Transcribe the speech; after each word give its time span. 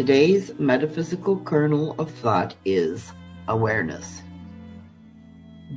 Today's 0.00 0.58
metaphysical 0.58 1.40
kernel 1.40 1.94
of 1.98 2.10
thought 2.10 2.54
is 2.64 3.12
awareness. 3.48 4.22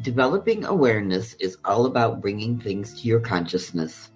Developing 0.01 0.63
awareness 0.63 1.33
is 1.41 1.57
all 1.65 1.87
about 1.87 2.21
bringing 2.21 2.57
things 2.57 2.93
to 3.01 3.05
your 3.09 3.19
consciousness. 3.19 4.11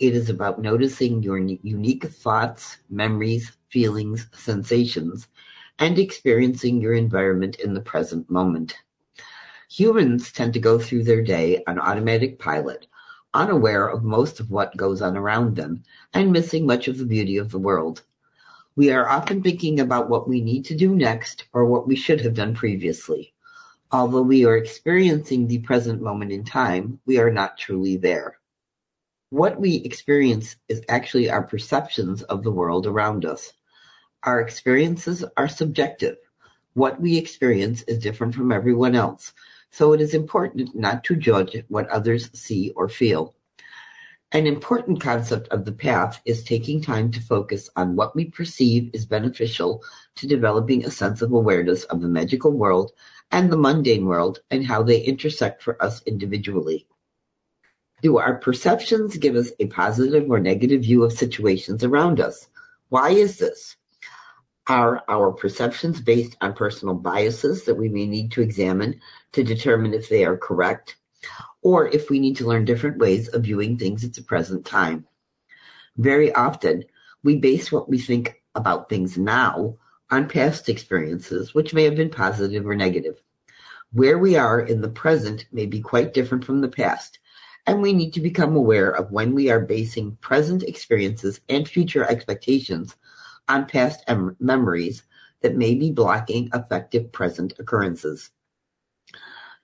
It 0.00 0.14
is 0.14 0.28
about 0.28 0.60
noticing 0.60 1.22
your 1.22 1.38
unique 1.38 2.04
thoughts, 2.04 2.76
memories, 2.90 3.56
feelings, 3.70 4.26
sensations, 4.34 5.28
and 5.78 5.98
experiencing 5.98 6.78
your 6.82 6.92
environment 6.92 7.58
in 7.58 7.72
the 7.72 7.80
present 7.80 8.28
moment. 8.28 8.76
Humans 9.70 10.30
tend 10.30 10.52
to 10.52 10.60
go 10.60 10.78
through 10.78 11.04
their 11.04 11.22
day 11.22 11.62
on 11.66 11.78
automatic 11.78 12.38
pilot, 12.38 12.86
unaware 13.32 13.88
of 13.88 14.04
most 14.04 14.40
of 14.40 14.50
what 14.50 14.76
goes 14.76 15.00
on 15.00 15.16
around 15.16 15.56
them, 15.56 15.82
and 16.12 16.30
missing 16.30 16.66
much 16.66 16.86
of 16.86 16.98
the 16.98 17.06
beauty 17.06 17.38
of 17.38 17.50
the 17.50 17.58
world. 17.58 18.02
We 18.78 18.92
are 18.92 19.08
often 19.08 19.42
thinking 19.42 19.80
about 19.80 20.08
what 20.08 20.28
we 20.28 20.40
need 20.40 20.64
to 20.66 20.76
do 20.76 20.94
next 20.94 21.46
or 21.52 21.66
what 21.66 21.88
we 21.88 21.96
should 21.96 22.20
have 22.20 22.34
done 22.34 22.54
previously. 22.54 23.34
Although 23.90 24.22
we 24.22 24.44
are 24.44 24.56
experiencing 24.56 25.48
the 25.48 25.58
present 25.58 26.00
moment 26.00 26.30
in 26.30 26.44
time, 26.44 27.00
we 27.04 27.18
are 27.18 27.32
not 27.32 27.58
truly 27.58 27.96
there. 27.96 28.38
What 29.30 29.60
we 29.60 29.78
experience 29.78 30.54
is 30.68 30.84
actually 30.88 31.28
our 31.28 31.42
perceptions 31.42 32.22
of 32.22 32.44
the 32.44 32.52
world 32.52 32.86
around 32.86 33.24
us. 33.24 33.52
Our 34.22 34.40
experiences 34.40 35.24
are 35.36 35.48
subjective. 35.48 36.18
What 36.74 37.00
we 37.00 37.18
experience 37.18 37.82
is 37.88 37.98
different 37.98 38.36
from 38.36 38.52
everyone 38.52 38.94
else, 38.94 39.32
so 39.72 39.92
it 39.92 40.00
is 40.00 40.14
important 40.14 40.76
not 40.76 41.02
to 41.02 41.16
judge 41.16 41.64
what 41.66 41.88
others 41.88 42.30
see 42.32 42.70
or 42.76 42.88
feel. 42.88 43.34
An 44.32 44.46
important 44.46 45.00
concept 45.00 45.48
of 45.48 45.64
the 45.64 45.72
path 45.72 46.20
is 46.26 46.44
taking 46.44 46.82
time 46.82 47.10
to 47.12 47.20
focus 47.20 47.70
on 47.76 47.96
what 47.96 48.14
we 48.14 48.26
perceive 48.26 48.90
is 48.92 49.06
beneficial 49.06 49.82
to 50.16 50.26
developing 50.26 50.84
a 50.84 50.90
sense 50.90 51.22
of 51.22 51.32
awareness 51.32 51.84
of 51.84 52.02
the 52.02 52.08
magical 52.08 52.52
world 52.52 52.92
and 53.30 53.50
the 53.50 53.56
mundane 53.56 54.04
world 54.04 54.40
and 54.50 54.66
how 54.66 54.82
they 54.82 55.00
intersect 55.00 55.62
for 55.62 55.82
us 55.82 56.02
individually. 56.02 56.86
Do 58.02 58.18
our 58.18 58.34
perceptions 58.34 59.16
give 59.16 59.34
us 59.34 59.50
a 59.60 59.66
positive 59.68 60.30
or 60.30 60.40
negative 60.40 60.82
view 60.82 61.04
of 61.04 61.14
situations 61.14 61.82
around 61.82 62.20
us? 62.20 62.48
Why 62.90 63.12
is 63.12 63.38
this? 63.38 63.76
Are 64.66 65.02
our 65.08 65.32
perceptions 65.32 66.02
based 66.02 66.36
on 66.42 66.52
personal 66.52 66.96
biases 66.96 67.64
that 67.64 67.76
we 67.76 67.88
may 67.88 68.04
need 68.04 68.30
to 68.32 68.42
examine 68.42 69.00
to 69.32 69.42
determine 69.42 69.94
if 69.94 70.10
they 70.10 70.26
are 70.26 70.36
correct? 70.36 70.97
Or 71.62 71.88
if 71.88 72.10
we 72.10 72.18
need 72.18 72.36
to 72.36 72.46
learn 72.46 72.64
different 72.64 72.98
ways 72.98 73.28
of 73.28 73.44
viewing 73.44 73.76
things 73.76 74.04
at 74.04 74.14
the 74.14 74.22
present 74.22 74.64
time. 74.64 75.06
Very 75.96 76.32
often, 76.34 76.84
we 77.24 77.36
base 77.36 77.72
what 77.72 77.88
we 77.88 77.98
think 77.98 78.42
about 78.54 78.88
things 78.88 79.18
now 79.18 79.76
on 80.10 80.28
past 80.28 80.68
experiences, 80.68 81.54
which 81.54 81.74
may 81.74 81.84
have 81.84 81.96
been 81.96 82.10
positive 82.10 82.66
or 82.66 82.74
negative. 82.74 83.20
Where 83.92 84.18
we 84.18 84.36
are 84.36 84.60
in 84.60 84.80
the 84.80 84.88
present 84.88 85.46
may 85.50 85.66
be 85.66 85.80
quite 85.80 86.14
different 86.14 86.44
from 86.44 86.60
the 86.60 86.68
past, 86.68 87.18
and 87.66 87.82
we 87.82 87.92
need 87.92 88.12
to 88.14 88.20
become 88.20 88.56
aware 88.56 88.90
of 88.90 89.10
when 89.10 89.34
we 89.34 89.50
are 89.50 89.60
basing 89.60 90.16
present 90.20 90.62
experiences 90.62 91.40
and 91.48 91.68
future 91.68 92.04
expectations 92.04 92.96
on 93.48 93.66
past 93.66 94.04
em- 94.06 94.36
memories 94.40 95.02
that 95.40 95.56
may 95.56 95.74
be 95.74 95.90
blocking 95.90 96.48
effective 96.54 97.10
present 97.12 97.54
occurrences. 97.58 98.30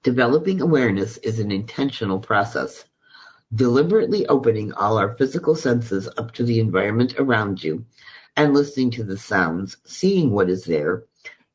Developing 0.04 0.60
awareness 0.60 1.16
is 1.18 1.38
an 1.38 1.50
intentional 1.50 2.18
process. 2.18 2.84
Deliberately 3.54 4.26
opening 4.26 4.70
all 4.74 4.98
our 4.98 5.16
physical 5.16 5.56
senses 5.56 6.10
up 6.18 6.30
to 6.32 6.44
the 6.44 6.60
environment 6.60 7.14
around 7.16 7.64
you 7.64 7.86
and 8.36 8.52
listening 8.52 8.90
to 8.90 9.02
the 9.02 9.16
sounds, 9.16 9.78
seeing 9.84 10.30
what 10.30 10.50
is 10.50 10.66
there, 10.66 11.04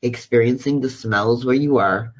experiencing 0.02 0.80
the 0.80 0.90
smells 0.90 1.46
where 1.46 1.54
you 1.54 1.78
are, 1.78 2.12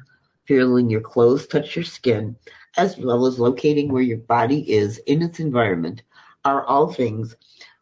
feeling 0.44 0.88
your 0.88 1.00
clothes 1.00 1.48
touch 1.48 1.74
your 1.74 1.84
skin, 1.84 2.36
as 2.76 2.96
well 2.96 3.26
as 3.26 3.40
locating 3.40 3.90
where 3.90 4.00
your 4.00 4.18
body 4.18 4.70
is 4.70 4.98
in 5.08 5.22
its 5.22 5.40
environment 5.40 6.04
are 6.44 6.64
all 6.64 6.92
things 6.92 7.34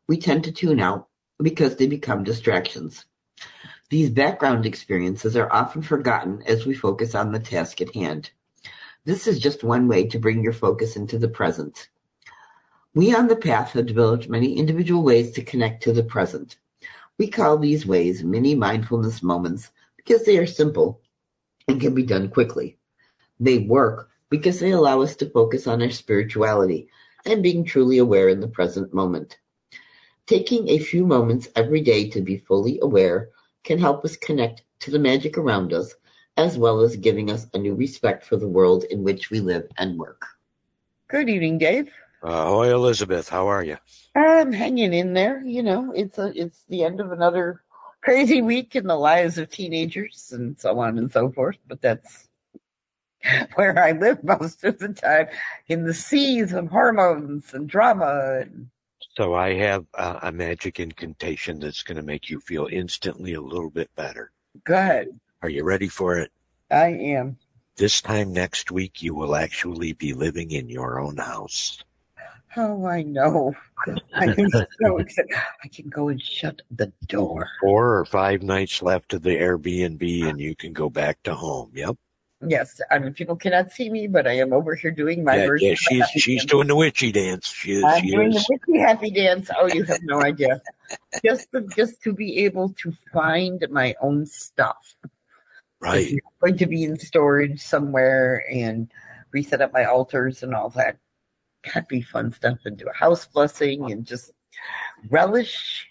we 0.07 0.17
tend 0.17 0.43
to 0.45 0.53
tune 0.53 0.81
out 0.81 1.09
because 1.43 1.77
they 1.77 1.87
become 1.87 2.25
distractions. 2.25 3.05
These 3.91 4.09
background 4.09 4.65
experiences 4.65 5.37
are 5.37 5.53
often 5.53 5.83
forgotten 5.83 6.43
as 6.47 6.65
we 6.65 6.73
focus 6.73 7.15
on 7.15 7.31
the 7.31 7.39
task 7.39 7.83
at 7.83 7.95
hand. 7.95 8.31
This 9.09 9.27
is 9.27 9.39
just 9.39 9.65
one 9.65 9.89
way 9.89 10.07
to 10.07 10.19
bring 10.19 10.45
your 10.45 10.53
focus 10.53 10.95
into 10.95 11.19
the 11.19 11.31
present. 11.31 11.89
We 12.95 13.15
on 13.15 13.27
the 13.27 13.37
path 13.37 13.71
have 13.71 13.87
developed 13.87 14.29
many 14.29 14.59
individual 14.59 15.03
ways 15.03 15.31
to 15.31 15.43
connect 15.43 15.83
to 15.85 15.95
the 15.95 16.03
present. 16.03 16.59
We 17.17 17.29
call 17.29 17.57
these 17.57 17.87
ways 17.87 18.23
mini 18.23 18.55
mindfulness 18.55 19.23
moments 19.23 19.71
because 19.97 20.27
they 20.27 20.37
are 20.37 20.47
simple 20.47 21.01
and 21.69 21.81
can 21.81 21.95
be 21.95 22.03
done 22.03 22.29
quickly. 22.29 22.77
They 23.41 23.61
work 23.61 24.11
because 24.29 24.61
they 24.61 24.73
allow 24.73 25.01
us 25.01 25.17
to 25.17 25.31
focus 25.31 25.67
on 25.67 25.81
our 25.81 25.89
spirituality 25.89 26.89
and 27.25 27.43
being 27.43 27.65
truly 27.65 27.97
aware 27.97 28.29
in 28.29 28.41
the 28.41 28.47
present 28.47 28.93
moment. 28.93 29.39
Taking 30.27 30.69
a 30.69 30.81
few 30.81 31.07
moments 31.07 31.49
every 31.57 31.81
day 31.81 32.11
to 32.11 32.21
be 32.21 32.45
fully 32.47 32.79
aware 32.83 33.31
can 33.65 33.79
help 33.79 34.05
us 34.05 34.19
connect 34.19 34.65
to 34.81 34.91
the 34.91 34.99
magic 34.99 35.39
around 35.39 35.73
us 35.73 35.95
as 36.39 36.57
well 36.57 36.81
as 36.81 36.97
giving 36.97 37.31
us 37.31 37.49
a 37.53 37.59
new 37.59 37.75
respect 37.75 38.25
for 38.25 38.37
the 38.37 38.49
world 38.49 38.85
in 38.85 39.03
which 39.03 39.29
we 39.29 39.41
live 39.41 39.69
and 39.77 39.99
work. 39.99 40.25
Good 41.09 41.29
evening, 41.29 41.59
Dave. 41.59 41.91
Ahoy, 42.23 42.73
Elizabeth. 42.73 43.29
How 43.29 43.49
are 43.49 43.65
you? 43.65 43.77
I'm 44.15 44.53
hanging 44.53 44.95
in 44.95 45.15
there. 45.15 45.43
You 45.45 45.65
know, 45.65 45.93
it's 45.93 46.17
a, 46.17 46.33
it's 46.41 46.63
the 46.69 46.85
end 46.85 47.01
of 47.01 47.11
another 47.11 47.63
crazy 48.01 48.41
week 48.41 48.77
in 48.77 48.87
the 48.87 48.97
lives 48.97 49.37
of 49.37 49.51
teenagers 49.51 50.31
and 50.33 50.59
so 50.59 50.79
on 50.79 50.97
and 50.97 51.11
so 51.11 51.31
forth. 51.31 51.59
But 51.67 51.83
that's 51.83 52.29
where 53.57 53.77
I 53.77 53.93
live 53.93 54.23
most 54.23 54.63
of 54.63 54.79
the 54.79 54.91
time 54.91 55.27
in 55.67 55.85
the 55.85 55.95
seas 55.95 56.53
of 56.53 56.69
hormones 56.69 57.53
and 57.53 57.69
drama. 57.69 58.43
And... 58.43 58.69
So 59.17 59.35
I 59.35 59.55
have 59.55 59.87
uh, 59.95 60.21
a 60.23 60.31
magic 60.31 60.79
incantation 60.79 61.59
that's 61.59 61.83
going 61.83 61.97
to 61.97 62.05
make 62.05 62.31
you 62.31 62.39
feel 62.39 62.69
instantly 62.71 63.35
a 63.35 63.41
little 63.41 63.71
bit 63.71 63.91
better. 63.97 64.31
Good. 64.65 65.19
Are 65.43 65.49
you 65.49 65.63
ready 65.63 65.89
for 65.89 66.19
it? 66.19 66.33
I 66.71 66.89
am. 66.89 67.39
This 67.77 68.03
time 68.03 68.33
next 68.33 68.73
week, 68.73 69.03
you 69.03 69.15
will 69.15 69.37
actually 69.37 69.93
be 69.93 70.13
living 70.13 70.51
in 70.51 70.69
your 70.69 70.99
own 70.99 71.17
house. 71.17 71.83
Oh, 72.57 72.87
I 72.87 73.03
know. 73.03 73.55
I 74.15 74.25
am 74.25 74.51
so 74.83 74.99
excited. 74.99 75.31
I 75.63 75.69
can 75.69 75.89
go 75.89 76.09
and 76.09 76.21
shut 76.21 76.63
the 76.73 76.93
door. 77.07 77.49
Four 77.61 77.99
or 77.99 78.05
five 78.05 78.43
nights 78.43 78.83
left 78.83 79.15
of 79.15 79.23
the 79.23 79.37
Airbnb, 79.37 80.29
and 80.29 80.41
you 80.41 80.57
can 80.57 80.73
go 80.73 80.91
back 80.91 81.23
to 81.23 81.35
home. 81.35 81.71
Yep. 81.73 81.97
Yes, 82.47 82.81
I 82.91 83.01
mean 83.01 83.15
people 83.15 83.35
cannot 83.35 83.73
see 83.73 83.91
me, 83.91 84.07
but 84.07 84.27
I 84.29 84.39
am 84.39 84.53
over 84.53 84.77
here 84.77 84.93
doing 84.93 85.25
my 85.25 85.37
yeah, 85.37 85.47
version. 85.47 85.69
Yeah, 85.69 85.75
she's 85.77 86.07
she's 86.23 86.41
dance. 86.43 86.51
doing 86.51 86.69
the 86.69 86.77
witchy 86.77 87.11
dance. 87.11 87.49
She 87.49 87.73
is. 87.73 87.85
I'm 87.85 88.01
she 88.01 88.13
doing 88.13 88.33
is. 88.33 88.35
the 88.35 88.47
witchy 88.67 88.81
happy 88.81 89.11
dance. 89.11 89.51
Oh, 89.57 89.67
you 89.67 89.83
have 89.85 90.03
no 90.05 90.23
idea. 90.23 90.63
just 91.25 91.51
to, 91.53 91.67
just 91.77 92.01
to 92.03 92.13
be 92.13 92.45
able 92.45 92.71
to 92.81 92.93
find 93.13 93.65
my 93.71 93.95
own 94.01 94.25
stuff. 94.25 94.95
Right. 95.81 96.13
I'm 96.13 96.49
going 96.49 96.59
to 96.59 96.67
be 96.67 96.85
in 96.85 96.99
storage 96.99 97.61
somewhere 97.61 98.45
and 98.51 98.91
reset 99.31 99.61
up 99.61 99.73
my 99.73 99.85
altars 99.85 100.43
and 100.43 100.55
all 100.55 100.71
that 100.71 100.99
happy 101.65 102.03
fun 102.03 102.33
stuff 102.33 102.59
and 102.65 102.77
do 102.77 102.89
a 102.89 102.97
house 102.97 103.27
blessing 103.27 103.91
and 103.91 104.05
just 104.05 104.33
relish 105.11 105.89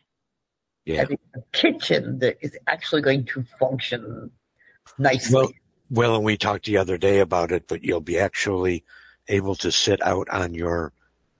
yeah. 0.86 1.02
having 1.02 1.20
a 1.36 1.42
kitchen 1.54 2.20
that 2.20 2.38
is 2.42 2.58
actually 2.68 3.02
going 3.02 3.26
to 3.26 3.44
function 3.60 4.32
nicely. 4.98 5.36
Well, 5.36 5.52
well, 5.90 6.16
and 6.16 6.24
we 6.24 6.38
talked 6.38 6.66
the 6.66 6.78
other 6.78 6.98
day 6.98 7.20
about 7.20 7.52
it, 7.52 7.68
but 7.68 7.84
you'll 7.84 8.02
be 8.02 8.20
actually 8.20 8.84
able 9.28 9.56
to 9.56 9.72
sit 9.72 10.02
out 10.06 10.28
on 10.30 10.54
your 10.54 10.94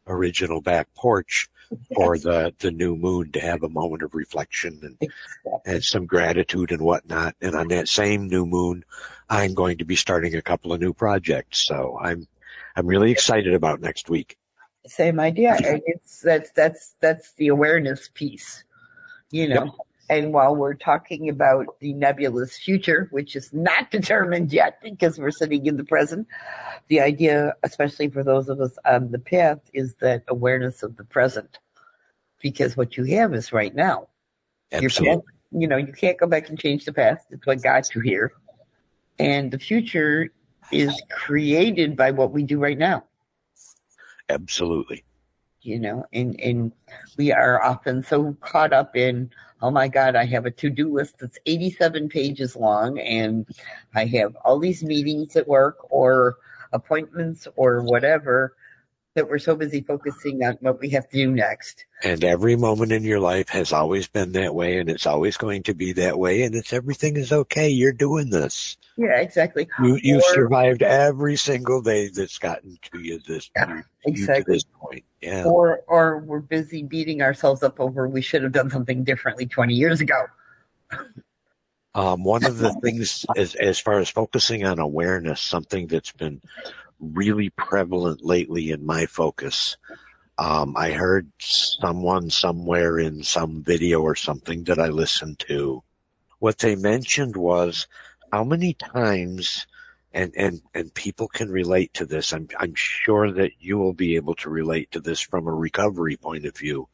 original 0.08 0.62
back 0.62 0.94
porch 0.96 1.50
for 1.96 2.18
the, 2.18 2.54
the 2.60 2.72
new 2.72 2.96
moon 2.96 3.32
to 3.32 3.40
have 3.40 3.64
a 3.64 3.70
moment 3.70 4.04
of 4.04 4.16
reflection 4.16 4.80
and, 4.82 4.98
exactly. 5.02 5.52
and 5.66 5.84
some 5.84 6.06
gratitude 6.06 6.72
and 6.72 6.82
whatnot. 6.82 7.36
And 7.42 7.56
on 7.56 7.68
that 7.70 7.88
same 7.88 8.28
new 8.28 8.46
moon, 8.46 8.86
I'm 9.30 9.54
going 9.54 9.80
to 9.80 9.86
be 9.86 9.96
starting 9.96 10.36
a 10.36 10.42
couple 10.42 10.74
of 10.74 10.80
new 10.80 10.94
projects. 10.94 11.60
So 11.60 11.98
I'm, 12.02 12.28
I'm 12.76 12.88
really 12.88 13.12
excited 13.12 13.54
about 13.54 13.82
next 13.82 14.10
week. 14.10 14.38
Same 14.86 15.20
idea. 15.20 15.56
And 15.56 15.82
it's, 15.86 16.22
that's, 16.22 16.52
that's, 16.52 16.96
that's 17.00 17.34
the 17.34 17.48
awareness 17.50 18.10
piece, 18.14 18.64
you 19.32 19.50
know, 19.50 19.66
yep. 19.66 19.74
And 20.10 20.34
while 20.34 20.56
we're 20.56 20.74
talking 20.74 21.30
about 21.30 21.80
the 21.80 21.94
nebulous 21.94 22.58
future, 22.58 23.08
which 23.12 23.36
is 23.36 23.54
not 23.54 23.92
determined 23.92 24.54
yet 24.54 24.80
because 24.82 25.20
we're 25.20 25.32
sitting 25.32 25.66
in 25.66 25.78
the 25.78 25.84
present, 25.84 26.28
the 26.88 27.02
idea, 27.02 27.56
especially 27.64 28.10
for 28.10 28.24
those 28.24 28.50
of 28.50 28.62
us 28.62 28.78
on 28.86 29.12
the 29.12 29.20
path, 29.20 29.60
is 29.74 29.96
that 29.96 30.24
awareness 30.28 30.84
of 30.84 30.96
the 30.98 31.04
present. 31.04 31.60
Because 32.42 32.78
what 32.78 32.98
you 32.98 33.04
have 33.18 33.34
is 33.34 33.52
right 33.52 33.74
now. 33.76 34.08
Absolutely. 34.72 35.24
You 35.52 35.68
know, 35.68 35.78
you 35.78 35.92
can't 35.92 36.18
go 36.18 36.28
back 36.28 36.50
and 36.50 36.60
change 36.60 36.86
the 36.86 36.94
past. 36.94 37.26
It's 37.32 37.46
what 37.46 37.62
got 37.62 37.94
you 37.96 38.02
here. 38.02 38.34
And 39.18 39.52
the 39.52 39.60
future 39.60 40.30
is 40.72 41.02
created 41.10 41.96
by 41.96 42.12
what 42.12 42.32
we 42.32 42.44
do 42.44 42.60
right 42.60 42.78
now. 42.78 43.04
Absolutely. 44.30 45.04
You 45.62 45.80
know, 45.80 46.06
and, 46.14 46.40
and 46.40 46.72
we 47.18 47.32
are 47.32 47.62
often 47.64 48.04
so 48.04 48.38
caught 48.42 48.72
up 48.72 48.96
in, 48.96 49.30
oh 49.62 49.72
my 49.72 49.88
God, 49.88 50.16
I 50.16 50.26
have 50.26 50.46
a 50.46 50.52
to 50.52 50.70
do 50.70 50.94
list 50.94 51.20
that's 51.20 51.38
87 51.46 52.10
pages 52.10 52.56
long 52.56 53.00
and 53.00 53.46
I 53.96 54.06
have 54.06 54.36
all 54.46 54.60
these 54.60 54.84
meetings 54.84 55.36
at 55.36 55.48
work 55.48 55.78
or 55.90 56.38
appointments 56.74 57.48
or 57.56 57.82
whatever 57.82 58.56
that 59.18 59.28
we're 59.28 59.40
so 59.40 59.56
busy 59.56 59.82
focusing 59.82 60.44
on 60.44 60.58
what 60.62 60.80
we 60.80 60.90
have 60.90 61.10
to 61.10 61.18
do 61.18 61.32
next. 61.32 61.86
And 62.04 62.24
every 62.24 62.56
moment 62.56 62.92
in 62.92 63.04
your 63.04 63.20
life 63.20 63.50
has 63.50 63.74
always 63.74 64.08
been 64.08 64.32
that 64.34 64.54
way 64.54 64.78
and 64.78 64.90
it's 64.90 65.08
always 65.08 65.38
going 65.38 65.64
to 65.64 65.74
be 65.74 65.94
that 65.94 66.20
way 66.20 66.44
and 66.44 66.54
it's 66.54 66.72
everything 66.72 67.18
is 67.18 67.34
okay. 67.34 67.68
You're 67.68 67.92
doing 67.92 68.30
this. 68.30 68.78
Yeah, 68.96 69.20
exactly. 69.20 69.68
You 69.84 70.00
you 70.02 70.22
survived 70.22 70.84
every 70.84 71.36
single 71.36 71.82
day 71.82 72.10
that's 72.10 72.38
gotten 72.38 72.78
to 72.92 73.00
you 73.00 73.20
this 73.28 73.50
Yeah, 73.56 73.82
you 74.06 74.28
to 74.28 74.44
this 74.46 74.64
point. 74.80 75.04
Yeah. 75.22 75.46
Or 75.46 75.82
or 75.88 76.20
we're 76.20 76.40
busy 76.40 76.84
beating 76.84 77.24
ourselves 77.24 77.64
up 77.64 77.80
over 77.80 78.08
we 78.08 78.22
should 78.22 78.44
have 78.44 78.52
done 78.52 78.70
something 78.70 79.04
differently 79.04 79.48
20 79.48 79.74
years 79.74 80.00
ago. 80.00 80.28
Um, 81.96 82.24
one 82.24 82.46
of 82.46 82.60
the 82.60 82.72
things 82.84 83.26
as 83.36 83.56
as 83.56 83.80
far 83.80 83.98
as 83.98 84.10
focusing 84.10 84.64
on 84.64 84.78
awareness, 84.78 85.42
something 85.42 85.88
that's 85.88 86.12
been 86.12 86.42
really 87.00 87.50
prevalent 87.52 88.24
lately 88.24 88.72
in 88.72 88.86
my 88.86 89.06
focus. 89.06 89.78
Um, 90.38 90.76
I 90.78 90.92
heard 90.92 91.32
someone 91.40 92.30
somewhere 92.30 93.00
in 93.00 93.24
some 93.24 93.64
video 93.64 94.02
or 94.02 94.16
something 94.16 94.64
that 94.66 94.80
I 94.80 94.88
listened 94.88 95.40
to. 95.48 95.84
What 96.40 96.60
they 96.60 96.76
mentioned 96.76 97.36
was 97.36 97.88
how 98.32 98.44
many 98.44 98.74
times, 98.74 99.66
and, 100.14 100.32
and, 100.38 100.62
and 100.76 100.94
people 100.94 101.28
can 101.28 101.50
relate 101.50 101.94
to 101.96 102.06
this. 102.06 102.34
I'm, 102.34 102.48
I'm 102.60 102.76
sure 102.76 103.32
that 103.32 103.54
you 103.60 103.78
will 103.78 103.94
be 103.94 104.16
able 104.16 104.36
to 104.36 104.50
relate 104.50 104.92
to 104.92 105.00
this 105.00 105.20
from 105.20 105.48
a 105.48 105.54
recovery 105.54 106.18
point 106.18 106.46
of 106.46 106.56
view. 106.56 106.88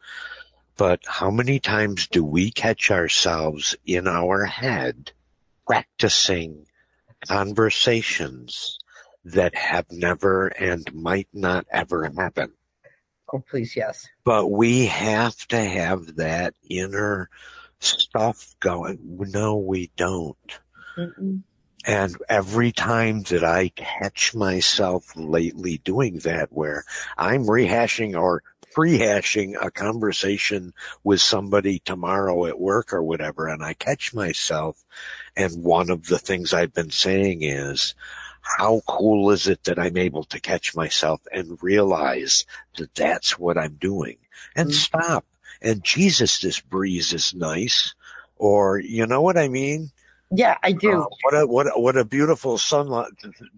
But 0.77 1.01
how 1.05 1.29
many 1.29 1.59
times 1.59 2.07
do 2.07 2.23
we 2.23 2.49
catch 2.49 2.91
ourselves 2.91 3.75
in 3.85 4.07
our 4.07 4.45
head 4.45 5.11
practicing 5.67 6.65
conversations 7.27 8.77
that 9.25 9.55
have 9.55 9.91
never 9.91 10.47
and 10.47 10.93
might 10.93 11.29
not 11.33 11.65
ever 11.71 12.11
happen? 12.17 12.53
Oh, 13.31 13.39
please, 13.39 13.75
yes. 13.75 14.07
But 14.23 14.47
we 14.51 14.85
have 14.85 15.35
to 15.47 15.59
have 15.59 16.17
that 16.17 16.53
inner 16.69 17.29
stuff 17.79 18.55
going. 18.59 18.99
No, 19.01 19.57
we 19.57 19.91
don't. 19.95 20.59
Mm-mm. 20.97 21.41
And 21.85 22.15
every 22.29 22.71
time 22.71 23.23
that 23.23 23.43
I 23.43 23.69
catch 23.69 24.33
myself 24.33 25.05
lately 25.15 25.79
doing 25.79 26.19
that 26.19 26.49
where 26.51 26.85
I'm 27.17 27.45
rehashing 27.45 28.15
or 28.15 28.41
prehashing 28.73 29.55
a 29.61 29.69
conversation 29.69 30.73
with 31.03 31.21
somebody 31.21 31.79
tomorrow 31.79 32.45
at 32.45 32.59
work 32.59 32.93
or 32.93 33.03
whatever, 33.03 33.47
and 33.47 33.63
I 33.63 33.73
catch 33.73 34.13
myself 34.13 34.83
and 35.35 35.63
one 35.63 35.89
of 35.89 36.07
the 36.07 36.19
things 36.19 36.53
I've 36.53 36.73
been 36.73 36.91
saying 36.91 37.43
is, 37.43 37.95
how 38.43 38.81
cool 38.87 39.31
is 39.31 39.47
it 39.47 39.63
that 39.65 39.79
I'm 39.79 39.97
able 39.97 40.25
to 40.25 40.39
catch 40.39 40.75
myself 40.75 41.21
and 41.33 41.57
realize 41.63 42.45
that 42.77 42.93
that's 42.95 43.39
what 43.39 43.57
I'm 43.57 43.75
doing 43.75 44.17
and 44.55 44.69
Mhm. 44.69 44.73
stop. 44.73 45.25
And 45.61 45.83
Jesus, 45.83 46.39
this 46.39 46.59
breeze 46.59 47.13
is 47.13 47.33
nice. 47.33 47.95
Or, 48.37 48.79
you 48.79 49.07
know 49.07 49.21
what 49.21 49.37
I 49.37 49.47
mean? 49.47 49.91
Yeah, 50.31 50.57
I 50.63 50.73
do. 50.73 50.91
Uh, 50.91 51.05
what 51.21 51.33
a 51.35 51.47
what 51.47 51.67
a, 51.67 51.79
what 51.79 51.97
a 51.97 52.05
beautiful 52.05 52.57
sunlight, 52.57 53.11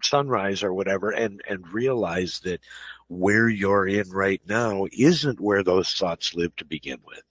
sunrise 0.03 0.63
or 0.63 0.73
whatever, 0.73 1.09
and 1.11 1.41
and 1.49 1.67
realize 1.73 2.41
that 2.43 2.61
where 3.07 3.49
you're 3.49 3.87
in 3.87 4.09
right 4.11 4.41
now 4.47 4.85
isn't 4.91 5.39
where 5.39 5.63
those 5.63 5.93
thoughts 5.93 6.35
live 6.35 6.55
to 6.57 6.65
begin 6.65 6.99
with. 7.05 7.21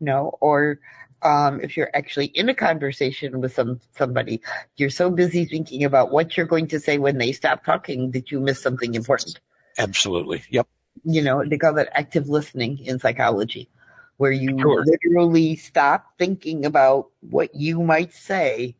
no 0.00 0.36
or 0.40 0.78
um, 1.22 1.60
if 1.60 1.76
you're 1.76 1.90
actually 1.94 2.26
in 2.26 2.48
a 2.48 2.54
conversation 2.54 3.40
with 3.40 3.54
some 3.54 3.80
somebody 3.96 4.40
you're 4.76 4.90
so 4.90 5.10
busy 5.10 5.44
thinking 5.44 5.84
about 5.84 6.10
what 6.12 6.36
you're 6.36 6.46
going 6.46 6.66
to 6.68 6.78
say 6.80 6.98
when 6.98 7.18
they 7.18 7.32
stop 7.32 7.64
talking 7.64 8.10
that 8.10 8.30
you 8.30 8.40
miss 8.40 8.60
something 8.60 8.94
important 8.94 9.40
Absolutely. 9.78 10.42
Yep. 10.50 10.66
you 11.04 11.22
know 11.22 11.44
they 11.44 11.58
call 11.58 11.74
that 11.74 11.88
active 11.92 12.28
listening 12.28 12.78
in 12.84 12.98
psychology 12.98 13.68
where 14.16 14.32
you 14.32 14.58
Sure. 14.60 14.84
literally 14.84 15.56
stop 15.56 16.06
thinking 16.18 16.64
about 16.64 17.08
what 17.30 17.52
you 17.54 17.82
might 17.82 18.12
say 18.12 18.76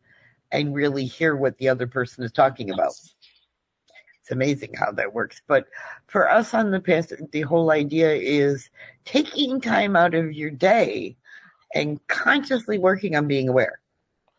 and 0.51 0.73
really 0.73 1.05
hear 1.05 1.35
what 1.35 1.57
the 1.57 1.67
other 1.67 1.87
person 1.87 2.23
is 2.23 2.31
talking 2.31 2.69
about 2.71 2.93
it's 4.21 4.31
amazing 4.31 4.73
how 4.73 4.91
that 4.91 5.13
works 5.13 5.41
but 5.47 5.65
for 6.07 6.29
us 6.29 6.53
on 6.53 6.71
the 6.71 6.79
past 6.79 7.13
the 7.31 7.41
whole 7.41 7.71
idea 7.71 8.13
is 8.13 8.69
taking 9.03 9.59
time 9.59 9.95
out 9.95 10.13
of 10.13 10.33
your 10.33 10.49
day 10.49 11.15
and 11.75 11.99
consciously 12.07 12.79
working 12.79 13.15
on 13.15 13.27
being 13.27 13.49
aware 13.49 13.79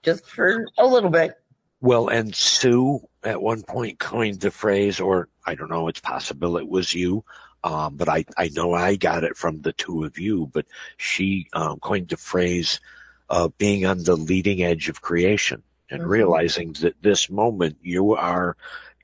just 0.03 0.27
for 0.27 0.67
a 0.79 0.87
little 0.87 1.11
bit 1.11 1.39
Well, 1.81 2.09
and 2.09 2.35
Sue 2.35 3.07
at 3.23 3.43
one 3.43 3.63
point 3.63 3.99
coined 3.99 4.41
the 4.41 4.51
phrase, 4.51 4.99
or 4.99 5.29
I 5.47 5.55
don't 5.55 5.71
know, 5.71 5.89
it's 5.89 6.01
possible 6.01 6.57
it 6.57 6.69
was 6.69 6.95
you, 6.95 7.25
um, 7.65 7.97
but 7.97 8.09
I, 8.09 8.25
I 8.37 8.49
know 8.49 8.73
I 8.75 8.97
got 8.97 9.25
it 9.25 9.37
from 9.37 9.61
the 9.61 9.73
two 9.73 10.05
of 10.05 10.19
you, 10.19 10.49
but 10.53 10.67
she 10.97 11.47
um, 11.53 11.79
coined 11.81 12.09
the 12.09 12.17
phrase 12.17 12.81
of 13.29 13.57
being 13.59 13.85
on 13.85 14.05
the 14.05 14.17
leading 14.17 14.63
edge 14.63 14.89
of 14.89 15.03
creation 15.03 15.63
and 15.91 16.03
Mhm. 16.03 16.09
realizing 16.09 16.73
that 16.81 16.95
this 17.03 17.29
moment 17.29 17.77
you 17.83 18.15
are 18.15 18.57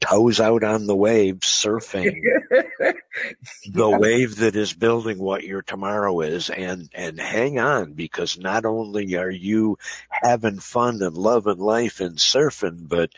toes 0.03 0.41
out 0.41 0.65
on 0.65 0.87
the 0.87 0.97
wave 0.97 1.41
surfing 1.41 2.21
the 3.71 3.89
wave 3.89 4.37
that 4.37 4.57
is 4.57 4.73
building 4.73 5.19
what 5.19 5.45
your 5.45 5.63
tomorrow 5.63 6.21
is. 6.21 6.51
And 6.51 6.91
and 6.93 7.19
hang 7.19 7.59
on 7.59 7.93
because 7.95 8.39
not 8.39 8.65
only 8.65 9.17
are 9.17 9.31
you 9.31 9.79
having 10.11 10.59
fun 10.59 11.03
and 11.03 11.17
loving 11.17 11.59
life 11.59 12.01
and 12.01 12.17
surfing 12.19 12.89
but 12.89 13.11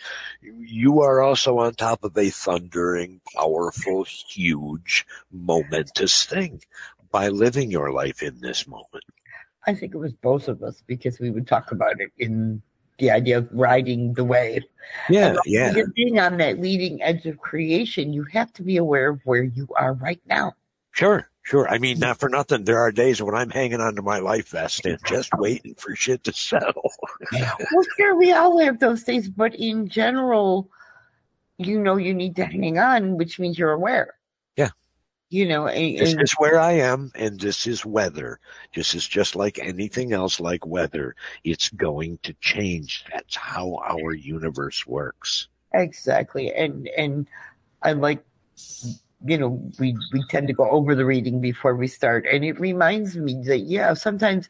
you 0.43 1.01
are 1.01 1.23
also 1.23 1.59
on 1.59 1.75
top 1.75 2.05
of 2.05 2.17
a 2.17 2.31
thundering 2.31 3.21
powerful 3.35 4.05
huge 4.05 5.07
momentous 5.33 6.25
thing 6.25 6.61
by 7.11 7.29
living 7.29 7.71
your 7.71 7.93
life 7.93 8.23
in 8.23 8.41
this 8.41 8.67
moment. 8.67 9.05
I 9.67 9.75
think 9.75 9.95
it 9.95 9.99
was 9.99 10.13
both 10.13 10.49
of 10.49 10.63
us 10.63 10.83
because 10.87 11.19
we 11.19 11.31
would 11.31 11.47
talk 11.47 11.73
about 11.73 12.01
it 12.01 12.11
in 12.19 12.63
the 12.99 13.11
idea 13.11 13.39
of 13.39 13.49
riding 13.53 14.13
the 14.15 14.25
wave. 14.25 14.63
yeah 15.09 15.35
yeah 15.47 15.73
Because 15.73 15.91
being 15.95 16.19
on 16.19 16.37
that 16.39 16.61
leading 16.61 17.03
edge 17.03 17.27
of 17.27 17.39
creation, 17.39 18.13
you 18.13 18.25
have 18.33 18.53
to 18.55 18.63
be 18.63 18.77
aware 18.77 19.11
of 19.11 19.21
where 19.25 19.43
you 19.45 19.67
are 19.77 19.95
right 19.95 20.21
now. 20.27 20.53
sure 20.93 21.29
sure 21.43 21.69
i 21.69 21.77
mean 21.79 21.97
mm-hmm. 21.97 22.05
not 22.09 22.19
for 22.21 22.29
nothing 22.31 22.65
there 22.65 22.79
are 22.79 22.91
days 22.91 23.21
when 23.21 23.35
i'm 23.35 23.51
hanging 23.51 23.81
onto 23.81 24.01
my 24.01 24.19
life 24.19 24.49
vest 24.49 24.87
and 24.87 24.99
just 25.07 25.31
waiting 25.37 25.75
for 25.75 25.95
shit 25.95 26.25
to 26.25 26.33
settle 26.33 26.91
Well, 27.33 27.85
sure, 27.97 28.17
we 28.17 28.33
all 28.33 28.59
have 28.61 28.79
those 28.79 29.03
days, 29.05 29.29
but 29.29 29.55
in 29.55 29.89
general, 29.89 30.71
you 31.59 31.81
know, 31.81 31.97
you 31.97 32.15
need 32.15 32.37
to 32.37 32.45
hang 32.45 32.79
on, 32.79 33.17
which 33.17 33.39
means 33.39 33.59
you're 33.59 33.73
aware. 33.73 34.14
You 35.35 35.49
know, 35.49 35.67
and, 35.67 35.99
This 35.99 36.15
is 36.15 36.33
where 36.35 36.61
I 36.61 36.75
am, 36.75 37.11
and 37.17 37.41
this 37.41 37.67
is 37.67 37.85
weather. 37.85 38.39
This 38.73 38.95
is 38.95 39.05
just 39.05 39.35
like 39.35 39.59
anything 39.59 40.13
else 40.13 40.39
like 40.39 40.65
weather. 40.65 41.17
It's 41.43 41.71
going 41.71 42.19
to 42.23 42.33
change. 42.35 43.05
That's 43.13 43.35
how 43.35 43.83
our 43.85 44.15
universe 44.15 44.87
works. 44.87 45.49
exactly, 45.73 46.55
and 46.55 46.89
and 46.97 47.27
I 47.83 47.95
like, 47.95 48.25
you 49.27 49.37
know, 49.37 49.61
we 49.81 49.99
we 50.13 50.25
tend 50.31 50.47
to 50.47 50.55
go 50.55 50.71
over 50.71 50.95
the 50.95 51.05
reading 51.05 51.41
before 51.41 51.75
we 51.75 51.89
start, 51.89 52.27
and 52.31 52.45
it 52.45 52.61
reminds 52.61 53.17
me 53.17 53.43
that 53.47 53.63
yeah, 53.67 53.93
sometimes 53.95 54.49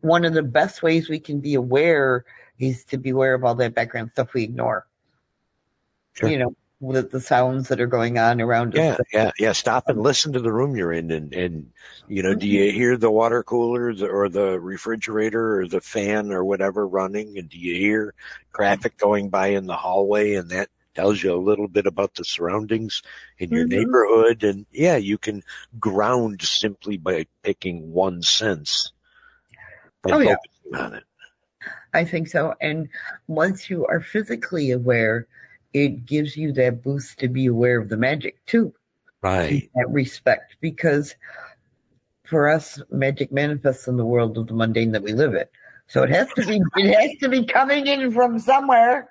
one 0.00 0.24
of 0.24 0.32
the 0.32 0.42
best 0.42 0.82
ways 0.82 1.10
we 1.10 1.20
can 1.20 1.38
be 1.38 1.52
aware 1.52 2.24
is 2.58 2.82
to 2.86 2.96
be 2.96 3.10
aware 3.10 3.34
of 3.34 3.44
all 3.44 3.56
that 3.56 3.74
background 3.74 4.12
stuff 4.12 4.32
we 4.32 4.44
ignore. 4.44 4.86
Sure. 6.14 6.30
You 6.30 6.38
know, 6.38 6.56
the, 6.80 7.02
the 7.02 7.20
sounds 7.20 7.68
that 7.68 7.80
are 7.80 7.86
going 7.86 8.18
on 8.18 8.40
around 8.40 8.74
Yeah, 8.74 8.96
us. 8.96 9.00
yeah, 9.12 9.30
yeah. 9.38 9.52
Stop 9.52 9.88
and 9.88 10.00
listen 10.00 10.32
to 10.32 10.40
the 10.40 10.52
room 10.52 10.76
you're 10.76 10.92
in, 10.92 11.10
and 11.10 11.32
and 11.34 11.70
you 12.06 12.22
know, 12.22 12.34
do 12.34 12.46
you 12.46 12.70
hear 12.72 12.96
the 12.96 13.10
water 13.10 13.42
cooler 13.42 13.92
or 14.08 14.28
the 14.28 14.60
refrigerator 14.60 15.60
or 15.60 15.66
the 15.66 15.80
fan 15.80 16.30
or 16.32 16.44
whatever 16.44 16.86
running, 16.86 17.38
and 17.38 17.48
do 17.48 17.58
you 17.58 17.74
hear 17.74 18.14
traffic 18.54 18.96
going 18.96 19.28
by 19.28 19.48
in 19.48 19.66
the 19.66 19.76
hallway, 19.76 20.34
and 20.34 20.50
that 20.50 20.68
tells 20.94 21.22
you 21.22 21.32
a 21.32 21.36
little 21.36 21.68
bit 21.68 21.86
about 21.86 22.14
the 22.14 22.24
surroundings 22.24 23.02
in 23.38 23.50
your 23.50 23.64
Mhm. 23.64 23.70
neighborhood, 23.70 24.42
and 24.44 24.66
yeah, 24.72 24.96
you 24.96 25.18
can 25.18 25.42
ground 25.78 26.42
simply 26.42 26.96
by 26.96 27.26
picking 27.42 27.92
one 27.92 28.22
sense 28.22 28.92
Oh, 30.04 30.18
yeah. 30.18 30.36
on 30.74 30.94
it. 30.94 31.04
I 31.94 32.04
think 32.04 32.28
so. 32.28 32.54
And 32.60 32.88
once 33.26 33.68
you 33.70 33.86
are 33.86 34.00
physically 34.00 34.70
aware, 34.70 35.26
it 35.72 36.06
gives 36.06 36.36
you 36.36 36.52
that 36.52 36.82
boost 36.82 37.18
to 37.18 37.28
be 37.28 37.46
aware 37.46 37.80
of 37.80 37.88
the 37.88 37.96
magic 37.96 38.44
too. 38.46 38.72
Right. 39.22 39.68
That 39.74 39.90
respect, 39.90 40.56
because 40.60 41.14
for 42.24 42.48
us, 42.48 42.80
magic 42.90 43.32
manifests 43.32 43.88
in 43.88 43.96
the 43.96 44.04
world 44.04 44.38
of 44.38 44.46
the 44.46 44.54
mundane 44.54 44.92
that 44.92 45.02
we 45.02 45.12
live 45.12 45.34
in. 45.34 45.44
So 45.86 46.02
it 46.02 46.10
has 46.10 46.28
to 46.34 46.46
be, 46.46 46.60
it 46.76 46.94
has 46.94 47.18
to 47.20 47.28
be 47.28 47.44
coming 47.46 47.86
in 47.86 48.12
from 48.12 48.38
somewhere. 48.38 49.10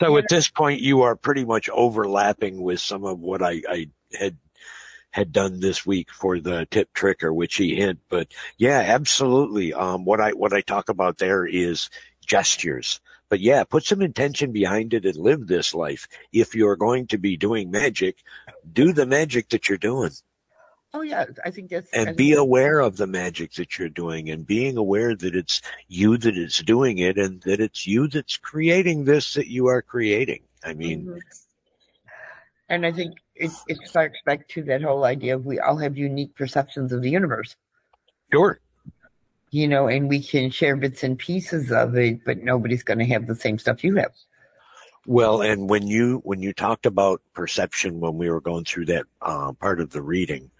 So 0.00 0.16
at 0.16 0.28
this 0.28 0.48
point, 0.48 0.80
you 0.80 1.02
are 1.02 1.14
pretty 1.14 1.44
much 1.44 1.70
overlapping 1.72 2.60
with 2.60 2.80
some 2.80 3.04
of 3.04 3.20
what 3.20 3.40
I, 3.42 3.62
I 3.68 3.88
had 4.18 4.36
had 5.12 5.30
done 5.30 5.60
this 5.60 5.86
week 5.86 6.10
for 6.10 6.40
the 6.40 6.66
tip 6.70 6.92
trick 6.94 7.22
or 7.22 7.32
witchy 7.32 7.76
hint. 7.76 8.00
But 8.08 8.32
yeah, 8.56 8.80
absolutely. 8.80 9.72
Um, 9.72 10.04
what 10.04 10.20
I 10.20 10.30
what 10.32 10.52
I 10.52 10.60
talk 10.60 10.88
about 10.88 11.18
there 11.18 11.46
is 11.46 11.88
gestures. 12.26 13.00
But 13.32 13.40
yeah, 13.40 13.64
put 13.64 13.82
some 13.86 14.02
intention 14.02 14.52
behind 14.52 14.92
it 14.92 15.06
and 15.06 15.16
live 15.16 15.46
this 15.46 15.72
life. 15.72 16.06
If 16.34 16.54
you're 16.54 16.76
going 16.76 17.06
to 17.06 17.16
be 17.16 17.38
doing 17.38 17.70
magic, 17.70 18.18
do 18.74 18.92
the 18.92 19.06
magic 19.06 19.48
that 19.48 19.70
you're 19.70 19.78
doing. 19.78 20.10
Oh 20.92 21.00
yeah, 21.00 21.24
I 21.42 21.50
think 21.50 21.70
that's 21.70 21.90
and 21.94 22.10
I 22.10 22.12
be 22.12 22.32
think- 22.32 22.40
aware 22.40 22.80
of 22.80 22.98
the 22.98 23.06
magic 23.06 23.54
that 23.54 23.78
you're 23.78 23.88
doing 23.88 24.28
and 24.28 24.46
being 24.46 24.76
aware 24.76 25.16
that 25.16 25.34
it's 25.34 25.62
you 25.88 26.18
that 26.18 26.36
is 26.36 26.58
doing 26.58 26.98
it 26.98 27.16
and 27.16 27.40
that 27.44 27.58
it's 27.60 27.86
you 27.86 28.06
that's 28.06 28.36
creating 28.36 29.06
this 29.06 29.32
that 29.32 29.46
you 29.48 29.68
are 29.68 29.80
creating. 29.80 30.42
I 30.62 30.74
mean, 30.74 31.06
Mhm. 31.06 31.20
And 32.68 32.84
I 32.84 32.92
think 32.92 33.14
it 33.34 33.50
it 33.66 33.78
starts 33.88 34.18
back 34.26 34.46
to 34.48 34.62
that 34.64 34.82
whole 34.82 35.04
idea 35.04 35.36
of 35.36 35.46
we 35.46 35.58
all 35.58 35.78
have 35.78 35.96
unique 35.96 36.34
perceptions 36.34 36.92
of 36.92 37.00
the 37.00 37.08
universe, 37.08 37.56
sure. 38.30 38.60
You 39.52 39.68
know, 39.68 39.86
and 39.86 40.08
we 40.08 40.22
can 40.22 40.50
share 40.50 40.76
bits 40.76 41.04
and 41.04 41.18
pieces 41.18 41.70
of 41.70 41.94
it, 41.94 42.24
but 42.24 42.38
nobody's 42.38 42.82
going 42.82 42.98
to 42.98 43.04
have 43.04 43.26
the 43.26 43.34
same 43.34 43.58
stuff 43.58 43.84
you 43.84 43.96
have. 43.96 44.12
Well, 45.06 45.42
and 45.42 45.68
when 45.68 45.86
you 45.86 46.22
when 46.24 46.40
you 46.40 46.54
talked 46.54 46.86
about 46.86 47.20
perception 47.34 48.00
when 48.00 48.16
we 48.16 48.30
were 48.30 48.40
going 48.40 48.64
through 48.64 48.86
that 48.86 49.04
uh, 49.20 49.52
part 49.52 49.80
of 49.80 49.90
the 49.90 50.00
reading, 50.00 50.50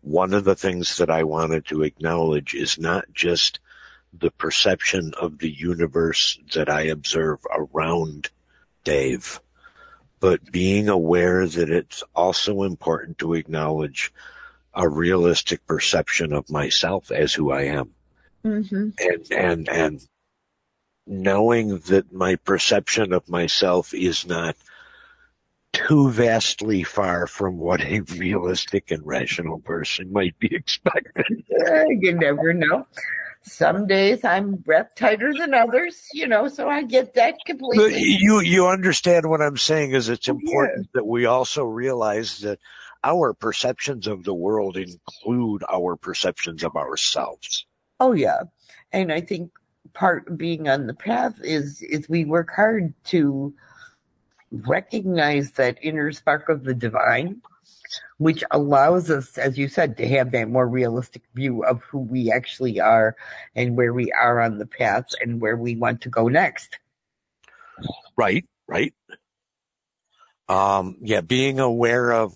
one 0.00 0.34
of 0.34 0.42
the 0.42 0.56
things 0.56 0.96
that 0.96 1.08
I 1.08 1.22
wanted 1.22 1.66
to 1.66 1.82
acknowledge 1.82 2.54
is 2.54 2.78
not 2.78 3.04
just 3.12 3.60
the 4.12 4.32
perception 4.32 5.12
of 5.20 5.38
the 5.38 5.50
universe 5.50 6.38
that 6.54 6.68
I 6.68 6.82
observe 6.82 7.38
around 7.54 8.30
Dave, 8.82 9.40
but 10.18 10.50
being 10.50 10.88
aware 10.88 11.46
that 11.46 11.70
it's 11.70 12.02
also 12.16 12.64
important 12.64 13.18
to 13.18 13.34
acknowledge 13.34 14.12
a 14.74 14.88
realistic 14.88 15.64
perception 15.66 16.32
of 16.32 16.50
myself 16.50 17.12
as 17.12 17.32
who 17.34 17.52
I 17.52 17.64
am 17.64 17.94
Mm-hmm. 18.46 18.90
and 18.98 19.26
and 19.32 19.68
and 19.68 20.02
knowing 21.06 21.78
that 21.78 22.12
my 22.12 22.36
perception 22.36 23.12
of 23.12 23.28
myself 23.28 23.94
is 23.94 24.26
not 24.26 24.56
too 25.72 26.10
vastly 26.10 26.82
far 26.82 27.26
from 27.26 27.58
what 27.58 27.80
a 27.82 28.00
realistic 28.18 28.90
and 28.90 29.06
rational 29.06 29.58
person 29.60 30.12
might 30.12 30.38
be 30.38 30.48
expecting. 30.54 31.44
you 32.00 32.14
never 32.14 32.52
know. 32.54 32.86
Some 33.42 33.86
days 33.86 34.24
I'm 34.24 34.56
breath 34.56 34.90
tighter 34.96 35.34
than 35.34 35.54
others, 35.54 36.08
you 36.12 36.28
know, 36.28 36.48
so 36.48 36.68
I 36.68 36.82
get 36.84 37.14
that 37.14 37.36
But 37.72 37.94
completely. 37.94 38.02
you 38.02 38.40
you 38.40 38.68
understand 38.68 39.28
what 39.28 39.42
I'm 39.42 39.56
saying 39.58 39.92
is 39.92 40.08
it's 40.08 40.28
Oh, 40.28 40.30
important 40.30 40.88
that 40.94 41.06
we 41.06 41.26
also 41.26 41.64
realize 41.64 42.40
that 42.40 42.58
our 43.04 43.34
perceptions 43.34 44.06
of 44.06 44.24
the 44.24 44.34
world 44.34 44.76
include 44.76 45.64
our 45.70 45.96
perceptions 45.96 46.64
of 46.64 46.76
ourselves. 46.76 47.66
Oh 48.02 48.14
yeah. 48.14 48.42
And 48.90 49.12
I 49.12 49.20
think 49.20 49.52
part 49.94 50.26
of 50.26 50.36
being 50.36 50.68
on 50.68 50.88
the 50.88 50.94
path 50.94 51.38
is 51.40 51.80
is 51.82 52.08
we 52.08 52.24
work 52.24 52.50
hard 52.50 52.92
to 53.04 53.54
recognize 54.50 55.52
that 55.52 55.78
inner 55.82 56.10
spark 56.10 56.48
of 56.48 56.64
the 56.64 56.74
divine, 56.74 57.40
which 58.18 58.42
allows 58.50 59.08
us, 59.08 59.38
as 59.38 59.56
you 59.56 59.68
said, 59.68 59.96
to 59.98 60.08
have 60.08 60.32
that 60.32 60.48
more 60.48 60.66
realistic 60.66 61.22
view 61.36 61.62
of 61.64 61.80
who 61.84 61.98
we 61.98 62.32
actually 62.32 62.80
are 62.80 63.14
and 63.54 63.76
where 63.76 63.94
we 63.94 64.10
are 64.10 64.40
on 64.40 64.58
the 64.58 64.66
path 64.66 65.06
and 65.22 65.40
where 65.40 65.56
we 65.56 65.76
want 65.76 66.00
to 66.00 66.08
go 66.08 66.26
next. 66.26 66.80
Right, 68.16 68.44
right. 68.66 68.92
Um, 70.48 70.96
yeah, 71.02 71.20
being 71.20 71.60
aware 71.60 72.12
of 72.12 72.34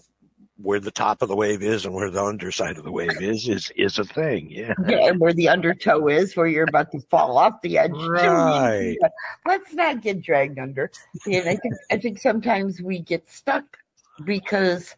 where 0.58 0.80
the 0.80 0.90
top 0.90 1.22
of 1.22 1.28
the 1.28 1.36
wave 1.36 1.62
is 1.62 1.84
and 1.84 1.94
where 1.94 2.10
the 2.10 2.22
underside 2.22 2.78
of 2.78 2.84
the 2.84 2.90
wave 2.90 3.20
is 3.20 3.48
is 3.48 3.70
is 3.76 3.98
a 3.98 4.04
thing. 4.04 4.50
Yeah. 4.50 4.74
Yeah, 4.86 5.08
and 5.08 5.20
where 5.20 5.32
the 5.32 5.48
undertow 5.50 6.08
is, 6.08 6.36
where 6.36 6.46
you're 6.46 6.68
about 6.68 6.90
to 6.92 7.00
fall 7.00 7.36
off 7.36 7.60
the 7.62 7.78
edge. 7.78 7.92
too. 7.92 8.08
Right. 8.08 8.96
Let's 9.46 9.74
not 9.74 10.00
get 10.02 10.22
dragged 10.22 10.58
under. 10.58 10.90
And 11.26 11.48
I 11.48 11.56
think 11.56 11.74
I 11.90 11.96
think 11.98 12.18
sometimes 12.18 12.80
we 12.80 13.00
get 13.00 13.28
stuck 13.30 13.78
because 14.24 14.96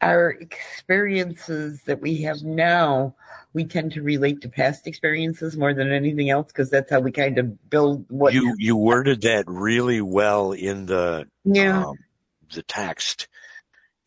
our 0.00 0.30
experiences 0.30 1.82
that 1.82 2.00
we 2.00 2.22
have 2.22 2.42
now, 2.42 3.16
we 3.52 3.64
tend 3.64 3.92
to 3.92 4.02
relate 4.02 4.40
to 4.42 4.48
past 4.48 4.86
experiences 4.86 5.56
more 5.56 5.74
than 5.74 5.90
anything 5.90 6.30
else 6.30 6.46
because 6.48 6.70
that's 6.70 6.90
how 6.90 7.00
we 7.00 7.10
kind 7.10 7.38
of 7.38 7.70
build 7.70 8.04
what. 8.08 8.34
You 8.34 8.54
you 8.56 8.76
worded 8.76 9.22
that 9.22 9.44
really 9.48 10.00
well 10.00 10.52
in 10.52 10.86
the 10.86 11.26
yeah, 11.44 11.86
um, 11.86 11.96
the 12.54 12.62
text 12.62 13.26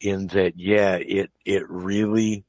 in 0.01 0.27
that 0.27 0.53
yeah 0.57 0.95
it 0.95 1.29
it 1.45 1.69
really 1.69 2.43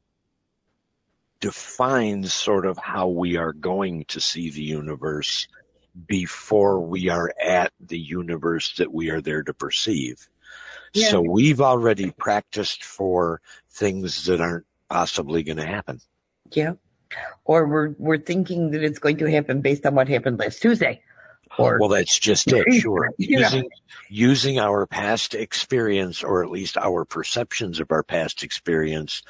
defines 1.41 2.33
sort 2.33 2.67
of 2.67 2.79
how 2.79 3.09
we 3.09 3.37
are 3.37 3.53
going 3.53 4.05
to 4.07 4.21
see 4.21 4.51
the 4.51 4.63
universe 4.63 5.49
before 6.07 6.81
we 6.81 7.09
are 7.09 7.33
at 7.43 7.73
the 7.81 7.99
universe 7.99 8.75
that 8.77 8.93
we 8.93 9.11
are 9.11 9.21
there 9.21 9.43
to 9.43 9.53
perceive 9.53 10.29
Yeah. 10.95 11.09
so 11.09 11.21
we've 11.21 11.61
already 11.61 12.11
practiced 12.13 12.83
for 12.85 13.41
things 13.71 14.25
that 14.25 14.41
aren't 14.41 14.67
possibly 14.89 15.43
going 15.43 15.59
to 15.59 15.67
happen 15.67 16.01
yeah. 16.53 16.73
Or 17.45 17.67
we're 17.67 17.95
we're 17.99 18.19
thinking 18.19 18.71
that 18.71 18.83
it's 18.83 18.99
going 18.99 19.19
to 19.19 19.31
happen 19.31 19.61
based 19.61 19.85
on 19.85 19.95
what 19.95 20.09
happened 20.09 20.39
last 20.39 20.63
Tuesday. 20.63 21.03
Or 21.59 21.79
well 21.79 21.89
that's 21.89 22.19
just 22.19 22.51
it. 22.53 22.65
Sure. 22.81 23.11
Using 23.19 23.69
using 24.09 24.59
our 24.59 24.87
past 24.87 25.35
experience 25.35 26.23
or 26.23 26.43
at 26.43 26.51
least 26.51 26.77
our 26.77 27.05
perceptions 27.05 27.81
of 27.81 27.91
our 27.91 28.03
past 28.03 28.43
experience 28.43 29.23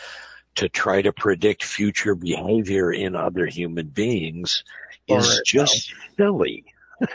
to 0.55 0.69
try 0.69 1.03
to 1.03 1.13
predict 1.13 1.65
future 1.65 2.15
behavior 2.15 2.93
in 2.93 3.17
other 3.17 3.47
human 3.47 3.89
beings 3.89 4.63
is 5.09 5.41
just 5.45 5.95
silly. 6.17 6.65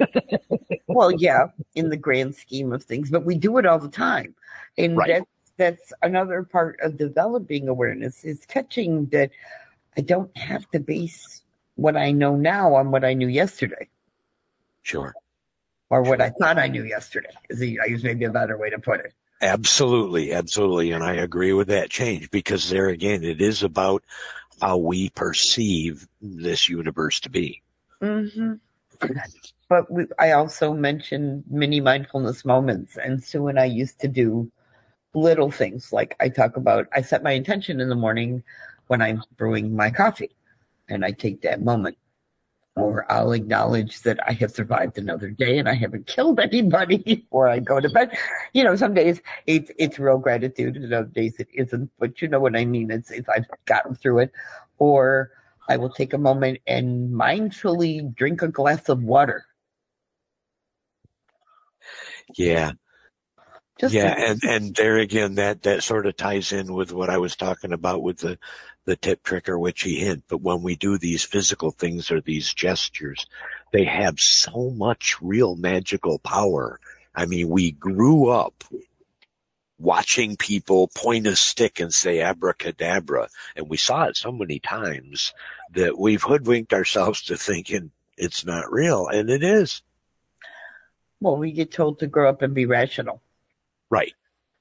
Well, 0.88 1.12
yeah, 1.12 1.48
in 1.76 1.90
the 1.90 1.98
grand 1.98 2.36
scheme 2.36 2.74
of 2.74 2.84
things, 2.84 3.10
but 3.10 3.24
we 3.24 3.36
do 3.36 3.58
it 3.58 3.66
all 3.66 3.80
the 3.80 3.88
time, 3.88 4.36
and 4.78 4.98
Right. 4.98 5.08
that's 5.08 5.26
that's 5.58 5.94
another 6.02 6.44
part 6.44 6.80
of 6.82 6.98
developing 6.98 7.68
awareness 7.68 8.24
is 8.26 8.46
catching 8.48 9.06
that 9.08 9.32
I 9.98 10.02
don't 10.02 10.36
have 10.38 10.70
to 10.72 10.80
base 10.80 11.42
what 11.76 11.96
I 11.96 12.12
know 12.12 12.36
now 12.36 12.74
on 12.76 12.92
what 12.92 13.06
I 13.06 13.14
knew 13.14 13.28
yesterday 13.28 13.88
sure 14.88 15.14
or 15.90 16.02
what 16.02 16.22
I 16.22 16.30
thought 16.32 16.58
I 16.58 16.68
knew 16.68 16.84
yesterday. 16.84 17.30
Is 17.50 17.62
I 17.62 17.86
use 17.86 18.04
maybe 18.04 18.26
a 18.26 18.30
better 18.30 18.58
way 18.58 18.70
to 18.70 18.80
put 18.80 19.00
it. 19.00 19.14
absolutely 19.42 20.34
absolutely 20.34 20.92
and 20.92 21.04
i 21.04 21.14
agree 21.14 21.54
with 21.54 21.68
that 21.68 21.92
change 21.92 22.32
because 22.32 22.70
there 22.70 22.88
again 22.88 23.24
it 23.24 23.40
is 23.40 23.62
about 23.62 24.04
how 24.60 24.78
we 24.78 25.10
perceive 25.10 26.08
this 26.20 26.68
universe 26.68 27.20
to 27.20 27.30
be 27.30 27.62
Mm-hmm. 28.02 28.54
But 29.70 29.92
we, 29.92 30.06
I 30.18 30.32
also 30.32 30.74
mentioned 30.74 31.44
mini 31.50 31.82
mindfulness 31.82 32.46
moments, 32.46 32.98
and 32.98 33.24
Sue 33.24 33.48
and 33.48 33.60
I 33.60 33.66
used 33.66 34.00
to 34.00 34.08
do 34.08 34.52
little 35.14 35.52
things 35.52 35.92
like 35.92 36.16
I 36.20 36.30
talk 36.30 36.58
about. 36.58 36.88
I 36.94 37.02
set 37.02 37.24
my 37.24 37.32
intention 37.32 37.80
in 37.80 37.90
the 37.90 37.96
morning 37.96 38.44
when 38.88 39.02
I'm 39.02 39.24
brewing 39.36 39.76
my 39.76 39.90
coffee, 39.90 40.32
and 40.88 41.04
I 41.04 41.12
take 41.12 41.42
that 41.42 41.62
moment, 41.62 41.98
or 42.78 43.12
I'll 43.12 43.34
acknowledge 43.34 44.02
that 44.04 44.20
I 44.28 44.34
have 44.34 44.52
survived 44.52 44.98
another 44.98 45.30
day 45.32 45.58
and 45.60 45.68
I 45.70 45.74
haven't 45.76 46.08
killed 46.08 46.40
anybody 46.40 46.98
before 47.06 47.50
I 47.50 47.60
go 47.60 47.80
to 47.80 47.90
bed. 47.90 48.18
You 48.54 48.64
know, 48.64 48.76
some 48.76 48.94
days 48.94 49.22
it's 49.48 49.72
it's 49.78 50.00
real 50.00 50.20
gratitude, 50.20 50.78
and 50.78 50.94
other 50.94 51.08
days 51.08 51.36
it 51.40 51.50
isn't. 51.54 51.92
But 52.00 52.22
you 52.22 52.28
know 52.30 52.40
what 52.40 52.56
I 52.56 52.66
mean? 52.66 52.92
It's 52.92 53.12
if 53.12 53.28
I've 53.30 53.48
gotten 53.66 53.96
through 53.96 54.20
it, 54.20 54.32
or 54.80 55.32
I 55.70 55.78
will 55.78 55.90
take 55.92 56.14
a 56.14 56.18
moment 56.18 56.60
and 56.68 57.12
mindfully 57.14 58.14
drink 58.16 58.42
a 58.42 58.48
glass 58.50 58.90
of 58.90 59.04
water. 59.04 59.46
yeah 62.38 62.72
Just 63.80 63.96
yeah 63.96 64.14
and 64.18 64.44
and 64.44 64.76
there 64.76 64.98
again 64.98 65.36
that 65.36 65.64
that 65.64 65.84
sort 65.84 66.06
of 66.06 66.16
ties 66.18 66.52
in 66.52 66.74
with 66.74 66.92
what 66.94 67.10
i 67.10 67.18
was 67.18 67.36
talking 67.36 67.74
about 67.74 68.02
with 68.04 68.20
the 68.20 68.38
the 68.88 68.96
tip 68.96 69.22
trick 69.22 69.48
or 69.48 69.60
witchy 69.60 69.98
hint 69.98 70.24
but 70.28 70.42
when 70.42 70.64
we 70.64 70.76
do 70.76 70.98
these 70.98 71.24
physical 71.24 71.70
things 71.70 72.10
or 72.10 72.20
these 72.22 72.52
gestures 72.54 73.28
they 73.72 73.84
have 73.84 74.20
so 74.20 74.72
much 74.72 75.22
real 75.22 75.56
magical 75.56 76.18
power 76.18 76.80
i 77.14 77.26
mean 77.28 77.48
we 77.48 77.72
grew 77.72 78.30
up 78.30 78.64
watching 79.78 80.36
people 80.36 80.88
point 80.88 81.28
a 81.28 81.36
stick 81.36 81.80
and 81.80 81.94
say 81.94 82.20
abracadabra 82.20 83.30
and 83.56 83.70
we 83.70 83.78
saw 83.78 84.06
it 84.06 84.18
so 84.18 84.32
many 84.32 84.58
times 84.58 85.34
that 85.74 86.00
we've 86.00 86.24
hoodwinked 86.24 86.74
ourselves 86.74 87.22
to 87.22 87.38
thinking 87.38 87.92
it's 88.18 88.46
not 88.46 88.72
real. 88.72 89.08
And 89.08 89.30
it 89.30 89.44
is. 89.44 89.82
Well, 91.22 91.38
we 91.38 91.52
get 91.52 91.72
told 91.72 92.00
to 92.00 92.08
grow 92.08 92.30
up 92.30 92.42
and 92.42 92.54
be 92.54 92.66
rational. 92.66 93.22
Right. 93.90 94.14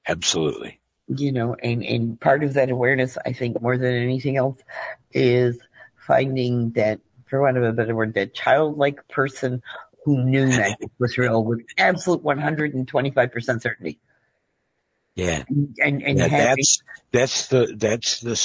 Absolutely. 0.07 0.79
You 1.07 1.31
know, 1.31 1.55
and, 1.55 1.83
and 1.85 2.19
part 2.19 2.43
of 2.43 2.55
that 2.55 2.69
awareness, 2.69 3.17
I 3.25 3.31
think, 3.31 3.61
more 3.61 3.77
than 3.77 3.93
anything 3.93 4.35
else, 4.35 4.59
is 5.13 5.57
finding 5.95 6.71
that, 6.71 6.99
for 7.27 7.41
want 7.41 7.57
of 7.57 7.63
a 7.63 7.71
better 7.71 7.95
word, 7.95 8.13
that 8.15 8.33
childlike 8.33 9.07
person 9.07 9.61
who 10.03 10.23
knew 10.23 10.47
magic 10.47 10.89
was 10.99 11.17
real 11.17 11.43
with 11.43 11.61
absolute 11.77 12.23
125% 12.23 13.61
certainty. 13.61 13.99
Yeah. 15.15 15.43
And, 15.49 16.03
and 16.03 16.17
Yeah, 16.17 16.27
having, 16.27 16.55
that's 16.57 16.83
that's 17.11 17.47
the 17.47 17.73
that's 17.77 18.21
the 18.21 18.35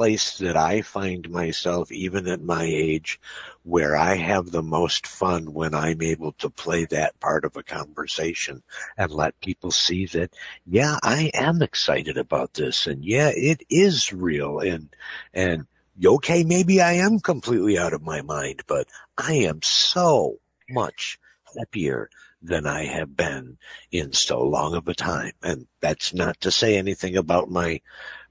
place 0.00 0.38
that 0.38 0.56
I 0.56 0.80
find 0.80 1.28
myself 1.28 1.92
even 1.92 2.26
at 2.26 2.40
my 2.40 2.64
age 2.64 3.20
where 3.64 3.98
I 3.98 4.14
have 4.14 4.50
the 4.50 4.62
most 4.62 5.06
fun 5.06 5.52
when 5.52 5.74
I'm 5.74 6.00
able 6.00 6.32
to 6.38 6.48
play 6.48 6.86
that 6.86 7.20
part 7.20 7.44
of 7.44 7.54
a 7.54 7.62
conversation 7.62 8.62
and 8.96 9.12
let 9.12 9.38
people 9.42 9.70
see 9.70 10.06
that 10.06 10.32
yeah 10.66 10.96
I 11.02 11.30
am 11.34 11.60
excited 11.60 12.16
about 12.16 12.54
this 12.54 12.86
and 12.86 13.04
yeah 13.04 13.30
it 13.36 13.60
is 13.68 14.10
real 14.10 14.60
and 14.60 14.88
and 15.34 15.66
okay 16.02 16.44
maybe 16.44 16.80
I 16.80 16.92
am 16.92 17.20
completely 17.20 17.76
out 17.76 17.92
of 17.92 18.00
my 18.00 18.22
mind 18.22 18.62
but 18.66 18.86
I 19.18 19.34
am 19.34 19.60
so 19.60 20.38
much 20.70 21.18
happier 21.58 22.08
than 22.42 22.66
I 22.66 22.84
have 22.84 23.16
been 23.16 23.58
in 23.92 24.12
so 24.12 24.42
long 24.42 24.74
of 24.74 24.88
a 24.88 24.94
time. 24.94 25.32
And 25.42 25.66
that's 25.80 26.14
not 26.14 26.40
to 26.40 26.50
say 26.50 26.76
anything 26.78 27.16
about 27.16 27.50
my 27.50 27.80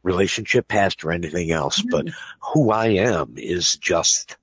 relationship 0.03 0.67
past 0.67 1.03
or 1.03 1.11
anything 1.11 1.51
else, 1.51 1.81
but 1.81 2.05
mm-hmm. 2.05 2.53
who 2.53 2.71
I 2.71 2.87
am 2.87 3.35
is 3.37 3.77
just, 3.77 4.37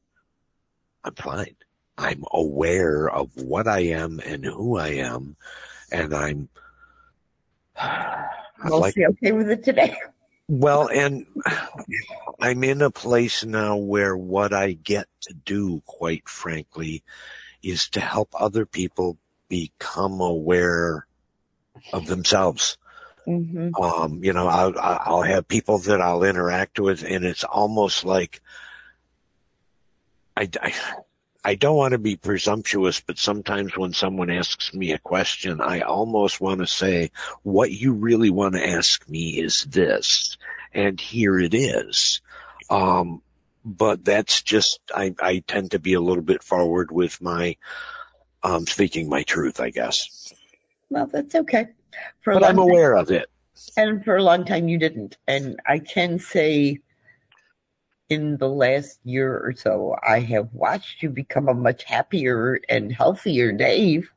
I'm 1.04 1.14
fine. 1.14 1.56
I'm 1.98 2.24
aware 2.30 3.08
of 3.08 3.30
what 3.36 3.66
I 3.66 3.80
am 3.80 4.20
and 4.24 4.44
who 4.44 4.76
I 4.76 4.88
am. 4.88 5.36
And 5.90 6.14
I'm, 6.14 6.48
I'm 7.80 8.70
like, 8.70 8.94
okay 8.98 9.32
with 9.32 9.50
it 9.50 9.64
today. 9.64 9.96
well, 10.48 10.88
and 10.88 11.26
I'm 12.40 12.62
in 12.64 12.82
a 12.82 12.90
place 12.90 13.44
now 13.44 13.76
where 13.76 14.16
what 14.16 14.52
I 14.52 14.72
get 14.72 15.06
to 15.22 15.34
do, 15.34 15.82
quite 15.86 16.28
frankly, 16.28 17.02
is 17.62 17.88
to 17.90 18.00
help 18.00 18.28
other 18.34 18.66
people 18.66 19.18
become 19.48 20.20
aware 20.20 21.06
of 21.92 22.06
themselves. 22.06 22.78
Hmm 23.26 23.70
Um, 23.80 24.24
you 24.24 24.32
know, 24.32 24.48
I'll, 24.48 24.72
I'll 24.78 25.22
have 25.22 25.48
people 25.48 25.78
that 25.78 26.00
I'll 26.00 26.22
interact 26.24 26.78
with 26.80 27.04
and 27.04 27.24
it's 27.24 27.44
almost 27.44 28.04
like 28.04 28.40
I, 30.36 30.48
I, 30.62 30.74
I 31.44 31.54
don't 31.54 31.76
want 31.76 31.92
to 31.92 31.98
be 31.98 32.16
presumptuous, 32.16 33.00
but 33.00 33.18
sometimes 33.18 33.76
when 33.76 33.92
someone 33.92 34.30
asks 34.30 34.74
me 34.74 34.92
a 34.92 34.98
question, 34.98 35.60
I 35.60 35.80
almost 35.80 36.40
want 36.40 36.60
to 36.60 36.66
say, 36.66 37.10
what 37.44 37.70
you 37.70 37.92
really 37.92 38.30
want 38.30 38.54
to 38.54 38.68
ask 38.68 39.08
me 39.08 39.38
is 39.38 39.62
this. 39.62 40.36
And 40.74 41.00
here 41.00 41.38
it 41.38 41.54
is. 41.54 42.20
Um, 42.68 43.22
but 43.64 44.04
that's 44.04 44.42
just, 44.42 44.80
I, 44.94 45.14
I 45.20 45.44
tend 45.46 45.70
to 45.70 45.78
be 45.78 45.94
a 45.94 46.00
little 46.00 46.22
bit 46.22 46.42
forward 46.42 46.90
with 46.90 47.22
my, 47.22 47.56
um, 48.42 48.66
speaking 48.66 49.08
my 49.08 49.22
truth, 49.22 49.60
I 49.60 49.70
guess. 49.70 50.32
Well, 50.90 51.06
that's 51.06 51.34
okay. 51.34 51.68
For 52.22 52.34
But 52.34 52.44
I'm 52.44 52.56
time- 52.56 52.68
aware 52.68 52.94
of 52.96 53.10
it. 53.10 53.28
And 53.76 54.04
for 54.04 54.16
a 54.16 54.22
long 54.22 54.44
time 54.44 54.68
you 54.68 54.78
didn't. 54.78 55.16
And 55.26 55.58
I 55.66 55.78
can 55.78 56.18
say 56.18 56.80
in 58.10 58.36
the 58.36 58.48
last 58.48 59.00
year 59.04 59.36
or 59.38 59.54
so, 59.56 59.96
I 60.06 60.20
have 60.20 60.52
watched 60.52 61.02
you 61.02 61.08
become 61.10 61.48
a 61.48 61.54
much 61.54 61.82
happier 61.84 62.60
and 62.68 62.92
healthier 62.92 63.52
Dave. 63.52 64.10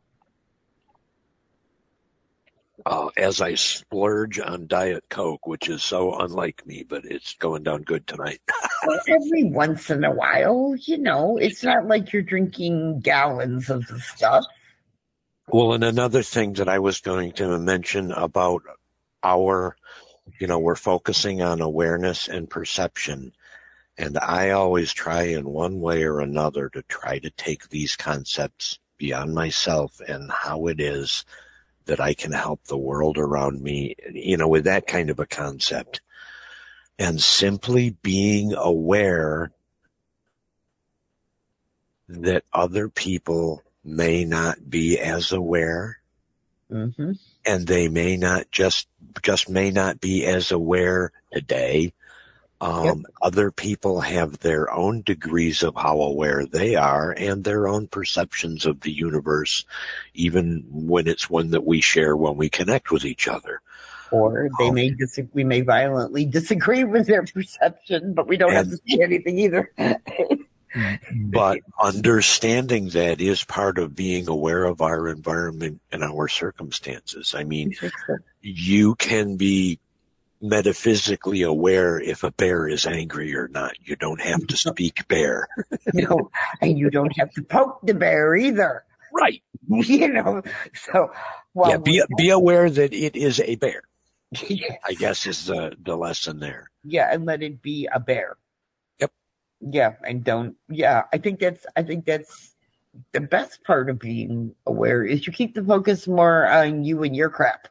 uh, 2.85 3.09
as 3.17 3.41
I 3.41 3.55
splurge 3.55 4.39
on 4.39 4.65
Diet 4.67 5.03
Coke, 5.09 5.45
which 5.45 5.67
is 5.69 5.83
so 5.83 6.17
unlike 6.19 6.65
me, 6.65 6.83
but 6.87 7.03
it's 7.05 7.33
going 7.35 7.63
down 7.63 7.83
good 7.83 8.05
tonight. 8.07 8.41
Well, 8.87 8.99
every 9.09 9.43
once 9.43 9.89
in 9.89 10.05
a 10.05 10.11
while, 10.13 10.73
you 10.79 10.97
know, 10.97 11.35
it's 11.35 11.61
not 11.65 11.87
like 11.87 12.13
you're 12.13 12.21
drinking 12.21 13.01
gallons 13.01 13.69
of 13.69 13.85
the 13.87 13.99
stuff. 13.99 14.45
Well, 15.51 15.73
and 15.73 15.83
another 15.83 16.21
thing 16.21 16.53
that 16.53 16.69
I 16.69 16.77
was 16.77 17.01
going 17.01 17.31
to 17.33 17.57
mention 17.57 18.11
about 18.11 18.61
our, 19.23 19.75
you 20.39 20.45
know, 20.45 20.59
we're 20.59 20.75
focusing 20.75 21.41
on 21.41 21.59
awareness 21.59 22.27
and 22.27 22.47
perception. 22.47 23.33
And 23.97 24.19
I 24.19 24.51
always 24.51 24.93
try 24.93 25.23
in 25.23 25.49
one 25.49 25.79
way 25.79 26.03
or 26.03 26.19
another 26.19 26.69
to 26.69 26.83
try 26.83 27.17
to 27.17 27.31
take 27.31 27.69
these 27.69 27.95
concepts 27.95 28.77
beyond 28.99 29.33
myself 29.33 29.99
and 30.07 30.31
how 30.31 30.67
it 30.67 30.79
is 30.79 31.25
that 31.85 31.99
I 31.99 32.13
can 32.13 32.31
help 32.31 32.65
the 32.65 32.77
world 32.77 33.17
around 33.17 33.59
me, 33.59 33.95
you 34.13 34.37
know, 34.37 34.47
with 34.47 34.65
that 34.65 34.85
kind 34.85 35.09
of 35.09 35.19
a 35.19 35.25
concept. 35.25 36.01
And 36.99 37.19
simply 37.19 37.97
being 38.03 38.53
aware 38.53 39.51
that 42.07 42.43
other 42.53 42.87
people 42.87 43.63
may 43.83 44.25
not 44.25 44.69
be 44.69 44.99
as 44.99 45.31
aware 45.31 45.97
hmm 46.69 47.11
and 47.45 47.65
they 47.65 47.87
may 47.87 48.17
not 48.17 48.51
just 48.51 48.87
just 49.23 49.49
may 49.49 49.71
not 49.71 49.99
be 49.99 50.25
as 50.25 50.51
aware 50.51 51.11
today. 51.33 51.93
Um, 52.61 53.05
Other 53.21 53.51
people 53.51 54.01
have 54.01 54.39
their 54.39 54.69
own 54.71 55.01
degrees 55.01 55.63
of 55.63 55.75
how 55.75 56.01
aware 56.01 56.45
they 56.45 56.75
are 56.75 57.11
and 57.11 57.43
their 57.43 57.69
own 57.69 57.87
perceptions 57.87 58.65
of 58.65 58.81
the 58.81 58.91
universe, 58.91 59.65
even 60.13 60.65
when 60.69 61.07
it's 61.07 61.29
one 61.29 61.51
that 61.51 61.65
we 61.65 61.79
share 61.79 62.17
when 62.17 62.35
we 62.35 62.49
connect 62.49 62.91
with 62.91 63.05
each 63.05 63.29
other. 63.29 63.61
Or 64.11 64.49
they 64.59 64.69
Oh. 64.69 64.73
may 64.73 64.89
dis- 64.89 65.21
we 65.33 65.45
may 65.45 65.61
violently 65.61 66.25
disagree 66.25 66.83
with 66.93 67.07
their 67.07 67.23
perception, 67.23 68.13
but 68.13 68.27
we 68.27 68.35
don't 68.35 68.51
have 68.51 68.69
to 68.69 68.75
say 68.75 69.01
anything 69.01 69.39
either. 69.39 69.71
Mm-hmm. 70.75 71.31
But 71.31 71.59
understanding 71.81 72.89
that 72.89 73.21
is 73.21 73.43
part 73.43 73.77
of 73.77 73.95
being 73.95 74.27
aware 74.27 74.65
of 74.65 74.81
our 74.81 75.07
environment 75.07 75.81
and 75.91 76.03
our 76.03 76.27
circumstances. 76.27 77.33
I 77.35 77.43
mean, 77.43 77.75
you 78.41 78.95
can 78.95 79.37
be 79.37 79.79
metaphysically 80.41 81.41
aware 81.41 81.99
if 81.99 82.23
a 82.23 82.31
bear 82.31 82.67
is 82.67 82.85
angry 82.85 83.35
or 83.35 83.47
not. 83.47 83.73
You 83.83 83.95
don't 83.95 84.21
have 84.21 84.45
to 84.47 84.57
speak 84.69 85.07
bear. 85.07 85.47
you 85.93 86.07
know, 86.07 86.29
and 86.61 86.77
you 86.77 86.89
don't 86.89 87.15
have 87.17 87.31
to 87.33 87.41
poke 87.41 87.79
the 87.83 87.93
bear 87.93 88.35
either. 88.35 88.83
Right. 89.13 89.41
You 89.71 90.07
know, 90.07 90.41
so 90.73 91.11
well, 91.53 91.69
yeah, 91.69 91.77
be, 91.77 92.01
be 92.17 92.29
aware 92.31 92.71
that 92.71 92.91
it 92.91 93.15
is 93.15 93.39
a 93.39 93.55
bear, 93.55 93.83
yes. 94.47 94.77
I 94.83 94.93
guess 94.93 95.27
is 95.27 95.45
the, 95.45 95.75
the 95.83 95.95
lesson 95.95 96.39
there. 96.39 96.71
yeah, 96.83 97.13
and 97.13 97.25
let 97.25 97.43
it 97.43 97.61
be 97.61 97.87
a 97.93 97.99
bear. 97.99 98.37
Yeah, 99.61 99.93
and 100.07 100.23
don't. 100.23 100.55
Yeah, 100.69 101.03
I 101.11 101.17
think 101.17 101.39
that's. 101.39 101.65
I 101.75 101.83
think 101.83 102.05
that's 102.05 102.55
the 103.11 103.21
best 103.21 103.63
part 103.63 103.89
of 103.89 103.99
being 103.99 104.55
aware 104.65 105.03
is 105.03 105.27
you 105.27 105.33
keep 105.33 105.53
the 105.53 105.63
focus 105.63 106.07
more 106.07 106.47
on 106.47 106.83
you 106.83 107.03
and 107.03 107.15
your 107.15 107.29
crap, 107.29 107.67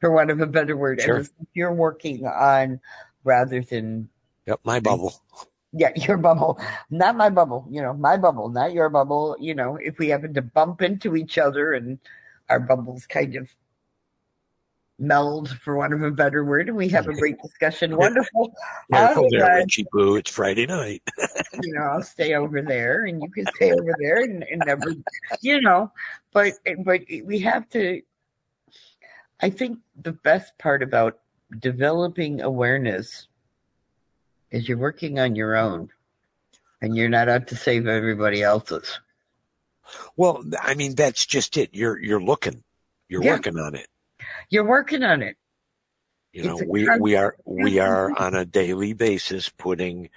for 0.00 0.10
want 0.10 0.30
of 0.30 0.40
a 0.40 0.46
better 0.46 0.76
word, 0.76 1.00
Sure. 1.00 1.18
and 1.18 1.30
you're 1.54 1.72
working 1.72 2.26
on 2.26 2.80
rather 3.24 3.60
than 3.62 4.08
Yep, 4.46 4.60
my 4.64 4.80
bubble. 4.80 5.14
yeah, 5.72 5.92
your 5.94 6.16
bubble, 6.16 6.58
not 6.90 7.16
my 7.16 7.28
bubble. 7.30 7.66
You 7.70 7.82
know, 7.82 7.92
my 7.92 8.16
bubble, 8.16 8.48
not 8.48 8.72
your 8.72 8.88
bubble. 8.88 9.36
You 9.38 9.54
know, 9.54 9.76
if 9.76 9.98
we 9.98 10.08
happen 10.08 10.34
to 10.34 10.42
bump 10.42 10.82
into 10.82 11.16
each 11.16 11.38
other 11.38 11.74
and 11.74 11.98
our 12.48 12.60
bubbles 12.60 13.06
kind 13.06 13.36
of 13.36 13.48
meld, 15.00 15.50
for 15.60 15.76
want 15.76 15.94
of 15.94 16.02
a 16.02 16.10
better 16.10 16.44
word, 16.44 16.68
and 16.68 16.76
we 16.76 16.88
have 16.88 17.08
a 17.08 17.14
great 17.14 17.40
discussion, 17.42 17.96
wonderful. 17.96 18.52
Careful 18.92 19.28
there, 19.30 19.44
Otherwise, 19.44 19.62
Richie 19.64 19.86
Boo. 19.90 20.16
It's 20.16 20.30
Friday 20.30 20.66
night. 20.66 21.02
you 21.62 21.72
know, 21.72 21.82
I'll 21.82 22.02
stay 22.02 22.34
over 22.34 22.62
there, 22.62 23.06
and 23.06 23.22
you 23.22 23.30
can 23.30 23.46
stay 23.56 23.72
over 23.72 23.94
there, 23.98 24.22
and, 24.22 24.44
and 24.44 24.64
never, 24.64 24.94
you 25.40 25.60
know. 25.60 25.90
But 26.32 26.54
but 26.84 27.02
we 27.24 27.40
have 27.40 27.68
to. 27.70 28.02
I 29.40 29.50
think 29.50 29.78
the 30.00 30.12
best 30.12 30.56
part 30.58 30.82
about 30.82 31.18
developing 31.58 32.42
awareness 32.42 33.26
is 34.50 34.68
you're 34.68 34.78
working 34.78 35.18
on 35.18 35.34
your 35.34 35.56
own, 35.56 35.90
and 36.82 36.94
you're 36.96 37.08
not 37.08 37.28
out 37.28 37.46
to 37.48 37.56
save 37.56 37.86
everybody 37.86 38.42
else's. 38.42 39.00
Well, 40.16 40.44
I 40.60 40.74
mean, 40.74 40.94
that's 40.94 41.26
just 41.26 41.56
it. 41.56 41.70
You're, 41.72 42.00
you're 42.00 42.22
looking, 42.22 42.62
you're 43.08 43.22
Yeah. 43.22 43.32
working 43.32 43.58
on 43.58 43.74
it. 43.74 43.88
You're 44.50 44.66
working 44.66 45.02
on 45.02 45.22
it. 45.22 45.36
You 46.32 46.44
know, 46.44 46.52
It's 46.58 46.62
we, 46.68 46.84
constant- 46.84 47.02
we 47.02 47.16
are, 47.16 47.36
we 47.44 47.78
are 47.78 48.12
on 48.18 48.34
a 48.34 48.44
daily 48.44 48.92
basis 48.92 49.48
putting 49.48 50.10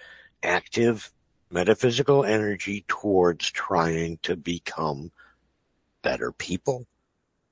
active 0.44 1.12
metaphysical 1.50 2.26
energy 2.26 2.84
towards 2.88 3.50
trying 3.52 4.18
to 4.24 4.36
become 4.36 5.12
better 6.02 6.32
people, 6.32 6.86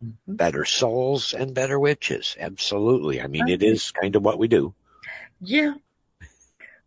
Mhm. 0.04 0.36
better 0.36 0.66
souls 0.66 1.34
and 1.34 1.54
better 1.54 1.80
witches. 1.80 2.36
Absolutely. 2.40 3.22
I 3.22 3.28
mean, 3.28 3.48
it 3.48 3.62
is 3.62 3.92
kind 3.92 4.16
of 4.16 4.24
what 4.26 4.40
we 4.40 4.48
do. 4.48 4.74
Yeah. 5.40 5.76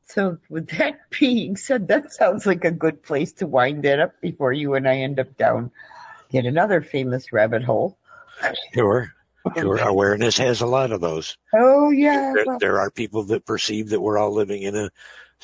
So, 0.06 0.38
with 0.48 0.68
that 0.76 0.98
being 1.20 1.56
said, 1.56 1.86
that 1.88 2.12
sounds 2.12 2.44
like 2.46 2.64
a 2.64 2.70
good 2.72 3.02
place 3.04 3.32
to 3.34 3.46
wind 3.46 3.84
it 3.84 4.00
up 4.00 4.20
before 4.20 4.52
you 4.52 4.74
and 4.74 4.88
I 4.88 4.96
end 4.96 5.20
up 5.20 5.36
down 5.36 5.70
yet 6.30 6.44
another 6.44 6.82
famous 6.82 7.32
rabbit 7.32 7.62
hole. 7.62 7.96
Sure. 8.74 9.12
Sure. 9.56 9.76
Awareness 9.76 10.38
has 10.38 10.60
a 10.62 10.66
lot 10.66 10.90
of 10.90 11.00
those. 11.00 11.36
Oh, 11.52 11.90
yeah. 11.90 12.32
There, 12.34 12.58
there 12.58 12.80
are 12.80 12.90
people 12.90 13.24
that 13.24 13.44
perceive 13.44 13.90
that 13.90 14.00
we're 14.00 14.18
all 14.18 14.32
living 14.32 14.62
in 14.62 14.74
a 14.74 14.90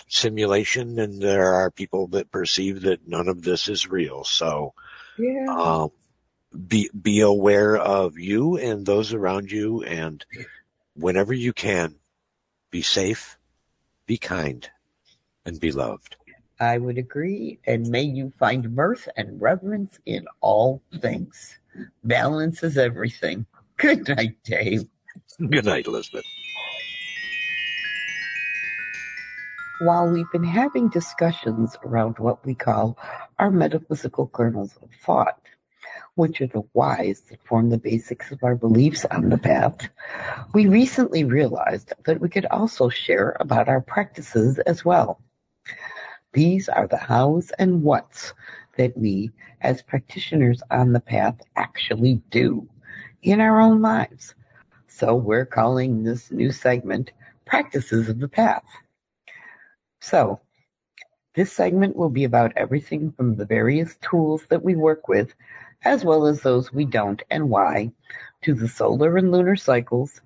simulation 0.08 0.98
and 0.98 1.20
there 1.20 1.52
are 1.52 1.70
people 1.70 2.06
that 2.08 2.30
perceive 2.30 2.82
that 2.82 3.06
none 3.06 3.28
of 3.28 3.42
this 3.42 3.68
is 3.68 3.88
real. 3.88 4.24
So, 4.24 4.72
yeah. 5.18 5.46
um, 5.48 5.90
be, 6.66 6.90
be 6.98 7.20
aware 7.20 7.76
of 7.76 8.18
you 8.18 8.56
and 8.56 8.86
those 8.86 9.12
around 9.12 9.52
you 9.52 9.82
and 9.82 10.24
whenever 10.94 11.34
you 11.34 11.52
can, 11.52 11.96
be 12.70 12.82
safe, 12.82 13.38
be 14.06 14.16
kind, 14.16 14.68
and 15.44 15.60
be 15.60 15.72
loved. 15.72 16.16
I 16.58 16.78
would 16.78 16.98
agree. 16.98 17.58
And 17.66 17.88
may 17.88 18.02
you 18.02 18.32
find 18.38 18.74
mirth 18.74 19.08
and 19.16 19.40
reverence 19.40 19.98
in 20.04 20.26
all 20.40 20.82
things. 21.00 21.58
Balance 22.04 22.62
is 22.62 22.76
everything. 22.76 23.46
Good 23.81 24.09
night, 24.09 24.37
Dave. 24.45 24.85
Good 25.38 25.64
night, 25.64 25.87
Elizabeth. 25.87 26.25
While 29.81 30.11
we've 30.11 30.31
been 30.31 30.45
having 30.45 30.90
discussions 30.90 31.79
around 31.83 32.19
what 32.19 32.45
we 32.45 32.55
call 32.55 32.99
our 33.38 33.51
metaphysical 33.51 34.29
kernels 34.29 34.79
of 34.83 34.90
thought, 35.03 35.40
which 36.16 36.43
are 36.43 36.47
the 36.47 36.64
whys 36.75 37.23
that 37.31 37.43
form 37.47 37.71
the 37.71 37.79
basics 37.79 38.31
of 38.31 38.43
our 38.43 38.55
beliefs 38.55 39.07
on 39.07 39.31
the 39.31 39.38
path, 39.38 39.88
we 40.53 40.66
recently 40.66 41.25
realized 41.25 41.95
that 42.05 42.21
we 42.21 42.29
could 42.29 42.45
also 42.47 42.90
share 42.90 43.35
about 43.40 43.69
our 43.69 43.81
practices 43.81 44.59
as 44.66 44.85
well. 44.85 45.23
These 46.35 46.69
are 46.69 46.87
the 46.87 46.99
hows 46.99 47.51
and 47.59 47.83
whats 47.83 48.35
that 48.77 48.95
we, 48.95 49.31
as 49.62 49.81
practitioners 49.81 50.62
on 50.71 50.93
the 50.93 51.01
path, 51.01 51.40
actually 51.57 52.21
do 52.31 52.69
in 53.22 53.40
our 53.40 53.61
own 53.61 53.83
lives. 53.83 54.35
So 54.88 55.14
we're 55.14 55.46
calling 55.46 56.02
this 56.02 56.30
new 56.30 56.52
segment 56.52 57.12
Practices 57.46 58.09
of 58.09 58.20
the 58.20 58.28
Path. 58.28 58.64
So, 60.00 60.40
this 61.35 61.52
segment 61.52 61.96
will 61.96 62.11
be 62.11 62.24
about 62.24 62.52
everything 62.56 63.12
from 63.12 63.37
the 63.37 63.44
various 63.44 63.96
tools 64.02 64.44
that 64.48 64.62
we 64.62 64.74
work 64.74 65.09
with, 65.09 65.35
as 65.85 66.04
well 66.04 66.26
as 66.26 66.40
those 66.40 66.72
we 66.72 66.85
don't 66.85 67.22
and 67.30 67.50
why, 67.50 67.92
to 68.42 68.54
the 68.54 68.68
solar 68.68 69.16
and 69.16 69.30
lunar 69.30 69.56
cycles, 69.56 70.20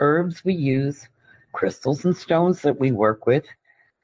herbs 0.00 0.44
we 0.44 0.54
use, 0.54 1.08
crystals 1.52 2.04
and 2.04 2.16
stones 2.16 2.62
that 2.62 2.78
we 2.78 2.92
work 2.92 3.26
with, 3.26 3.44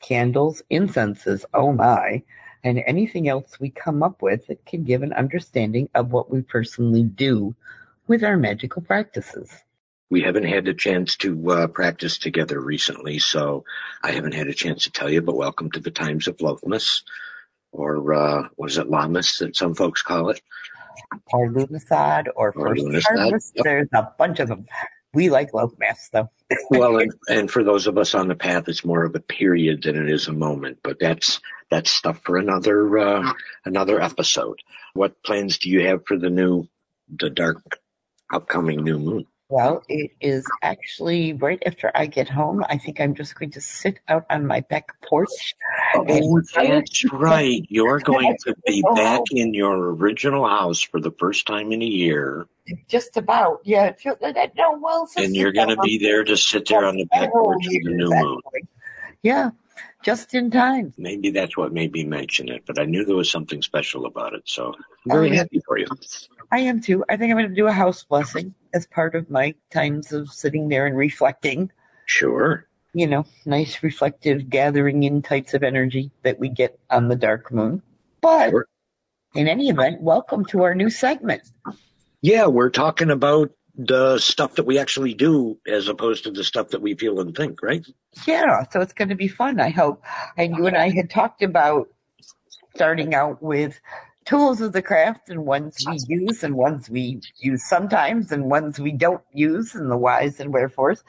candles, 0.00 0.62
incenses, 0.70 1.44
oh 1.54 1.72
my, 1.72 2.22
and 2.64 2.82
anything 2.87 3.28
else 3.28 3.61
we 3.61 3.70
come 3.70 4.02
up 4.02 4.22
with 4.22 4.46
that 4.46 4.64
can 4.66 4.85
give 4.85 5.02
an 5.02 5.12
understanding 5.12 5.88
of 5.94 6.12
what 6.12 6.30
we 6.30 6.42
personally 6.42 7.04
do 7.04 7.54
with 8.07 8.25
our 8.25 8.37
magical 8.37 8.83
practices. 8.83 9.51
We 10.11 10.23
haven't 10.23 10.45
had 10.45 10.69
a 10.69 10.75
chance 10.75 11.16
to 11.16 11.51
uh, 11.51 11.66
practice 11.66 12.19
together 12.19 12.61
recently, 12.61 13.19
so 13.19 13.64
I 14.03 14.12
haven't 14.12 14.35
had 14.35 14.47
a 14.47 14.55
chance 14.55 14.85
to 14.85 14.92
tell 14.92 15.11
you, 15.11 15.21
but 15.21 15.37
welcome 15.37 15.71
to 15.73 15.81
the 15.81 15.90
Times 15.90 16.29
of 16.29 16.37
Loafmas, 16.37 17.03
or 17.73 18.14
uh, 18.14 18.49
what 18.55 18.71
is 18.71 18.79
it, 18.79 18.88
Lammas 18.88 19.38
that 19.38 19.57
some 19.57 19.75
folks 19.75 20.03
call 20.03 20.31
it? 20.31 20.40
Or 21.33 21.49
Lughnasadh 21.49 22.29
or, 22.37 22.53
Or 22.57 22.69
First 22.69 22.85
Lughnasadh, 22.85 23.19
Harvest. 23.19 23.53
yep. 23.57 23.64
There's 23.64 23.88
a 23.92 24.09
bunch 24.16 24.38
of 24.40 24.49
them. 24.49 24.66
We 25.12 25.31
like 25.31 25.55
love 25.55 25.79
mass 25.79 26.09
though. 26.12 26.31
well, 26.71 26.99
and, 26.99 27.12
and 27.29 27.51
for 27.51 27.64
those 27.64 27.87
of 27.87 27.99
us 27.99 28.14
on 28.14 28.29
the 28.29 28.35
path, 28.35 28.69
it's 28.69 28.85
more 28.85 29.05
of 29.05 29.14
a 29.14 29.21
period 29.21 29.83
than 29.83 29.97
it 29.97 30.11
is 30.11 30.29
a 30.29 30.33
moment. 30.33 30.79
But 30.83 30.99
that's 31.01 31.40
that's 31.71 31.90
stuff 31.90 32.21
for 32.23 32.37
another 32.37 32.99
uh, 32.99 33.33
another 33.64 34.01
episode. 34.01 34.61
What 34.95 35.23
plans 35.25 35.59
do 35.59 35.71
you 35.71 35.87
have 35.87 36.07
for 36.07 36.19
the 36.19 36.31
new, 36.31 36.69
the 37.09 37.31
dark, 37.31 37.79
upcoming 38.32 38.82
new 38.84 38.98
moon? 38.98 39.26
Well, 39.48 39.84
it 39.88 40.10
is 40.20 40.44
actually 40.62 41.34
right 41.34 41.62
after 41.64 41.92
I 41.94 42.06
get 42.06 42.28
home. 42.28 42.64
I 42.68 42.78
think 42.78 43.00
I'm 43.00 43.14
just 43.14 43.38
going 43.38 43.52
to 43.52 43.60
sit 43.60 44.00
out 44.08 44.26
on 44.28 44.44
my 44.44 44.60
back 44.62 44.88
porch. 45.02 45.54
Oh, 45.94 46.04
that's 46.52 47.04
right. 47.12 47.64
You're 47.68 48.00
going 48.00 48.36
to 48.44 48.56
be 48.66 48.82
oh. 48.88 48.94
back 48.96 49.20
in 49.30 49.54
your 49.54 49.94
original 49.94 50.48
house 50.48 50.82
for 50.82 51.00
the 51.00 51.12
first 51.12 51.46
time 51.46 51.70
in 51.70 51.80
a 51.80 51.86
year, 51.86 52.48
Just 52.88 53.16
about, 53.16 53.60
yeah. 53.62 53.92
No, 54.04 54.78
well, 54.80 55.08
and 55.16 55.36
you're 55.36 55.52
going 55.52 55.68
to 55.68 55.76
be 55.76 55.98
there 55.98 56.24
to 56.24 56.36
sit 56.36 56.66
there 56.66 56.84
on 56.84 56.96
the 56.96 57.04
back 57.12 57.30
porch 57.30 57.66
of 57.66 57.72
the 57.72 57.80
new 57.84 58.10
moon. 58.10 58.40
Yeah, 59.22 59.50
just 60.02 60.34
in 60.34 60.50
time. 60.50 60.92
Maybe 60.98 61.30
that's 61.30 61.56
what 61.56 61.72
made 61.72 61.92
me 61.92 62.04
mention 62.04 62.48
it, 62.48 62.64
but 62.66 62.80
I 62.80 62.84
knew 62.84 63.04
there 63.04 63.14
was 63.14 63.30
something 63.30 63.62
special 63.62 64.06
about 64.06 64.34
it. 64.34 64.42
So 64.46 64.74
oh, 64.74 64.82
I'm 65.04 65.10
very 65.12 65.30
Oh, 65.30 65.34
happy 65.36 65.60
for 65.64 65.78
you. 65.78 65.86
I 66.50 66.61
am 66.61 66.80
too. 66.80 67.04
I 67.09 67.16
think 67.16 67.30
I'm 67.30 67.38
going 67.38 67.48
to 67.48 67.54
do 67.54 67.66
a 67.66 67.72
house 67.72 68.02
blessing 68.04 68.54
as 68.72 68.87
part 68.87 69.14
of 69.14 69.30
my 69.30 69.54
times 69.70 70.12
of 70.12 70.30
sitting 70.30 70.68
there 70.68 70.87
and 70.87 70.96
reflecting. 70.96 71.70
Sure. 72.06 72.66
You 72.94 73.06
know, 73.06 73.26
nice 73.44 73.82
reflective 73.82 74.48
gathering 74.48 75.02
in 75.02 75.22
types 75.22 75.54
of 75.54 75.62
energy 75.62 76.11
that 76.22 76.38
we 76.38 76.48
get 76.48 76.78
on 76.90 77.09
the 77.09 77.16
dark 77.16 77.52
moon. 77.52 77.82
But 78.20 78.50
Sure. 78.50 78.66
in 79.35 79.48
any 79.48 79.68
event, 79.68 80.00
welcome 80.00 80.44
to 80.46 80.62
our 80.62 80.74
new 80.74 80.88
segment. 80.88 81.42
Yeah, 82.22 82.46
we're 82.46 82.70
talking 82.70 83.11
about 83.11 83.50
the 83.78 84.18
stuff 84.18 84.54
that 84.54 84.64
we 84.64 84.78
actually 84.78 85.12
do 85.12 85.59
as 85.66 85.88
opposed 85.88 86.24
to 86.24 86.30
the 86.30 86.44
stuff 86.44 86.70
that 86.70 86.80
we 86.80 86.94
feel 86.94 87.20
and 87.20 87.37
think, 87.37 87.62
right? 87.62 87.87
Yeah, 88.26 88.64
so 88.70 88.80
it's 88.80 88.94
going 88.94 89.11
to 89.11 89.14
be 89.14 89.28
fun, 89.28 89.61
I 89.61 89.68
hope. 89.68 90.02
And 90.38 90.56
you 90.56 90.66
and 90.66 90.76
I 90.76 90.88
had 90.88 91.11
talked 91.11 91.42
about 91.42 91.88
starting 92.74 93.14
out 93.14 93.42
with 93.42 93.78
tools 94.26 94.60
of 94.60 94.72
the 94.72 94.82
craft 94.82 95.30
and 95.30 95.46
ones 95.46 95.82
we 95.86 95.98
use 96.08 96.42
and 96.42 96.56
ones 96.56 96.90
we 96.90 97.20
use 97.38 97.64
sometimes 97.64 98.32
and 98.32 98.50
ones 98.50 98.78
we 98.78 98.92
don't 98.92 99.22
use 99.32 99.74
and 99.74 99.90
the 99.90 99.96
whys 99.96 100.40
and 100.40 100.52
wherefores. 100.52 101.02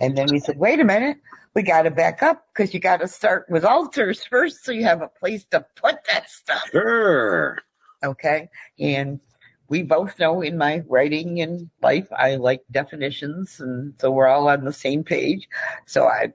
And 0.00 0.16
then 0.16 0.26
we 0.30 0.40
said, 0.40 0.58
wait 0.58 0.80
a 0.80 0.84
minute, 0.84 1.18
we 1.54 1.62
got 1.62 1.82
to 1.82 1.90
back 1.90 2.22
up 2.22 2.46
because 2.52 2.72
you 2.72 2.80
got 2.80 3.00
to 3.00 3.08
start 3.08 3.46
with 3.48 3.64
altars 3.64 4.24
first 4.24 4.64
so 4.64 4.72
you 4.72 4.84
have 4.84 5.02
a 5.02 5.08
place 5.08 5.44
to 5.50 5.64
put 5.76 5.96
that 6.08 6.30
stuff. 6.30 6.68
Sure. 6.70 7.58
Okay. 8.02 8.48
And 8.80 9.20
we 9.68 9.82
both 9.82 10.18
know 10.18 10.40
in 10.40 10.56
my 10.58 10.82
writing 10.88 11.40
and 11.40 11.70
life, 11.82 12.08
I 12.16 12.36
like 12.36 12.62
definitions. 12.70 13.60
And 13.60 13.94
so 13.98 14.10
we're 14.10 14.28
all 14.28 14.48
on 14.48 14.64
the 14.64 14.72
same 14.72 15.04
page. 15.04 15.48
So 15.86 16.06
I 16.06 16.32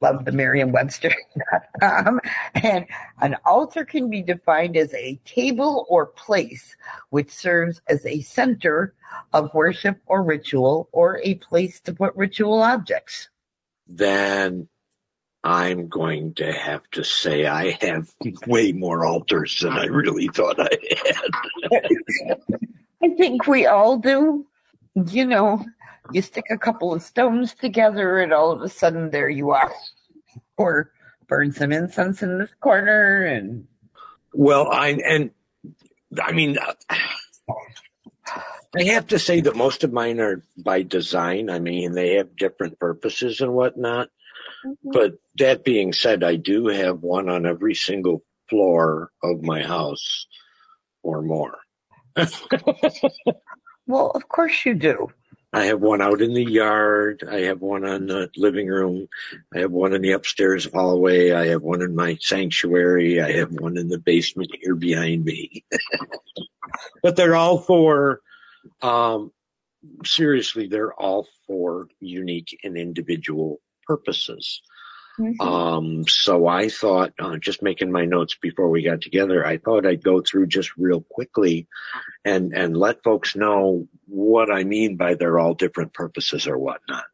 love 0.00 0.24
the 0.24 0.32
Merriam-Webster.com. 0.32 2.20
And 2.54 2.86
an 3.20 3.36
altar 3.44 3.84
can 3.84 4.10
be 4.10 4.22
defined 4.22 4.76
as 4.76 4.92
a 4.94 5.18
table 5.24 5.86
or 5.88 6.06
place 6.06 6.76
which 7.10 7.30
serves 7.30 7.80
as 7.88 8.04
a 8.04 8.20
center 8.22 8.94
of 9.32 9.52
worship 9.54 9.98
or 10.06 10.22
ritual 10.22 10.88
or 10.92 11.20
a 11.22 11.34
place 11.36 11.80
to 11.80 11.92
put 11.92 12.14
ritual 12.16 12.62
objects. 12.62 13.28
Then 13.86 14.68
I'm 15.42 15.88
going 15.88 16.34
to 16.34 16.52
have 16.52 16.82
to 16.92 17.02
say 17.02 17.46
I 17.46 17.78
have 17.80 18.12
way 18.46 18.72
more 18.72 19.06
altars 19.06 19.58
than 19.60 19.72
I 19.72 19.86
really 19.86 20.28
thought 20.28 20.60
I 20.60 20.76
had. 21.04 22.38
I 23.02 23.08
think 23.16 23.46
we 23.46 23.66
all 23.66 23.96
do. 23.96 24.46
You 25.06 25.24
know, 25.24 25.64
you 26.12 26.22
stick 26.22 26.44
a 26.50 26.58
couple 26.58 26.92
of 26.92 27.02
stones 27.02 27.54
together 27.54 28.18
and 28.18 28.32
all 28.32 28.52
of 28.52 28.62
a 28.62 28.68
sudden 28.68 29.10
there 29.10 29.28
you 29.28 29.50
are. 29.50 29.72
Or 30.56 30.92
burn 31.28 31.52
some 31.52 31.72
incense 31.72 32.22
in 32.22 32.38
this 32.38 32.50
corner 32.60 33.24
and 33.24 33.66
Well, 34.34 34.70
I 34.70 34.98
and 35.06 35.30
I 36.20 36.32
mean, 36.32 36.58
I 38.76 38.82
have 38.84 39.08
to 39.08 39.18
say 39.18 39.40
that 39.40 39.56
most 39.56 39.84
of 39.84 39.92
mine 39.92 40.20
are 40.20 40.44
by 40.56 40.82
design. 40.82 41.50
I 41.50 41.58
mean, 41.58 41.92
they 41.92 42.14
have 42.14 42.36
different 42.36 42.78
purposes 42.78 43.40
and 43.40 43.52
whatnot. 43.52 44.08
Mm-hmm. 44.64 44.90
But 44.92 45.14
that 45.38 45.64
being 45.64 45.92
said, 45.92 46.22
I 46.22 46.36
do 46.36 46.66
have 46.66 47.02
one 47.02 47.28
on 47.28 47.46
every 47.46 47.74
single 47.74 48.22
floor 48.48 49.10
of 49.22 49.42
my 49.42 49.62
house 49.62 50.26
or 51.02 51.22
more. 51.22 51.58
well, 53.86 54.10
of 54.10 54.28
course 54.28 54.66
you 54.66 54.74
do. 54.74 55.08
I 55.52 55.64
have 55.64 55.80
one 55.80 56.00
out 56.00 56.22
in 56.22 56.32
the 56.32 56.44
yard. 56.44 57.24
I 57.28 57.40
have 57.40 57.60
one 57.60 57.84
on 57.84 58.06
the 58.06 58.30
living 58.36 58.68
room. 58.68 59.08
I 59.54 59.58
have 59.58 59.72
one 59.72 59.92
in 59.92 60.02
the 60.02 60.12
upstairs 60.12 60.68
hallway. 60.72 61.32
I 61.32 61.48
have 61.48 61.62
one 61.62 61.82
in 61.82 61.94
my 61.94 62.16
sanctuary. 62.20 63.20
I 63.20 63.32
have 63.32 63.50
one 63.50 63.76
in 63.76 63.88
the 63.88 63.98
basement 63.98 64.54
here 64.62 64.76
behind 64.76 65.24
me. 65.24 65.64
but 67.02 67.16
they're 67.16 67.34
all 67.34 67.58
for, 67.58 68.20
um, 68.82 69.32
seriously, 70.04 70.68
they're 70.68 70.94
all 70.94 71.26
for 71.48 71.88
unique 71.98 72.56
and 72.62 72.76
individual 72.76 73.60
purposes. 73.86 74.62
Um, 75.40 76.04
so 76.08 76.46
I 76.46 76.68
thought, 76.68 77.12
uh, 77.18 77.36
just 77.36 77.62
making 77.62 77.92
my 77.92 78.04
notes 78.04 78.36
before 78.40 78.70
we 78.70 78.82
got 78.82 79.00
together, 79.00 79.46
I 79.46 79.58
thought 79.58 79.86
I'd 79.86 80.02
go 80.02 80.20
through 80.20 80.46
just 80.46 80.76
real 80.76 81.02
quickly 81.02 81.66
and, 82.24 82.52
and 82.52 82.76
let 82.76 83.02
folks 83.02 83.36
know 83.36 83.86
what 84.06 84.50
I 84.50 84.64
mean 84.64 84.96
by 84.96 85.14
they're 85.14 85.38
all 85.38 85.54
different 85.54 85.92
purposes 85.92 86.46
or 86.46 86.58
whatnot. 86.58 87.04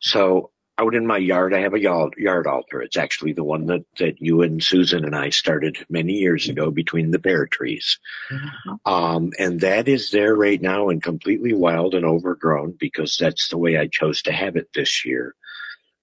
So 0.00 0.50
out 0.78 0.94
in 0.94 1.06
my 1.06 1.18
yard, 1.18 1.54
I 1.54 1.60
have 1.60 1.74
a 1.74 1.80
yard, 1.80 2.14
yard 2.16 2.46
altar. 2.46 2.82
It's 2.82 2.96
actually 2.96 3.34
the 3.34 3.44
one 3.44 3.66
that, 3.66 3.84
that 3.98 4.20
you 4.20 4.42
and 4.42 4.62
Susan 4.62 5.04
and 5.04 5.14
I 5.14 5.30
started 5.30 5.84
many 5.88 6.14
years 6.14 6.48
ago 6.48 6.70
between 6.70 7.10
the 7.10 7.18
pear 7.18 7.46
trees. 7.46 7.98
Mm-hmm. 8.30 8.92
Um, 8.92 9.32
and 9.38 9.60
that 9.60 9.86
is 9.86 10.10
there 10.10 10.34
right 10.34 10.60
now 10.60 10.88
and 10.88 11.02
completely 11.02 11.52
wild 11.52 11.94
and 11.94 12.04
overgrown 12.04 12.74
because 12.80 13.16
that's 13.16 13.48
the 13.48 13.58
way 13.58 13.76
I 13.76 13.86
chose 13.86 14.22
to 14.22 14.32
have 14.32 14.56
it 14.56 14.70
this 14.74 15.04
year. 15.04 15.34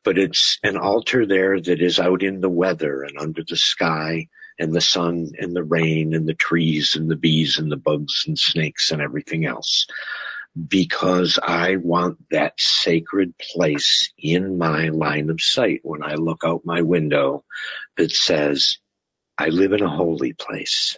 But 0.10 0.18
it's 0.18 0.58
an 0.64 0.76
altar 0.76 1.28
there 1.28 1.62
that 1.62 1.84
is 1.84 2.00
out 2.00 2.24
in 2.24 2.42
the 2.42 2.50
weather 2.50 3.04
and 3.04 3.16
under 3.20 3.44
the 3.48 3.56
sky 3.56 4.28
and 4.58 4.74
the 4.74 4.82
sun 4.82 5.34
and 5.38 5.56
the 5.56 5.64
rain 5.64 6.16
and 6.16 6.28
the 6.28 6.34
trees 6.34 6.96
and 6.96 7.12
the 7.12 7.16
bees 7.16 7.60
and 7.60 7.72
the 7.72 7.78
bugs 7.78 8.24
and 8.26 8.36
snakes 8.36 8.90
and 8.90 9.04
everything 9.04 9.46
else 9.46 9.86
because 10.68 11.38
I 11.44 11.76
want 11.76 12.18
that 12.32 12.60
sacred 12.60 13.38
place 13.38 14.12
in 14.18 14.58
my 14.58 14.88
line 14.88 15.30
of 15.30 15.42
sight 15.42 15.82
when 15.84 16.02
I 16.02 16.16
look 16.16 16.42
out 16.44 16.66
my 16.66 16.82
window 16.82 17.44
that 17.96 18.12
says, 18.12 18.80
I 19.38 19.50
live 19.50 19.74
in 19.74 19.84
a 19.84 19.96
holy 19.96 20.34
place. 20.34 20.98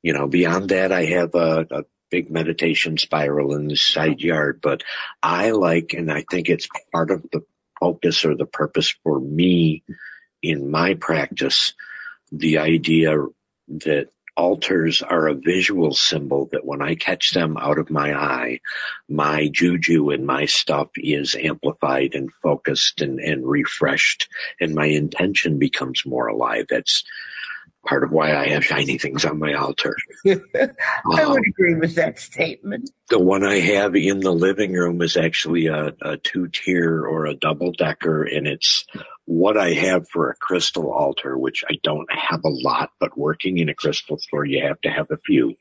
You 0.00 0.14
know, 0.14 0.26
beyond 0.26 0.70
that, 0.70 0.90
I 0.90 1.04
have 1.04 1.34
a, 1.34 1.66
a 1.70 1.82
big 2.10 2.30
meditation 2.30 2.96
spiral 2.96 3.54
in 3.54 3.68
the 3.68 3.76
side 3.76 4.22
yard, 4.22 4.60
but 4.62 4.84
I 5.22 5.50
like, 5.50 5.92
and 5.92 6.10
I 6.10 6.24
think 6.30 6.48
it's 6.48 6.66
part 6.94 7.10
of 7.10 7.26
the 7.30 7.42
focus 7.80 8.24
or 8.24 8.36
the 8.36 8.46
purpose 8.46 8.94
for 9.02 9.18
me 9.18 9.82
in 10.42 10.70
my 10.70 10.94
practice, 10.94 11.74
the 12.30 12.58
idea 12.58 13.16
that 13.68 14.08
altars 14.36 15.02
are 15.02 15.28
a 15.28 15.34
visual 15.34 15.92
symbol 15.92 16.48
that 16.52 16.64
when 16.64 16.80
I 16.80 16.94
catch 16.94 17.32
them 17.32 17.56
out 17.58 17.78
of 17.78 17.90
my 17.90 18.14
eye, 18.14 18.60
my 19.08 19.48
juju 19.48 20.10
and 20.10 20.24
my 20.24 20.46
stuff 20.46 20.88
is 20.96 21.34
amplified 21.34 22.14
and 22.14 22.32
focused 22.42 23.02
and, 23.02 23.20
and 23.20 23.46
refreshed 23.46 24.28
and 24.60 24.74
my 24.74 24.86
intention 24.86 25.58
becomes 25.58 26.06
more 26.06 26.26
alive. 26.26 26.66
That's 26.70 27.04
part 27.86 28.04
of 28.04 28.10
why 28.10 28.34
I 28.34 28.48
have 28.48 28.64
shiny 28.64 28.98
things 28.98 29.24
on 29.24 29.38
my 29.38 29.54
altar. 29.54 29.96
I 30.26 31.22
um, 31.22 31.32
would 31.32 31.46
agree 31.46 31.74
with 31.74 31.94
that 31.94 32.18
statement. 32.18 32.90
The 33.08 33.18
one 33.18 33.44
I 33.44 33.58
have 33.60 33.96
in 33.96 34.20
the 34.20 34.32
living 34.32 34.72
room 34.72 35.00
is 35.02 35.16
actually 35.16 35.66
a, 35.66 35.92
a 36.02 36.16
two 36.18 36.48
tier 36.48 37.04
or 37.04 37.26
a 37.26 37.34
double 37.34 37.72
decker, 37.72 38.22
and 38.24 38.46
it's 38.46 38.84
what 39.24 39.56
I 39.56 39.72
have 39.72 40.08
for 40.08 40.30
a 40.30 40.36
crystal 40.36 40.92
altar, 40.92 41.38
which 41.38 41.64
I 41.70 41.78
don't 41.82 42.10
have 42.12 42.44
a 42.44 42.50
lot, 42.50 42.90
but 42.98 43.16
working 43.16 43.58
in 43.58 43.68
a 43.68 43.74
crystal 43.74 44.18
store, 44.18 44.44
you 44.44 44.62
have 44.66 44.80
to 44.82 44.90
have 44.90 45.10
a 45.10 45.18
few. 45.24 45.56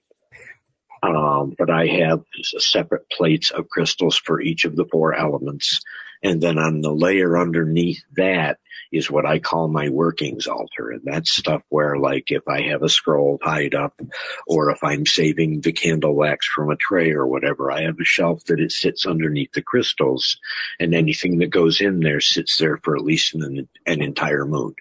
Um, 1.01 1.55
but 1.57 1.69
I 1.69 1.87
have 1.87 2.23
separate 2.57 3.09
plates 3.09 3.51
of 3.51 3.69
crystals 3.69 4.17
for 4.17 4.41
each 4.41 4.65
of 4.65 4.75
the 4.75 4.85
four 4.91 5.13
elements. 5.13 5.79
And 6.21 6.41
then 6.41 6.57
on 6.57 6.81
the 6.81 6.91
layer 6.91 7.37
underneath 7.37 8.03
that 8.17 8.59
is 8.91 9.11
what 9.11 9.25
I 9.25 9.39
call 9.39 9.67
my 9.67 9.89
workings 9.89 10.47
altar. 10.47 10.91
And 10.91 11.01
that's 11.03 11.31
stuff 11.31 11.61
where 11.69 11.97
like 11.97 12.31
if 12.31 12.47
I 12.47 12.61
have 12.63 12.81
a 12.81 12.89
scroll 12.89 13.37
tied 13.37 13.75
up 13.75 13.99
or 14.47 14.71
if 14.71 14.83
I'm 14.83 15.05
saving 15.05 15.61
the 15.61 15.71
candle 15.71 16.15
wax 16.15 16.47
from 16.47 16.71
a 16.71 16.75
tray 16.75 17.11
or 17.11 17.27
whatever, 17.27 17.71
I 17.71 17.83
have 17.83 17.99
a 17.99 18.05
shelf 18.05 18.43
that 18.45 18.59
it 18.59 18.71
sits 18.71 19.05
underneath 19.05 19.51
the 19.53 19.61
crystals 19.61 20.37
and 20.79 20.95
anything 20.95 21.39
that 21.39 21.51
goes 21.51 21.81
in 21.81 21.99
there 21.99 22.21
sits 22.21 22.57
there 22.57 22.77
for 22.77 22.95
at 22.95 23.03
least 23.03 23.35
an, 23.35 23.67
an 23.85 24.01
entire 24.01 24.45
moon. 24.45 24.73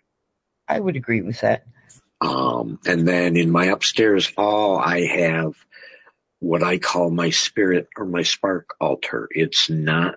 I 0.69 0.81
would 0.81 0.97
agree 0.97 1.23
with 1.23 1.41
that. 1.41 1.65
Um, 2.21 2.81
and 2.87 3.07
then 3.07 3.37
in 3.37 3.51
my 3.51 3.67
upstairs 3.67 4.33
hall, 4.35 4.79
I 4.79 5.03
have 5.03 5.55
what 6.41 6.63
I 6.63 6.79
call 6.79 7.11
my 7.11 7.31
spirit 7.31 7.89
or 7.97 8.05
my 8.05 8.23
spark 8.23 8.75
altar. 8.81 9.29
It's 9.31 9.71
not 9.71 10.17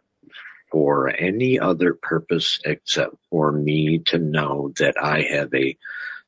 for 0.72 1.10
any 1.10 1.60
other 1.60 1.94
purpose 1.94 2.60
except 2.66 3.16
for 3.30 3.52
me 3.52 4.00
to 4.00 4.18
know 4.18 4.74
that 4.80 4.96
I 5.02 5.22
have 5.24 5.54
a 5.54 5.78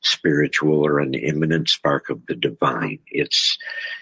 spiritual 0.01 0.85
or 0.85 0.99
an 0.99 1.13
imminent 1.13 1.69
spark 1.69 2.09
of 2.09 2.25
the 2.27 2.35
divine. 2.35 2.99
It's, 3.07 3.57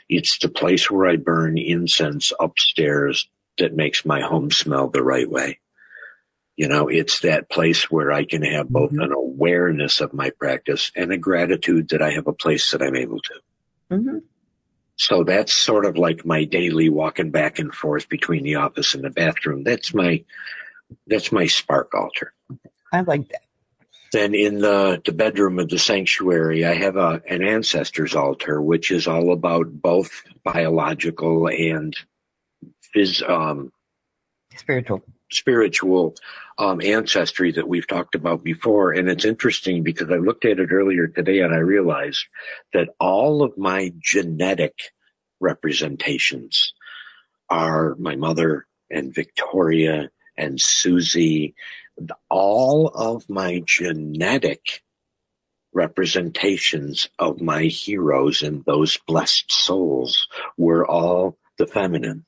it's 0.10 0.40
the 0.40 0.50
place 0.50 0.90
where 0.90 1.08
I 1.08 1.16
burn 1.18 1.58
incense 1.58 2.34
upstairs 2.40 3.30
that 3.60 3.76
makes 3.76 4.06
my 4.06 4.22
home 4.22 4.52
smell 4.52 4.90
the 4.90 5.04
right 5.04 5.30
way. 5.30 5.60
You 6.58 6.68
know, 6.68 6.88
it's 6.88 7.22
that 7.22 7.50
place 7.50 7.90
where 7.90 8.12
I 8.12 8.26
can 8.26 8.44
have 8.44 8.70
both 8.70 8.92
mm-hmm. 8.92 9.02
an 9.02 9.12
awareness 9.12 10.02
of 10.02 10.14
my 10.14 10.32
practice 10.32 10.92
and 10.96 11.12
a 11.12 11.18
gratitude 11.18 11.90
that 11.90 12.02
I 12.02 12.12
have 12.12 12.28
a 12.28 12.34
place 12.34 12.72
that 12.72 12.82
I'm 12.82 12.96
able 12.96 13.20
to. 13.20 13.34
Mm-hmm. 13.96 14.18
So 15.02 15.24
that's 15.24 15.52
sort 15.52 15.86
of 15.86 15.98
like 15.98 16.28
my 16.28 16.44
daily 16.44 16.88
walking 16.88 17.32
back 17.32 17.58
and 17.58 17.74
forth 17.74 18.08
between 18.08 18.44
the 18.44 18.54
office 18.54 18.94
and 18.94 19.04
the 19.04 19.10
bathroom. 19.10 19.64
That's 19.64 19.96
my, 19.96 20.24
that's 21.08 21.32
my 21.32 21.48
spark 21.48 21.96
altar. 21.96 22.34
I 22.94 23.02
like 23.02 23.28
that. 23.30 23.42
Then 24.14 24.36
in 24.36 24.60
the, 24.60 25.02
the 25.04 25.12
bedroom 25.12 25.58
of 25.58 25.70
the 25.70 25.80
sanctuary, 25.80 26.66
I 26.66 26.76
have 26.76 26.98
a, 26.98 27.20
an 27.28 27.42
ancestors 27.44 28.14
altar, 28.14 28.62
which 28.62 28.92
is 28.92 29.08
all 29.08 29.34
about 29.34 29.72
both 29.72 30.22
biological 30.44 31.48
and 31.48 31.98
phys, 32.96 33.28
um, 33.28 33.72
spiritual 34.56 35.02
spiritual 35.32 36.14
um, 36.62 36.80
ancestry 36.80 37.52
that 37.54 37.68
we've 37.68 37.88
talked 37.88 38.14
about 38.14 38.44
before. 38.44 38.92
And 38.92 39.10
it's 39.10 39.26
interesting 39.26 39.82
because 39.82 40.12
I 40.12 40.18
looked 40.18 40.46
at 40.46 40.60
it 40.60 40.72
earlier 40.72 41.08
today 41.08 41.40
and 41.40 41.52
I 41.52 41.58
realized 41.58 42.24
that 42.72 42.90
all 43.00 43.42
of 43.42 43.58
my 43.58 43.92
genetic 43.98 44.76
representations 45.40 46.74
are 47.50 47.96
my 47.96 48.16
mother 48.16 48.68
and 48.92 49.14
Victoria 49.14 50.12
and 50.38 50.62
Susie. 50.62 51.56
All 52.30 52.90
of 52.90 53.28
my 53.28 53.64
genetic 53.66 54.84
representations 55.74 57.10
of 57.18 57.42
my 57.42 57.64
heroes 57.64 58.44
and 58.44 58.64
those 58.66 59.00
blessed 59.08 59.52
souls 59.52 60.28
were 60.58 60.86
all 60.86 61.40
the 61.58 61.66
feminine 61.66 62.24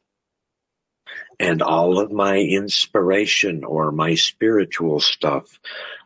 and 1.40 1.62
all 1.62 2.00
of 2.00 2.12
my 2.12 2.38
inspiration 2.38 3.64
or 3.64 3.92
my 3.92 4.16
spiritual 4.16 5.00
stuff 5.00 5.60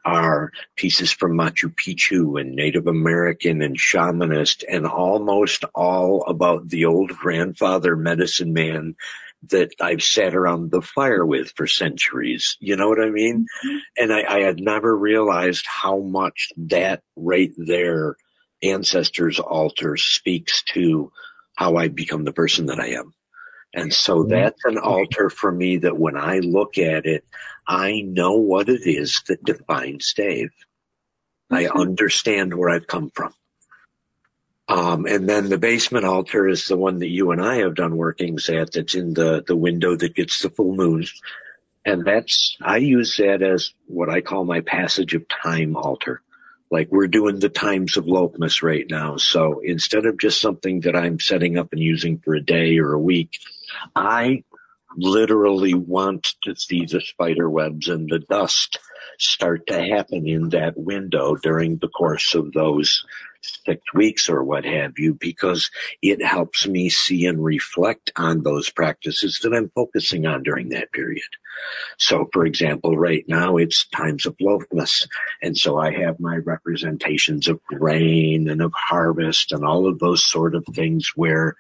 are 0.06 0.52
pieces 0.76 1.12
from 1.12 1.38
Machu 1.38 1.74
Picchu 1.76 2.40
and 2.40 2.56
Native 2.56 2.88
American 2.88 3.62
and 3.62 3.78
shamanist 3.78 4.64
and 4.70 4.88
almost 4.88 5.66
all 5.76 6.24
about 6.28 6.70
the 6.70 6.86
old 6.86 7.10
grandfather 7.10 7.96
medicine 7.96 8.54
man 8.54 8.96
that 9.50 9.72
I've 9.80 10.04
sat 10.04 10.34
around 10.34 10.72
the 10.72 10.82
fire 10.82 11.26
with 11.26 11.54
for 11.56 11.68
centuries. 11.68 12.58
You 12.60 12.76
know 12.76 12.90
what 12.90 13.02
I 13.02 13.10
mean? 13.10 13.46
Mm-hmm. 13.66 13.78
And 13.98 14.14
I, 14.14 14.24
I 14.24 14.40
had 14.42 14.60
never 14.60 14.98
realized 14.98 15.66
how 15.68 16.00
much 16.00 16.50
that 16.58 17.02
right 17.16 17.52
there 17.58 18.16
ancestors 18.64 19.40
altar 19.40 19.98
speaks 19.98 20.64
to 20.64 21.12
how 21.56 21.76
I 21.76 21.88
become 21.88 22.24
the 22.24 22.34
person 22.34 22.68
that 22.68 22.80
I 22.80 22.90
am. 22.90 23.14
And 23.74 23.94
so 23.94 24.24
that's 24.24 24.64
an 24.66 24.78
altar 24.78 25.30
for 25.30 25.52
me 25.52 25.78
that 25.78 25.98
when 25.98 26.18
I 26.18 26.40
look 26.40 26.78
at 26.78 27.06
it, 27.06 27.26
I 27.68 28.02
know 28.02 28.34
what 28.34 28.70
it 28.70 28.82
is 28.86 29.22
that 29.28 29.44
defines 29.44 30.14
Dave. 30.14 30.52
I 31.52 31.64
mm-hmm. 31.64 31.80
understand 31.80 32.54
where 32.54 32.70
I've 32.70 32.88
come 32.88 33.12
from. 33.14 33.34
Um, 34.70 35.06
and 35.06 35.30
then 35.30 35.50
the 35.50 35.58
basement 35.58 36.06
altar 36.06 36.48
is 36.48 36.68
the 36.68 36.78
one 36.78 37.00
that 37.00 37.08
you 37.08 37.32
and 37.32 37.42
I 37.42 37.58
have 37.58 37.76
done 37.76 37.96
workings 37.96 38.50
at 38.50 38.74
that's 38.74 38.96
in 38.96 39.14
the, 39.14 39.44
the 39.48 39.56
window 39.56 39.96
that 39.96 40.16
gets 40.16 40.42
the 40.42 40.50
full 40.50 40.76
moon. 40.76 41.06
And 41.86 42.04
that's, 42.04 42.58
I 42.62 42.78
use 42.78 43.16
that 43.18 43.42
as 43.42 43.74
what 43.86 44.10
I 44.10 44.20
call 44.20 44.44
my 44.44 44.60
passage 44.60 45.14
of 45.14 45.26
time 45.30 45.78
altar. 45.78 46.22
Like 46.70 46.90
we're 46.92 47.08
doing 47.08 47.40
the 47.40 47.48
times 47.48 47.96
of 47.96 48.06
Loafmas 48.06 48.62
right 48.62 48.86
now. 48.90 49.16
So 49.16 49.62
instead 49.64 50.06
of 50.06 50.20
just 50.20 50.42
something 50.42 50.82
that 50.82 50.98
I'm 50.98 51.18
setting 51.22 51.58
up 51.58 51.72
and 51.72 51.82
using 51.82 52.20
for 52.20 52.36
a 52.36 52.44
day 52.44 52.78
or 52.78 52.92
a 52.92 53.00
week, 53.00 53.40
I 53.96 54.44
literally 54.96 55.74
want 55.74 56.36
to 56.44 56.56
see 56.56 56.86
the 56.86 57.02
spider 57.02 57.50
webs 57.50 57.88
and 57.88 58.10
the 58.10 58.20
dust 58.20 58.80
start 59.20 59.68
to 59.68 59.80
happen 59.80 60.28
in 60.28 60.50
that 60.50 60.78
window 60.78 61.36
during 61.36 61.78
the 61.78 61.88
course 61.88 62.36
of 62.36 62.52
those 62.54 63.04
six 63.66 63.82
weeks 63.94 64.30
or 64.30 64.44
what 64.44 64.66
have 64.66 64.94
you, 64.98 65.14
because 65.14 65.70
it 66.02 66.24
helps 66.24 66.68
me 66.68 66.90
see 66.90 67.26
and 67.26 67.44
reflect 67.44 68.12
on 68.16 68.44
those 68.44 68.70
practices 68.70 69.40
that 69.42 69.54
I'm 69.54 69.70
focusing 69.74 70.26
on 70.26 70.44
during 70.44 70.70
that 70.70 70.92
period. 70.92 71.30
So 71.98 72.30
for 72.34 72.46
example, 72.46 72.98
right 72.98 73.26
now 73.28 73.58
it's 73.58 73.88
times 73.90 74.26
of 74.26 74.38
Loafmas. 74.38 75.08
And 75.42 75.58
so 75.58 75.78
I 75.78 75.92
have 75.92 76.20
my 76.20 76.38
representations 76.38 77.48
of 77.48 77.64
grain 77.66 78.50
and 78.50 78.62
of 78.62 78.74
harvest 78.76 79.52
and 79.52 79.64
all 79.66 79.88
of 79.88 80.00
those 80.00 80.24
sort 80.24 80.56
of 80.56 80.66
things 80.74 81.12
where 81.16 81.56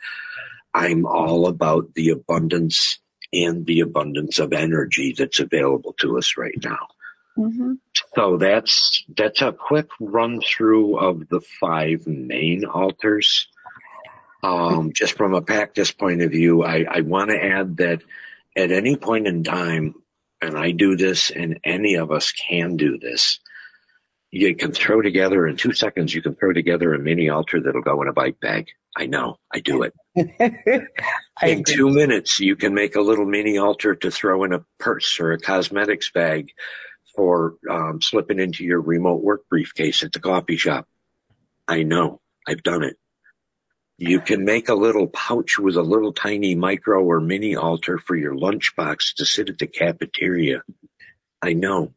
I'm 0.77 1.07
all 1.07 1.47
about 1.47 1.95
the 1.95 2.09
abundance 2.09 2.99
and 3.33 3.65
the 3.65 3.79
abundance 3.79 4.37
of 4.37 4.53
energy 4.53 5.13
that's 5.17 5.39
available 5.39 5.93
to 6.01 6.17
us 6.19 6.37
right 6.37 6.57
now. 6.63 6.87
Mm-hmm. 7.35 7.73
So 8.15 8.37
that's 8.37 9.03
that's 9.15 9.41
a 9.41 9.51
quick 9.51 9.89
run 9.99 10.39
through 10.41 10.97
of 10.99 11.27
the 11.29 11.41
five 11.41 12.05
main 12.05 12.65
altars. 12.65 13.47
Um, 14.43 14.93
just 14.93 15.13
from 15.13 15.33
a 15.33 15.41
practice 15.41 15.91
point 15.91 16.21
of 16.21 16.31
view, 16.31 16.63
I, 16.63 16.85
I 16.89 17.01
want 17.01 17.31
to 17.31 17.43
add 17.43 17.77
that 17.77 18.03
at 18.55 18.71
any 18.71 18.95
point 18.95 19.27
in 19.27 19.43
time, 19.43 19.95
and 20.41 20.55
I 20.55 20.71
do 20.71 20.95
this, 20.95 21.31
and 21.31 21.59
any 21.63 21.95
of 21.95 22.11
us 22.11 22.31
can 22.31 22.77
do 22.77 22.99
this. 22.99 23.39
You 24.29 24.55
can 24.55 24.71
throw 24.71 25.01
together 25.01 25.47
in 25.47 25.57
two 25.57 25.73
seconds. 25.73 26.13
You 26.13 26.21
can 26.21 26.35
throw 26.35 26.53
together 26.53 26.93
a 26.93 26.99
mini 26.99 27.29
altar 27.29 27.59
that'll 27.59 27.81
go 27.81 28.01
in 28.03 28.07
a 28.07 28.13
bike 28.13 28.39
bag. 28.39 28.67
I 28.97 29.05
know, 29.05 29.37
I 29.53 29.59
do 29.59 29.83
it. 29.83 29.93
in 31.43 31.63
two 31.63 31.89
minutes, 31.91 32.39
you 32.39 32.55
can 32.55 32.73
make 32.73 32.95
a 32.95 33.01
little 33.01 33.25
mini 33.25 33.59
altar 33.59 33.93
to 33.95 34.09
throw 34.09 34.43
in 34.43 34.53
a 34.53 34.65
purse 34.79 35.19
or 35.19 35.33
a 35.33 35.39
cosmetics 35.39 36.11
bag 36.11 36.49
for 37.15 37.55
um, 37.69 38.01
slipping 38.01 38.39
into 38.39 38.63
your 38.63 38.81
remote 38.81 39.23
work 39.23 39.47
briefcase 39.49 40.03
at 40.03 40.13
the 40.13 40.19
coffee 40.19 40.57
shop. 40.57 40.87
I 41.67 41.83
know, 41.83 42.21
I've 42.47 42.63
done 42.63 42.83
it. 42.83 42.95
You 43.99 44.19
can 44.21 44.45
make 44.45 44.69
a 44.69 44.75
little 44.75 45.07
pouch 45.07 45.59
with 45.59 45.75
a 45.75 45.81
little 45.81 46.13
tiny 46.13 46.55
micro 46.55 47.03
or 47.03 47.19
mini 47.19 47.55
altar 47.55 47.99
for 47.99 48.15
your 48.15 48.35
lunchbox 48.35 49.15
to 49.17 49.25
sit 49.25 49.49
at 49.49 49.59
the 49.59 49.67
cafeteria. 49.67 50.61
I 51.41 51.53
know. 51.53 51.93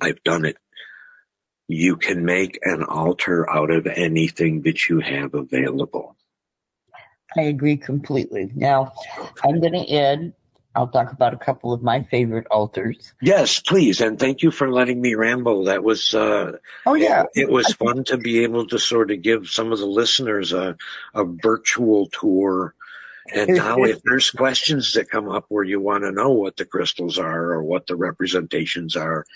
I've 0.00 0.22
done 0.22 0.44
it. 0.44 0.56
You 1.68 1.96
can 1.96 2.24
make 2.24 2.58
an 2.62 2.82
altar 2.82 3.48
out 3.48 3.70
of 3.70 3.86
anything 3.86 4.62
that 4.62 4.88
you 4.88 5.00
have 5.00 5.34
available. 5.34 6.16
I 7.36 7.42
agree 7.42 7.76
completely. 7.76 8.50
Now, 8.54 8.92
I'm 9.44 9.60
going 9.60 9.72
to 9.72 9.94
add 9.94 10.32
I'll 10.74 10.88
talk 10.88 11.12
about 11.12 11.34
a 11.34 11.38
couple 11.38 11.72
of 11.72 11.82
my 11.82 12.02
favorite 12.04 12.46
altars. 12.50 13.12
Yes, 13.20 13.60
please, 13.60 14.00
and 14.00 14.18
thank 14.18 14.42
you 14.42 14.50
for 14.50 14.70
letting 14.70 15.00
me 15.00 15.14
ramble. 15.14 15.64
That 15.64 15.84
was 15.84 16.14
uh, 16.14 16.52
oh 16.86 16.94
yeah, 16.94 17.24
it, 17.34 17.42
it 17.42 17.50
was 17.50 17.72
fun 17.74 18.04
to 18.04 18.16
be 18.16 18.42
able 18.42 18.66
to 18.68 18.78
sort 18.78 19.10
of 19.10 19.20
give 19.22 19.48
some 19.48 19.70
of 19.72 19.78
the 19.78 19.86
listeners 19.86 20.52
a 20.52 20.76
a 21.14 21.24
virtual 21.24 22.06
tour. 22.06 22.74
And 23.34 23.50
now, 23.56 23.82
if 23.84 24.02
there's 24.02 24.30
questions 24.30 24.94
that 24.94 25.10
come 25.10 25.28
up 25.28 25.44
where 25.48 25.64
you 25.64 25.78
want 25.80 26.04
to 26.04 26.12
know 26.12 26.30
what 26.30 26.56
the 26.56 26.64
crystals 26.64 27.18
are 27.18 27.52
or 27.52 27.62
what 27.62 27.86
the 27.86 27.96
representations 27.96 28.96
are, 28.96 29.26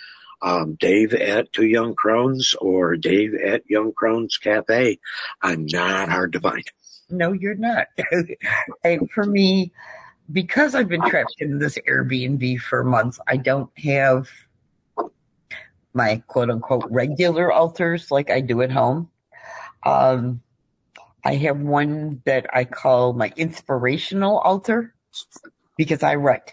um, 0.40 0.76
Dave 0.80 1.12
at 1.12 1.52
Two 1.52 1.66
Young 1.66 1.94
Crones 1.94 2.54
or 2.60 2.96
Dave 2.96 3.34
at 3.34 3.68
Young 3.68 3.92
Crones 3.92 4.38
Cafe, 4.38 4.98
I'm 5.42 5.66
not 5.66 6.08
hard 6.08 6.32
to 6.32 6.40
find. 6.40 6.64
No, 7.10 7.32
you're 7.32 7.54
not. 7.54 7.86
and 8.84 9.10
for 9.10 9.24
me, 9.24 9.72
because 10.32 10.74
I've 10.74 10.88
been 10.88 11.02
trapped 11.02 11.36
in 11.38 11.58
this 11.58 11.78
Airbnb 11.88 12.60
for 12.60 12.82
months, 12.82 13.20
I 13.26 13.36
don't 13.36 13.70
have 13.78 14.28
my 15.94 16.22
quote 16.26 16.50
unquote 16.50 16.84
regular 16.90 17.52
altars 17.52 18.10
like 18.10 18.30
I 18.30 18.40
do 18.40 18.62
at 18.62 18.70
home. 18.70 19.08
Um, 19.84 20.42
I 21.24 21.34
have 21.36 21.58
one 21.58 22.22
that 22.24 22.46
I 22.54 22.64
call 22.64 23.12
my 23.12 23.32
inspirational 23.36 24.38
altar 24.38 24.94
because 25.76 26.02
I 26.02 26.16
write. 26.16 26.52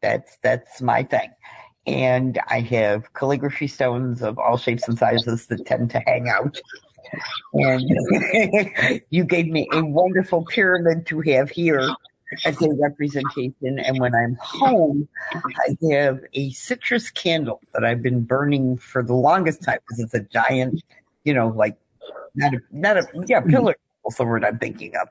That's 0.00 0.38
that's 0.42 0.80
my 0.80 1.02
thing. 1.04 1.30
And 1.86 2.40
I 2.48 2.60
have 2.60 3.12
calligraphy 3.14 3.66
stones 3.66 4.22
of 4.22 4.38
all 4.38 4.56
shapes 4.56 4.86
and 4.86 4.98
sizes 4.98 5.46
that 5.46 5.66
tend 5.66 5.90
to 5.90 6.02
hang 6.06 6.28
out. 6.28 6.60
And 7.54 9.02
you 9.10 9.24
gave 9.24 9.48
me 9.48 9.68
a 9.72 9.84
wonderful 9.84 10.44
pyramid 10.44 11.06
to 11.06 11.20
have 11.20 11.50
here 11.50 11.88
as 12.44 12.60
a 12.62 12.70
representation. 12.74 13.78
And 13.78 13.98
when 14.00 14.14
I'm 14.14 14.36
home, 14.40 15.08
I 15.34 15.76
have 15.90 16.20
a 16.32 16.50
citrus 16.50 17.10
candle 17.10 17.60
that 17.74 17.84
I've 17.84 18.02
been 18.02 18.22
burning 18.22 18.78
for 18.78 19.02
the 19.02 19.14
longest 19.14 19.62
time 19.62 19.78
because 19.86 20.00
it's 20.00 20.14
a 20.14 20.20
giant, 20.20 20.82
you 21.24 21.34
know, 21.34 21.48
like 21.48 21.76
not 22.34 22.54
a, 22.54 22.60
not 22.70 22.96
a, 22.96 23.06
yeah, 23.26 23.40
mm-hmm. 23.40 23.50
pillar. 23.50 23.76
What's 24.02 24.18
the 24.18 24.24
word 24.24 24.44
I'm 24.44 24.58
thinking 24.58 24.96
of? 24.96 25.08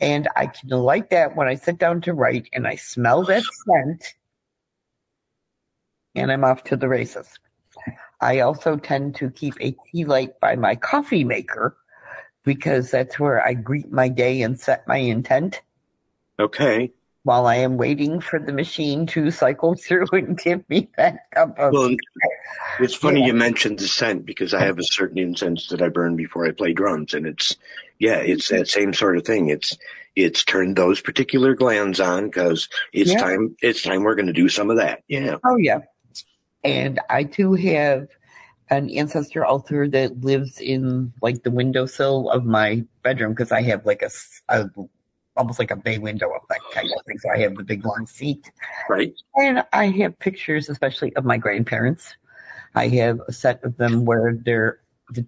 And 0.00 0.28
I 0.36 0.46
can 0.46 0.68
light 0.68 1.10
that 1.10 1.34
when 1.34 1.48
I 1.48 1.56
sit 1.56 1.78
down 1.78 2.00
to 2.02 2.14
write 2.14 2.48
and 2.52 2.68
I 2.68 2.76
smell 2.76 3.24
that 3.24 3.42
scent 3.42 4.14
and 6.14 6.30
I'm 6.30 6.44
off 6.44 6.62
to 6.64 6.76
the 6.76 6.88
races. 6.88 7.38
I 8.20 8.40
also 8.40 8.76
tend 8.76 9.14
to 9.16 9.30
keep 9.30 9.54
a 9.60 9.72
tea 9.72 10.04
light 10.04 10.40
by 10.40 10.56
my 10.56 10.74
coffee 10.74 11.24
maker 11.24 11.76
because 12.44 12.90
that's 12.90 13.18
where 13.18 13.46
I 13.46 13.54
greet 13.54 13.92
my 13.92 14.08
day 14.08 14.42
and 14.42 14.58
set 14.58 14.88
my 14.88 14.96
intent. 14.96 15.60
Okay. 16.40 16.92
While 17.24 17.46
I 17.46 17.56
am 17.56 17.76
waiting 17.76 18.20
for 18.20 18.38
the 18.38 18.52
machine 18.52 19.06
to 19.08 19.30
cycle 19.30 19.74
through 19.78 20.06
and 20.12 20.38
give 20.38 20.68
me 20.68 20.88
that 20.96 21.30
cup 21.32 21.58
of. 21.58 21.72
Well, 21.72 21.94
it's 22.80 22.94
funny 22.94 23.20
yeah. 23.20 23.26
you 23.26 23.34
mentioned 23.34 23.78
the 23.78 23.88
scent 23.88 24.24
because 24.24 24.54
I 24.54 24.60
have 24.60 24.78
a 24.78 24.84
certain 24.84 25.18
incense 25.18 25.68
that 25.68 25.82
I 25.82 25.88
burn 25.88 26.16
before 26.16 26.46
I 26.46 26.52
play 26.52 26.72
drums, 26.72 27.12
and 27.14 27.26
it's 27.26 27.56
yeah, 27.98 28.16
it's 28.16 28.48
that 28.48 28.68
same 28.68 28.94
sort 28.94 29.16
of 29.16 29.24
thing. 29.24 29.48
It's 29.48 29.76
it's 30.16 30.42
turned 30.44 30.76
those 30.76 31.00
particular 31.00 31.54
glands 31.54 32.00
on 32.00 32.24
because 32.26 32.68
it's 32.92 33.12
yeah. 33.12 33.20
time. 33.20 33.56
It's 33.60 33.82
time 33.82 34.04
we're 34.04 34.14
going 34.14 34.26
to 34.26 34.32
do 34.32 34.48
some 34.48 34.70
of 34.70 34.76
that. 34.78 35.02
Yeah. 35.08 35.36
Oh 35.44 35.56
yeah, 35.56 35.80
and 36.64 37.00
I 37.10 37.24
too 37.24 37.54
have 37.54 38.08
an 38.70 38.90
ancestor 38.90 39.44
altar 39.44 39.88
that 39.88 40.20
lives 40.20 40.60
in 40.60 41.12
like 41.22 41.42
the 41.42 41.50
windowsill 41.50 42.30
of 42.30 42.44
my 42.44 42.84
bedroom 43.02 43.32
because 43.32 43.52
I 43.52 43.62
have 43.62 43.86
like 43.86 44.02
a, 44.02 44.10
a 44.48 44.68
almost 45.36 45.58
like 45.58 45.70
a 45.70 45.76
bay 45.76 45.98
window 45.98 46.30
effect 46.32 46.62
kind 46.72 46.90
of 46.94 47.04
thing. 47.06 47.18
So 47.18 47.30
I 47.30 47.38
have 47.38 47.54
the 47.54 47.64
big 47.64 47.84
long 47.84 48.06
seat. 48.06 48.50
Right. 48.88 49.14
And 49.36 49.64
I 49.72 49.86
have 49.86 50.18
pictures, 50.18 50.68
especially 50.68 51.14
of 51.16 51.24
my 51.24 51.38
grandparents. 51.38 52.14
I 52.74 52.88
have 52.88 53.20
a 53.26 53.32
set 53.32 53.62
of 53.64 53.76
them 53.76 54.04
where 54.04 54.38
they're 54.44 54.80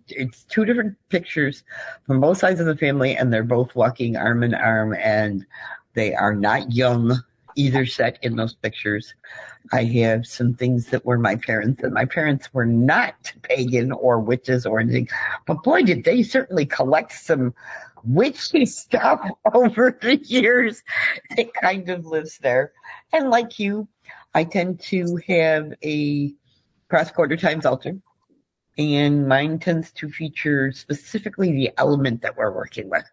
it's 0.08 0.44
two 0.44 0.66
different 0.66 0.94
pictures 1.08 1.62
from 2.06 2.20
both 2.20 2.36
sides 2.36 2.60
of 2.60 2.66
the 2.66 2.76
family, 2.76 3.16
and 3.16 3.32
they're 3.32 3.42
both 3.42 3.74
walking 3.74 4.14
arm 4.14 4.42
in 4.42 4.54
arm, 4.54 4.92
and 4.92 5.46
they 5.94 6.14
are 6.14 6.34
not 6.34 6.70
young 6.70 7.18
either 7.56 7.86
set 7.86 8.18
in 8.22 8.36
those 8.36 8.54
pictures. 8.54 9.14
I 9.72 9.84
have 9.84 10.26
some 10.26 10.54
things 10.54 10.86
that 10.86 11.04
were 11.04 11.18
my 11.18 11.36
parents, 11.36 11.82
and 11.82 11.92
my 11.92 12.04
parents 12.04 12.52
were 12.52 12.66
not 12.66 13.32
pagan 13.42 13.92
or 13.92 14.18
witches 14.18 14.66
or 14.66 14.80
anything, 14.80 15.08
but 15.46 15.62
boy, 15.62 15.82
did 15.82 16.04
they 16.04 16.22
certainly 16.22 16.66
collect 16.66 17.12
some 17.12 17.54
witchy 18.04 18.66
stuff 18.66 19.20
over 19.54 19.96
the 20.00 20.16
years. 20.16 20.82
It 21.36 21.52
kind 21.54 21.88
of 21.88 22.06
lives 22.06 22.38
there. 22.38 22.72
And 23.12 23.30
like 23.30 23.58
you, 23.58 23.88
I 24.34 24.44
tend 24.44 24.80
to 24.80 25.18
have 25.28 25.72
a 25.84 26.32
cross 26.88 27.10
quarter 27.10 27.36
times 27.36 27.66
altar. 27.66 27.96
And 28.78 29.28
mine 29.28 29.58
tends 29.58 29.92
to 29.92 30.08
feature 30.08 30.72
specifically 30.72 31.52
the 31.52 31.70
element 31.76 32.22
that 32.22 32.36
we're 32.36 32.52
working 32.52 32.88
with. 32.88 33.04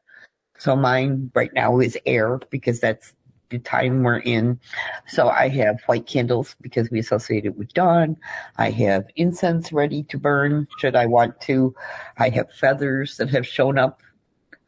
So 0.59 0.75
mine 0.75 1.31
right 1.35 1.53
now 1.53 1.79
is 1.79 1.97
air 2.05 2.39
because 2.49 2.79
that's 2.79 3.13
the 3.49 3.59
time 3.59 4.03
we're 4.03 4.19
in. 4.19 4.59
So 5.07 5.29
I 5.29 5.49
have 5.49 5.79
white 5.85 6.07
candles 6.07 6.55
because 6.61 6.89
we 6.89 6.99
associate 6.99 7.45
it 7.45 7.57
with 7.57 7.73
dawn. 7.73 8.17
I 8.57 8.69
have 8.71 9.05
incense 9.15 9.71
ready 9.71 10.03
to 10.03 10.17
burn 10.17 10.67
should 10.79 10.95
I 10.95 11.05
want 11.05 11.39
to. 11.41 11.73
I 12.17 12.29
have 12.29 12.51
feathers 12.53 13.17
that 13.17 13.29
have 13.29 13.47
shown 13.47 13.77
up 13.77 14.01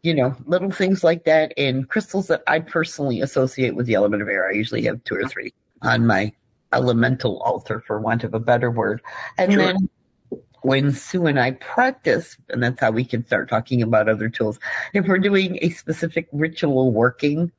you 0.02 0.13
know, 0.13 0.34
little 0.46 0.72
things 0.72 1.04
like 1.04 1.26
that 1.26 1.54
and 1.58 1.89
crystals 1.89 2.28
that 2.28 2.42
I 2.48 2.60
personally 2.60 3.20
associate 3.22 3.76
with 3.76 3.86
the 3.86 3.96
element 3.96 4.22
of 4.22 4.30
air. 4.30 4.48
I 4.48 4.54
usually 4.54 4.84
have 4.84 5.04
two 5.04 5.15
or 5.15 5.28
three 5.28 5.54
on 5.82 6.08
my 6.08 6.32
elemental 6.74 7.39
altar, 7.39 7.84
for 7.86 8.00
want 8.00 8.24
of 8.24 8.34
a 8.34 8.39
better 8.39 8.72
word. 8.72 9.02
And 9.38 9.54
sure. 9.54 9.62
then 9.62 9.89
when 10.62 10.92
Sue 10.92 11.26
and 11.26 11.39
I 11.39 11.52
practice, 11.52 12.38
and 12.50 12.62
that's 12.62 12.80
how 12.80 12.92
we 12.92 13.04
can 13.04 13.26
start 13.26 13.50
talking 13.50 13.82
about 13.82 14.10
other 14.10 14.30
tools, 14.30 14.60
if 14.94 15.08
we're 15.08 15.18
doing 15.18 15.58
a 15.62 15.70
specific 15.72 16.28
ritual 16.32 16.92
working, 16.92 17.52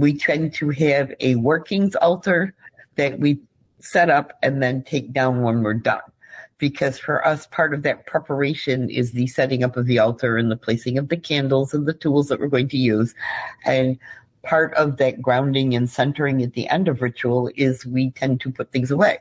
we 0.00 0.16
tend 0.16 0.54
to 0.54 0.70
have 0.70 1.12
a 1.20 1.36
workings 1.36 1.94
altar 1.96 2.54
that 2.96 3.18
we 3.18 3.40
set 3.80 4.10
up 4.10 4.32
and 4.42 4.62
then 4.62 4.82
take 4.82 5.12
down 5.12 5.42
when 5.42 5.62
we're 5.62 5.74
done 5.74 6.00
because 6.60 6.98
for 6.98 7.26
us, 7.26 7.46
part 7.48 7.74
of 7.74 7.82
that 7.82 8.06
preparation 8.06 8.88
is 8.88 9.12
the 9.12 9.26
setting 9.26 9.64
up 9.64 9.76
of 9.76 9.86
the 9.86 9.98
altar 9.98 10.36
and 10.36 10.50
the 10.50 10.56
placing 10.56 10.98
of 10.98 11.08
the 11.08 11.16
candles 11.16 11.74
and 11.74 11.86
the 11.86 11.94
tools 11.94 12.28
that 12.28 12.38
we're 12.38 12.48
going 12.48 12.68
to 12.68 12.76
use. 12.76 13.14
And 13.64 13.98
part 14.42 14.72
of 14.74 14.98
that 14.98 15.20
grounding 15.20 15.74
and 15.74 15.90
centering 15.90 16.42
at 16.42 16.52
the 16.52 16.68
end 16.68 16.86
of 16.86 17.02
ritual 17.02 17.50
is 17.56 17.84
we 17.84 18.10
tend 18.10 18.40
to 18.42 18.52
put 18.52 18.70
things 18.70 18.90
away. 18.90 19.18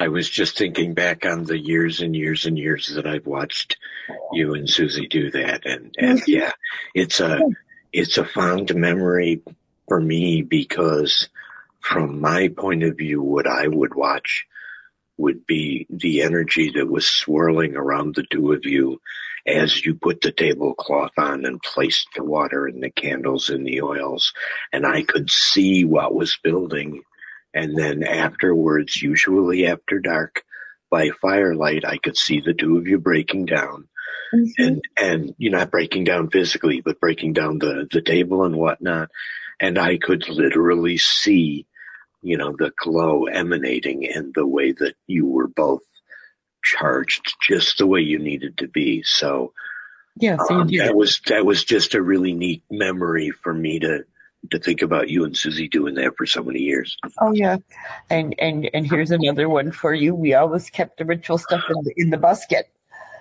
I 0.00 0.08
was 0.08 0.28
just 0.28 0.58
thinking 0.58 0.94
back 0.94 1.24
on 1.24 1.44
the 1.44 1.58
years 1.58 2.00
and 2.00 2.16
years 2.16 2.44
and 2.44 2.58
years 2.58 2.92
that 2.94 3.06
I've 3.06 3.26
watched 3.26 3.76
you 4.32 4.54
and 4.54 4.68
Susie 4.68 5.06
do 5.06 5.30
that. 5.30 5.64
And, 5.64 5.94
and 5.98 6.18
mm-hmm. 6.18 6.30
yeah, 6.30 6.52
it's 6.94 7.20
a, 7.20 7.40
it's 7.92 8.18
a 8.18 8.24
fond 8.24 8.74
memory 8.74 9.40
for 9.92 10.00
me 10.00 10.40
because 10.40 11.28
from 11.80 12.18
my 12.18 12.48
point 12.48 12.82
of 12.82 12.96
view, 12.96 13.20
what 13.20 13.46
I 13.46 13.68
would 13.68 13.94
watch 13.94 14.46
would 15.18 15.46
be 15.46 15.86
the 15.90 16.22
energy 16.22 16.72
that 16.74 16.88
was 16.88 17.06
swirling 17.06 17.76
around 17.76 18.14
the 18.14 18.24
two 18.30 18.52
of 18.52 18.64
you 18.64 19.02
as 19.46 19.84
you 19.84 19.94
put 19.94 20.22
the 20.22 20.32
tablecloth 20.32 21.10
on 21.18 21.44
and 21.44 21.60
placed 21.60 22.08
the 22.16 22.24
water 22.24 22.66
and 22.66 22.82
the 22.82 22.88
candles 22.88 23.50
and 23.50 23.66
the 23.66 23.82
oils. 23.82 24.32
And 24.72 24.86
I 24.86 25.02
could 25.02 25.28
see 25.28 25.84
what 25.84 26.14
was 26.14 26.38
building. 26.42 27.02
And 27.52 27.76
then 27.76 28.02
afterwards, 28.02 29.02
usually 29.02 29.66
after 29.66 29.98
dark, 29.98 30.42
by 30.90 31.10
firelight, 31.20 31.84
I 31.84 31.98
could 31.98 32.16
see 32.16 32.40
the 32.40 32.54
two 32.54 32.78
of 32.78 32.86
you 32.86 32.98
breaking 32.98 33.44
down. 33.44 33.88
Mm-hmm. 34.34 34.62
And, 34.62 34.82
and 34.98 35.34
you're 35.36 35.52
not 35.52 35.70
breaking 35.70 36.04
down 36.04 36.30
physically, 36.30 36.80
but 36.80 36.98
breaking 36.98 37.34
down 37.34 37.58
the, 37.58 37.86
the 37.92 38.00
table 38.00 38.44
and 38.44 38.56
whatnot. 38.56 39.10
And 39.62 39.78
I 39.78 39.96
could 39.96 40.28
literally 40.28 40.98
see 40.98 41.66
you 42.22 42.36
know, 42.36 42.54
the 42.56 42.72
glow 42.78 43.24
emanating 43.24 44.08
and 44.08 44.32
the 44.34 44.46
way 44.46 44.72
that 44.72 44.94
you 45.06 45.26
were 45.26 45.48
both 45.48 45.82
charged 46.64 47.34
just 47.42 47.78
the 47.78 47.86
way 47.86 48.00
you 48.00 48.18
needed 48.18 48.56
to 48.58 48.68
be. 48.68 49.02
So, 49.02 49.52
yeah, 50.16 50.36
so 50.46 50.60
um, 50.60 50.68
that 50.68 50.94
was 50.94 51.20
that 51.26 51.44
was 51.44 51.64
just 51.64 51.94
a 51.94 52.02
really 52.02 52.32
neat 52.32 52.62
memory 52.70 53.30
for 53.30 53.52
me 53.52 53.80
to 53.80 54.04
to 54.50 54.58
think 54.58 54.82
about 54.82 55.08
you 55.08 55.24
and 55.24 55.36
Susie 55.36 55.68
doing 55.68 55.94
that 55.96 56.16
for 56.16 56.26
so 56.26 56.42
many 56.42 56.60
years. 56.60 56.96
Oh 57.20 57.32
yeah, 57.32 57.56
and 58.08 58.34
and 58.38 58.70
and 58.72 58.86
here's 58.86 59.10
another 59.10 59.48
one 59.48 59.72
for 59.72 59.92
you. 59.92 60.14
We 60.14 60.34
always 60.34 60.70
kept 60.70 60.98
the 60.98 61.04
ritual 61.04 61.38
stuff 61.38 61.64
in 61.68 61.82
the 61.82 61.94
in 61.96 62.10
the 62.10 62.18
basket. 62.18 62.70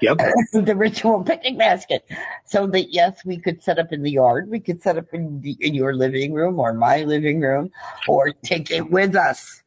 Yep. 0.01 0.17
the 0.53 0.75
ritual 0.75 1.23
picnic 1.23 1.57
basket, 1.57 2.03
so 2.45 2.65
that 2.67 2.91
yes, 2.91 3.23
we 3.25 3.37
could 3.37 3.61
set 3.61 3.77
up 3.79 3.93
in 3.93 4.01
the 4.01 4.11
yard, 4.11 4.49
we 4.49 4.59
could 4.59 4.81
set 4.81 4.97
up 4.97 5.13
in 5.13 5.39
the, 5.41 5.55
in 5.59 5.73
your 5.73 5.93
living 5.93 6.33
room 6.33 6.59
or 6.59 6.73
my 6.73 7.03
living 7.03 7.39
room, 7.39 7.71
or 8.07 8.31
take 8.43 8.71
it 8.71 8.89
with 8.89 9.15
us. 9.15 9.61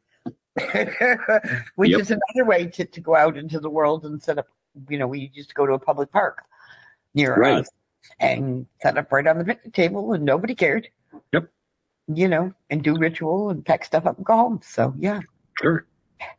Which 1.75 1.91
Yep. 1.91 1.99
is 2.01 2.11
another 2.11 2.45
way 2.45 2.65
to, 2.67 2.85
to 2.85 3.01
go 3.01 3.15
out 3.15 3.37
into 3.37 3.59
the 3.59 3.69
world 3.69 4.05
and 4.05 4.21
set 4.21 4.37
up. 4.37 4.47
You 4.89 4.97
know, 4.97 5.07
we 5.07 5.31
used 5.33 5.49
to 5.49 5.55
go 5.55 5.65
to 5.65 5.73
a 5.73 5.79
public 5.79 6.11
park 6.11 6.43
near 7.13 7.35
Right. 7.35 7.59
us 7.59 7.69
and 8.19 8.65
set 8.81 8.97
up 8.97 9.11
right 9.11 9.25
on 9.25 9.37
the 9.37 9.45
picnic 9.45 9.73
table, 9.73 10.13
and 10.13 10.23
nobody 10.23 10.55
cared. 10.55 10.87
Yep. 11.33 11.49
You 12.07 12.27
know, 12.27 12.53
and 12.69 12.83
do 12.83 12.95
ritual 12.97 13.49
and 13.49 13.65
pack 13.65 13.83
stuff 13.85 14.05
up 14.05 14.17
and 14.17 14.25
go 14.25 14.35
home. 14.35 14.59
So 14.63 14.93
yeah, 14.97 15.21
Sure. 15.61 15.85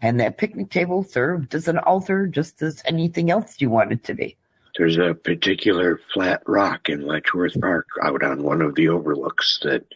And 0.00 0.20
that 0.20 0.38
picnic 0.38 0.70
table 0.70 1.02
served 1.02 1.54
as 1.54 1.68
an 1.68 1.78
altar, 1.78 2.26
just 2.26 2.62
as 2.62 2.82
anything 2.84 3.30
else 3.30 3.60
you 3.60 3.70
wanted 3.70 4.04
to 4.04 4.14
be. 4.14 4.36
There's 4.76 4.98
a 4.98 5.14
particular 5.14 6.00
flat 6.12 6.42
rock 6.46 6.88
in 6.88 7.02
Letchworth 7.02 7.58
Park 7.60 7.86
out 8.02 8.22
on 8.22 8.42
one 8.42 8.60
of 8.60 8.74
the 8.74 8.88
overlooks 8.88 9.60
that 9.62 9.86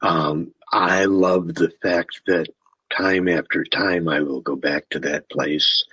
um, 0.00 0.52
I 0.72 1.06
love 1.06 1.54
the 1.54 1.72
fact 1.82 2.20
that 2.26 2.48
time 2.96 3.28
after 3.28 3.64
time 3.64 4.08
I 4.08 4.20
will 4.20 4.40
go 4.40 4.56
back 4.56 4.88
to 4.90 5.00
that 5.00 5.28
place 5.28 5.84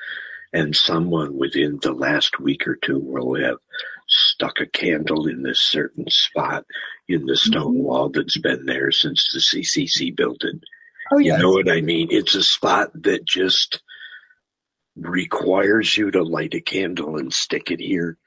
and 0.54 0.76
someone 0.76 1.38
within 1.38 1.80
the 1.82 1.92
last 1.92 2.40
week 2.40 2.68
or 2.68 2.76
two 2.76 3.00
will 3.00 3.36
have 3.36 3.58
stuck 4.08 4.60
a 4.60 4.66
candle 4.66 5.28
in 5.28 5.44
this 5.44 5.60
certain 5.60 6.10
spot 6.10 6.66
in 7.08 7.26
the 7.26 7.36
stone 7.36 7.84
wall 7.84 8.10
that's 8.10 8.38
been 8.38 8.66
there 8.66 8.92
since 8.92 9.32
the 9.34 9.40
CCC 9.40 10.16
built 10.16 10.44
it. 10.44 10.62
Oh 11.12 11.18
You 11.18 11.38
know 11.38 11.52
what 11.52 11.70
I 11.70 11.82
mean? 11.82 12.08
It's 12.12 12.36
a 12.36 12.44
spot 12.44 12.92
that 13.04 13.26
just 13.26 13.82
requires 14.96 15.96
you 15.96 16.12
to 16.12 16.24
light 16.24 16.54
a 16.54 16.62
candle 16.62 17.18
and 17.18 17.34
stick 17.34 17.72
it 17.72 17.80
here. 17.80 18.18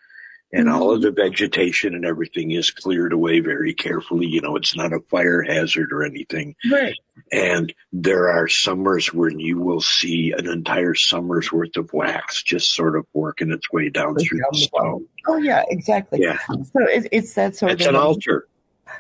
And 0.53 0.69
all 0.69 0.91
of 0.91 1.01
mm-hmm. 1.01 1.15
the 1.15 1.23
vegetation 1.23 1.95
and 1.95 2.05
everything 2.05 2.51
is 2.51 2.73
cleared 2.73 3.13
away 3.13 3.39
very 3.39 3.73
carefully. 3.73 4.27
You 4.27 4.41
know, 4.41 4.57
it's 4.57 4.75
not 4.75 4.93
a 4.93 4.99
fire 5.09 5.43
hazard 5.43 5.93
or 5.93 6.03
anything. 6.03 6.57
right. 6.71 6.97
And 7.31 7.73
there 7.93 8.29
are 8.31 8.49
summers 8.49 9.13
when 9.13 9.39
you 9.39 9.61
will 9.61 9.81
see 9.81 10.33
an 10.37 10.49
entire 10.49 10.95
summer's 10.95 11.53
worth 11.53 11.77
of 11.77 11.93
wax 11.93 12.43
just 12.43 12.75
sort 12.75 12.97
of 12.97 13.07
working 13.13 13.53
its 13.53 13.71
way 13.71 13.91
down 13.91 14.15
Goes 14.15 14.27
through 14.27 14.41
the 14.51 14.59
stone. 14.59 15.07
Oh 15.29 15.37
yeah, 15.37 15.63
exactly. 15.69 16.21
Yeah. 16.21 16.39
So 16.49 16.81
it, 16.81 17.07
it's 17.13 17.35
that 17.35 17.55
sort 17.55 17.73
It's 17.73 17.87
of 17.87 17.95
an 17.95 18.01
altar. 18.01 18.49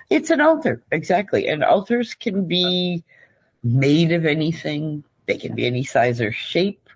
It's 0.09 0.31
an 0.31 0.41
altar, 0.41 0.83
exactly. 0.93 1.49
And 1.49 1.65
altars 1.65 2.15
can 2.15 2.47
be 2.47 3.03
made 3.63 4.13
of 4.13 4.25
anything. 4.27 5.05
They 5.27 5.37
can 5.37 5.55
be 5.55 5.67
any 5.67 5.85
size 5.85 6.21
or 6.21 6.33
shape. 6.33 6.89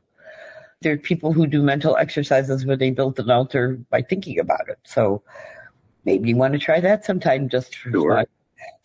There 0.80 0.92
are 0.92 0.98
people 0.98 1.32
who 1.32 1.46
do 1.46 1.62
mental 1.62 1.96
exercises 1.96 2.66
where 2.66 2.76
they 2.76 2.90
build 2.90 3.18
an 3.18 3.30
altar 3.30 3.78
by 3.90 4.02
thinking 4.02 4.38
about 4.38 4.68
it. 4.68 4.78
So 4.84 5.22
maybe 6.04 6.28
you 6.28 6.36
want 6.36 6.52
to 6.54 6.58
try 6.58 6.80
that 6.80 7.04
sometime 7.04 7.48
just 7.48 7.76
for 7.76 7.90
Sure. 7.90 8.16
fun. 8.16 8.26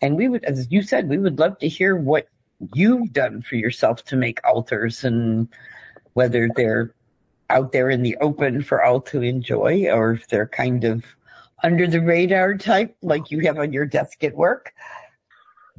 And 0.00 0.16
we 0.16 0.28
would, 0.28 0.44
as 0.44 0.68
you 0.70 0.82
said, 0.82 1.08
we 1.08 1.18
would 1.18 1.38
love 1.38 1.58
to 1.58 1.68
hear 1.68 1.96
what 1.96 2.26
you've 2.74 3.12
done 3.12 3.42
for 3.42 3.56
yourself 3.56 4.04
to 4.06 4.16
make 4.16 4.40
altars 4.46 5.04
and 5.04 5.48
whether 6.14 6.48
they're 6.56 6.94
out 7.48 7.72
there 7.72 7.90
in 7.90 8.02
the 8.02 8.16
open 8.20 8.62
for 8.62 8.82
all 8.82 9.00
to 9.00 9.22
enjoy 9.22 9.86
or 9.90 10.12
if 10.12 10.28
they're 10.28 10.46
kind 10.46 10.84
of 10.84 11.04
under 11.62 11.86
the 11.86 12.00
radar 12.00 12.56
type 12.56 12.96
like 13.02 13.30
you 13.30 13.40
have 13.40 13.58
on 13.58 13.72
your 13.72 13.86
desk 13.86 14.22
at 14.24 14.34
work. 14.36 14.72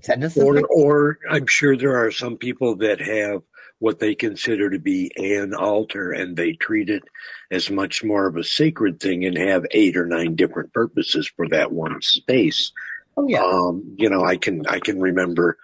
Send 0.02 0.24
us 0.24 0.38
Or, 0.38 0.62
or 0.68 1.20
I'm 1.30 1.48
sure 1.48 1.78
there 1.78 2.04
are 2.04 2.12
some 2.12 2.38
people 2.38 2.76
that 2.78 3.00
have 3.00 3.42
what 3.80 4.00
they 4.00 4.14
consider 4.14 4.70
to 4.70 4.78
be 4.78 5.12
an 5.18 5.56
altar 5.56 6.12
and 6.12 6.38
they 6.38 6.54
treat 6.54 6.90
it 6.90 7.04
as 7.50 7.72
much 7.72 8.04
more 8.04 8.28
of 8.28 8.38
a 8.38 8.44
sacred 8.44 9.00
thing 9.00 9.26
and 9.26 9.36
have 9.38 9.66
eight 9.72 9.98
or 9.98 10.06
nine 10.06 10.36
different 10.36 10.72
purposes 10.72 11.28
for 11.36 11.48
that 11.50 11.72
one 11.72 12.00
space. 12.02 12.72
Oh 13.18 13.28
yeah. 13.28 13.44
Um, 13.44 13.96
you 13.98 14.10
know, 14.10 14.24
I 14.24 14.38
can, 14.38 14.68
I 14.68 14.80
can 14.80 15.00
remember, 15.00 15.58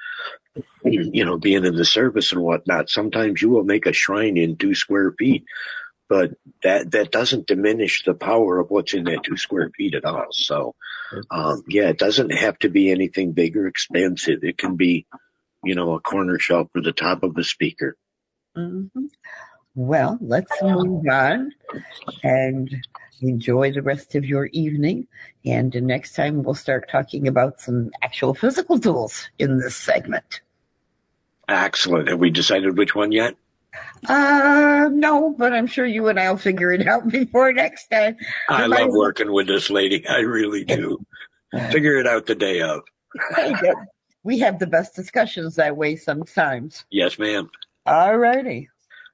you 0.84 1.24
know, 1.24 1.38
being 1.38 1.64
in 1.64 1.76
the 1.76 1.86
service 1.86 2.32
and 2.32 2.42
whatnot. 2.42 2.90
Sometimes 2.90 3.42
you 3.42 3.50
will 3.50 3.64
make 3.64 3.86
a 3.86 3.94
shrine 3.94 4.36
in 4.36 4.58
two 4.58 4.74
square 4.74 5.14
feet, 5.20 5.46
but 6.10 6.32
that, 6.64 6.92
that 6.92 7.12
doesn't 7.12 7.48
diminish 7.48 8.04
the 8.04 8.14
power 8.14 8.60
of 8.60 8.70
what's 8.70 8.94
in 8.94 9.04
that 9.06 9.24
two 9.24 9.38
square 9.38 9.70
feet 9.76 9.96
at 9.96 10.06
all. 10.06 10.28
So, 10.32 10.76
um, 11.32 11.64
yeah, 11.68 11.90
it 11.90 12.00
doesn't 12.00 12.32
have 12.32 12.58
to 12.60 12.70
be 12.70 12.92
anything 12.92 13.34
big 13.34 13.58
or 13.58 13.68
expensive. 13.68 14.44
It 14.44 14.58
can 14.58 14.76
be, 14.76 15.06
you 15.64 15.76
know, 15.76 15.94
a 15.94 16.00
corner 16.00 16.40
shelf 16.40 16.70
or 16.76 16.82
the 16.82 16.92
top 16.92 17.24
of 17.24 17.36
the 17.36 17.44
speaker. 17.44 17.98
Mhm. 18.56 19.10
Well, 19.76 20.18
let's 20.22 20.52
move 20.62 21.06
on 21.08 21.54
and 22.24 22.84
enjoy 23.22 23.72
the 23.72 23.84
rest 23.84 24.16
of 24.16 24.26
your 24.26 24.48
evening. 24.48 25.08
And 25.46 25.72
next 25.84 26.16
time 26.16 26.42
we'll 26.42 26.56
start 26.56 26.90
talking 26.90 27.28
about 27.28 27.62
some 27.62 27.92
actual 28.02 28.34
physical 28.34 28.80
tools 28.80 29.30
in 29.38 29.60
this 29.60 29.76
segment. 29.76 30.42
Excellent. 31.48 32.10
Have 32.10 32.20
we 32.20 32.30
decided 32.30 32.78
which 32.78 32.96
one 32.96 33.12
yet? 33.12 33.36
Uh, 34.08 34.90
no, 34.92 35.34
but 35.38 35.54
I'm 35.54 35.68
sure 35.68 35.86
you 35.86 36.08
and 36.08 36.20
I'll 36.20 36.38
figure 36.38 36.72
it 36.72 36.88
out 36.88 37.08
before 37.10 37.52
next 37.54 37.88
time. 37.88 38.16
I 38.50 38.66
love 38.68 38.90
working 38.92 39.32
with 39.32 39.48
this 39.48 39.70
lady. 39.70 40.06
I 40.08 40.20
really 40.20 40.64
do. 40.64 41.04
Figure 41.72 41.98
it 41.98 42.06
out 42.08 42.26
the 42.26 42.36
day 42.36 42.62
of. 42.62 42.82
We 44.24 44.40
have 44.40 44.60
the 44.60 44.68
best 44.68 44.96
discussions 44.96 45.56
that 45.56 45.78
way 45.78 45.96
sometimes. 45.96 46.86
Yes, 46.92 47.18
ma'am. 47.18 47.50
All 47.86 48.18
righty. 48.18 48.70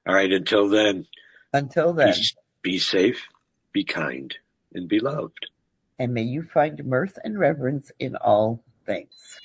All 0.06 0.14
right. 0.14 0.30
Until 0.32 0.68
then, 0.68 1.06
Until 1.52 1.92
be, 1.92 2.04
then, 2.04 2.14
be 2.62 2.78
safe, 2.78 3.22
be 3.72 3.84
kind, 3.84 4.34
and 4.74 4.88
be 4.88 4.98
loved. 4.98 5.48
and 6.00 6.12
may 6.12 6.22
you 6.22 6.42
find 6.42 6.84
mirth 6.84 7.16
and 7.24 7.38
reverence 7.38 7.92
in 8.00 8.16
all 8.16 8.62
things. 8.84 9.38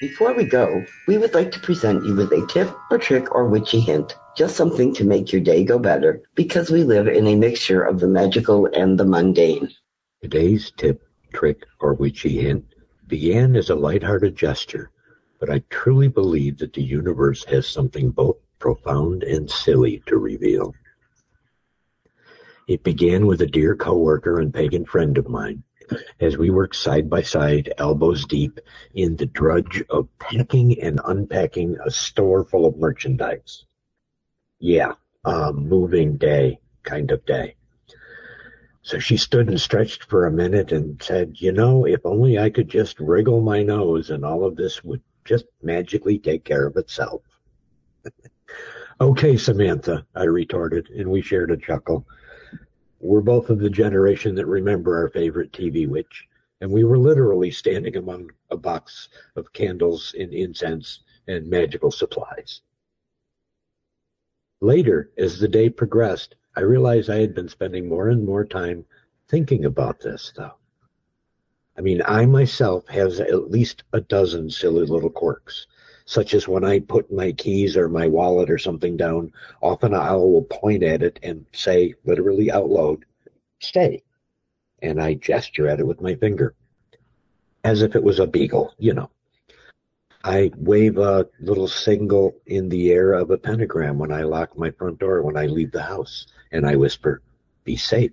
Before 0.00 0.32
we 0.32 0.44
go, 0.44 0.84
we 1.08 1.18
would 1.18 1.34
like 1.34 1.50
to 1.50 1.58
present 1.58 2.06
you 2.06 2.14
with 2.14 2.30
a 2.30 2.46
tip 2.46 2.70
or 2.88 2.98
trick 2.98 3.34
or 3.34 3.48
witchy 3.48 3.80
hint. 3.80 4.16
Just 4.36 4.54
something 4.54 4.94
to 4.94 5.04
make 5.04 5.32
your 5.32 5.40
day 5.40 5.64
go 5.64 5.76
better 5.76 6.22
because 6.36 6.70
we 6.70 6.84
live 6.84 7.08
in 7.08 7.26
a 7.26 7.34
mixture 7.34 7.82
of 7.82 7.98
the 7.98 8.06
magical 8.06 8.66
and 8.66 8.96
the 8.96 9.04
mundane. 9.04 9.68
Today's 10.22 10.70
tip, 10.76 11.02
trick, 11.32 11.66
or 11.80 11.94
witchy 11.94 12.38
hint 12.38 12.64
began 13.08 13.56
as 13.56 13.70
a 13.70 13.74
lighthearted 13.74 14.36
gesture, 14.36 14.92
but 15.40 15.50
I 15.50 15.64
truly 15.68 16.06
believe 16.06 16.58
that 16.58 16.74
the 16.74 16.82
universe 16.82 17.44
has 17.46 17.66
something 17.66 18.10
both 18.10 18.36
profound 18.60 19.24
and 19.24 19.50
silly 19.50 20.00
to 20.06 20.16
reveal. 20.16 20.76
It 22.68 22.84
began 22.84 23.26
with 23.26 23.40
a 23.40 23.46
dear 23.46 23.74
coworker 23.74 24.38
and 24.38 24.54
pagan 24.54 24.84
friend 24.84 25.18
of 25.18 25.28
mine 25.28 25.64
as 26.20 26.36
we 26.36 26.50
worked 26.50 26.76
side 26.76 27.08
by 27.08 27.22
side, 27.22 27.72
elbows 27.78 28.24
deep, 28.24 28.60
in 28.94 29.16
the 29.16 29.26
drudge 29.26 29.82
of 29.90 30.08
packing 30.18 30.80
and 30.80 31.00
unpacking 31.04 31.76
a 31.84 31.90
store 31.90 32.44
full 32.44 32.66
of 32.66 32.76
merchandise. 32.76 33.64
Yeah, 34.58 34.94
a 35.24 35.52
moving 35.52 36.16
day 36.16 36.60
kind 36.82 37.10
of 37.10 37.24
day. 37.26 37.54
So 38.82 38.98
she 38.98 39.16
stood 39.18 39.48
and 39.48 39.60
stretched 39.60 40.04
for 40.04 40.26
a 40.26 40.32
minute 40.32 40.72
and 40.72 41.02
said, 41.02 41.32
You 41.34 41.52
know, 41.52 41.86
if 41.86 42.06
only 42.06 42.38
I 42.38 42.48
could 42.48 42.68
just 42.68 42.98
wriggle 42.98 43.42
my 43.42 43.62
nose 43.62 44.10
and 44.10 44.24
all 44.24 44.44
of 44.44 44.56
this 44.56 44.82
would 44.82 45.02
just 45.24 45.44
magically 45.62 46.18
take 46.18 46.44
care 46.44 46.66
of 46.66 46.76
itself. 46.76 47.22
okay, 49.00 49.36
Samantha, 49.36 50.06
I 50.14 50.24
retorted, 50.24 50.88
and 50.88 51.10
we 51.10 51.20
shared 51.20 51.50
a 51.50 51.56
chuckle. 51.58 52.06
We're 53.00 53.20
both 53.20 53.48
of 53.48 53.60
the 53.60 53.70
generation 53.70 54.34
that 54.34 54.46
remember 54.46 54.96
our 54.96 55.08
favorite 55.08 55.52
TV 55.52 55.88
witch, 55.88 56.26
and 56.60 56.70
we 56.70 56.82
were 56.82 56.98
literally 56.98 57.50
standing 57.50 57.96
among 57.96 58.32
a 58.50 58.56
box 58.56 59.08
of 59.36 59.52
candles 59.52 60.14
and 60.18 60.32
incense 60.32 61.00
and 61.28 61.48
magical 61.48 61.92
supplies. 61.92 62.62
Later, 64.60 65.12
as 65.16 65.38
the 65.38 65.46
day 65.46 65.70
progressed, 65.70 66.34
I 66.56 66.62
realized 66.62 67.08
I 67.08 67.20
had 67.20 67.34
been 67.34 67.48
spending 67.48 67.88
more 67.88 68.08
and 68.08 68.24
more 68.24 68.44
time 68.44 68.84
thinking 69.28 69.64
about 69.64 70.00
this, 70.00 70.32
though. 70.36 70.54
I 71.76 71.80
mean, 71.80 72.02
I 72.04 72.26
myself 72.26 72.88
have 72.88 73.20
at 73.20 73.52
least 73.52 73.84
a 73.92 74.00
dozen 74.00 74.50
silly 74.50 74.84
little 74.84 75.10
quirks, 75.10 75.68
such 76.08 76.32
as 76.32 76.48
when 76.48 76.64
I 76.64 76.78
put 76.78 77.12
my 77.12 77.32
keys 77.32 77.76
or 77.76 77.86
my 77.86 78.08
wallet 78.08 78.48
or 78.48 78.56
something 78.56 78.96
down, 78.96 79.30
often 79.60 79.92
I 79.92 80.14
will 80.14 80.42
point 80.44 80.82
at 80.82 81.02
it 81.02 81.18
and 81.22 81.44
say, 81.52 81.92
literally 82.06 82.50
out 82.50 82.70
loud, 82.70 83.04
stay. 83.60 84.02
And 84.80 85.02
I 85.02 85.14
gesture 85.14 85.68
at 85.68 85.80
it 85.80 85.86
with 85.86 86.00
my 86.00 86.14
finger, 86.14 86.54
as 87.62 87.82
if 87.82 87.94
it 87.94 88.02
was 88.02 88.20
a 88.20 88.26
beagle, 88.26 88.72
you 88.78 88.94
know. 88.94 89.10
I 90.24 90.50
wave 90.56 90.96
a 90.96 91.28
little 91.40 91.68
signal 91.68 92.34
in 92.46 92.70
the 92.70 92.90
air 92.90 93.12
of 93.12 93.30
a 93.30 93.36
pentagram 93.36 93.98
when 93.98 94.10
I 94.10 94.22
lock 94.22 94.56
my 94.56 94.70
front 94.70 94.98
door 95.00 95.20
when 95.20 95.36
I 95.36 95.44
leave 95.44 95.72
the 95.72 95.82
house, 95.82 96.26
and 96.52 96.66
I 96.66 96.76
whisper, 96.76 97.20
be 97.64 97.76
safe. 97.76 98.12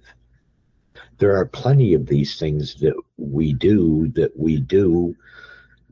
There 1.18 1.38
are 1.38 1.46
plenty 1.46 1.94
of 1.94 2.08
these 2.08 2.38
things 2.38 2.76
that 2.82 3.02
we 3.16 3.54
do 3.54 4.10
that 4.16 4.38
we 4.38 4.60
do 4.60 5.16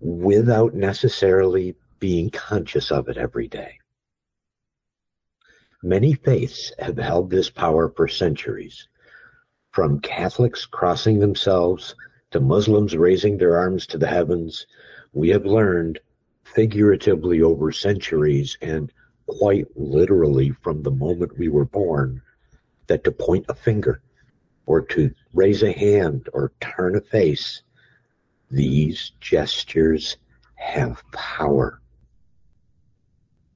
without 0.02 0.74
necessarily 0.74 1.78
being 2.04 2.30
conscious 2.30 2.92
of 2.92 3.08
it 3.08 3.16
every 3.16 3.48
day. 3.48 3.80
Many 5.82 6.16
faiths 6.16 6.70
have 6.78 6.98
held 6.98 7.30
this 7.30 7.50
power 7.50 7.94
for 7.96 8.10
centuries, 8.10 8.90
from 9.72 10.02
Catholics 10.02 10.66
crossing 10.66 11.20
themselves 11.20 11.96
to 12.32 12.42
Muslims 12.42 12.98
raising 12.98 13.38
their 13.38 13.58
arms 13.58 13.88
to 13.88 13.98
the 13.98 14.08
heavens. 14.08 14.68
We 15.14 15.30
have 15.30 15.46
learned 15.46 16.02
figuratively 16.44 17.42
over 17.42 17.72
centuries 17.72 18.58
and 18.62 18.92
quite 19.26 19.68
literally 19.78 20.50
from 20.62 20.84
the 20.84 20.92
moment 20.92 21.38
we 21.38 21.48
were 21.48 21.64
born 21.64 22.22
that 22.88 23.06
to 23.06 23.14
point 23.14 23.46
a 23.48 23.56
finger 23.56 24.02
or 24.66 24.82
to 24.88 25.10
raise 25.34 25.64
a 25.64 25.72
hand 25.72 26.28
or 26.34 26.52
turn 26.60 26.98
a 26.98 27.02
face, 27.02 27.64
these 28.52 29.14
gestures 29.22 30.18
have 30.56 31.02
power. 31.14 31.80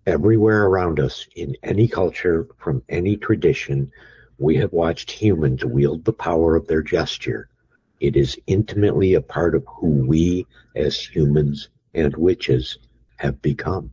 Everywhere 0.08 0.68
around 0.68 1.02
us, 1.02 1.28
in 1.36 1.58
any 1.64 1.86
culture, 1.86 2.48
from 2.60 2.82
any 2.88 3.18
tradition, 3.18 3.92
we 4.38 4.56
have 4.56 4.72
watched 4.72 5.12
humans 5.12 5.66
wield 5.66 6.06
the 6.06 6.14
power 6.14 6.56
of 6.56 6.66
their 6.66 6.82
gesture. 6.82 7.50
It 8.00 8.16
is 8.16 8.40
intimately 8.48 9.16
a 9.16 9.22
part 9.22 9.54
of 9.54 9.66
who 9.68 10.08
we 10.08 10.48
as 10.78 10.98
humans 10.98 11.68
and 11.94 12.16
witches 12.16 12.80
have 13.18 13.42
become. 13.42 13.92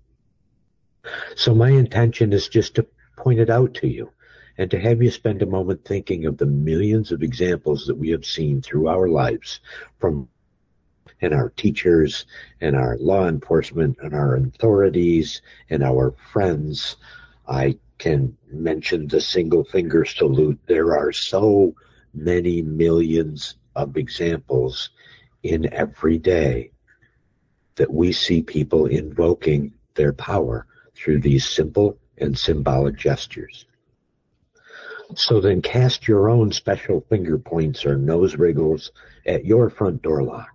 So 1.34 1.52
my 1.52 1.70
intention 1.70 2.32
is 2.32 2.48
just 2.48 2.76
to 2.76 2.86
point 3.16 3.40
it 3.40 3.50
out 3.50 3.74
to 3.74 3.88
you 3.88 4.12
and 4.56 4.70
to 4.70 4.78
have 4.78 5.02
you 5.02 5.10
spend 5.10 5.42
a 5.42 5.46
moment 5.46 5.84
thinking 5.84 6.26
of 6.26 6.38
the 6.38 6.46
millions 6.46 7.10
of 7.10 7.24
examples 7.24 7.88
that 7.88 7.96
we 7.96 8.10
have 8.10 8.24
seen 8.24 8.62
through 8.62 8.86
our 8.86 9.08
lives 9.08 9.58
from 9.98 10.28
and 11.24 11.34
our 11.34 11.48
teachers 11.50 12.26
and 12.60 12.76
our 12.76 12.96
law 12.98 13.26
enforcement 13.26 13.96
and 14.02 14.14
our 14.14 14.36
authorities 14.36 15.42
and 15.70 15.82
our 15.82 16.14
friends. 16.32 16.96
I 17.48 17.78
can 17.98 18.36
mention 18.50 19.08
the 19.08 19.20
single 19.20 19.64
finger 19.64 20.04
salute. 20.04 20.58
There 20.66 20.96
are 20.96 21.12
so 21.12 21.74
many 22.12 22.62
millions 22.62 23.56
of 23.74 23.96
examples 23.96 24.90
in 25.42 25.72
every 25.72 26.18
day 26.18 26.70
that 27.76 27.92
we 27.92 28.12
see 28.12 28.42
people 28.42 28.86
invoking 28.86 29.72
their 29.94 30.12
power 30.12 30.66
through 30.94 31.20
these 31.20 31.48
simple 31.48 31.98
and 32.18 32.38
symbolic 32.38 32.96
gestures. 32.96 33.66
So 35.16 35.40
then 35.40 35.60
cast 35.60 36.08
your 36.08 36.30
own 36.30 36.52
special 36.52 37.04
finger 37.08 37.38
points 37.38 37.84
or 37.84 37.96
nose 37.96 38.36
wriggles 38.36 38.92
at 39.26 39.44
your 39.44 39.70
front 39.70 40.02
door 40.02 40.22
lock. 40.22 40.53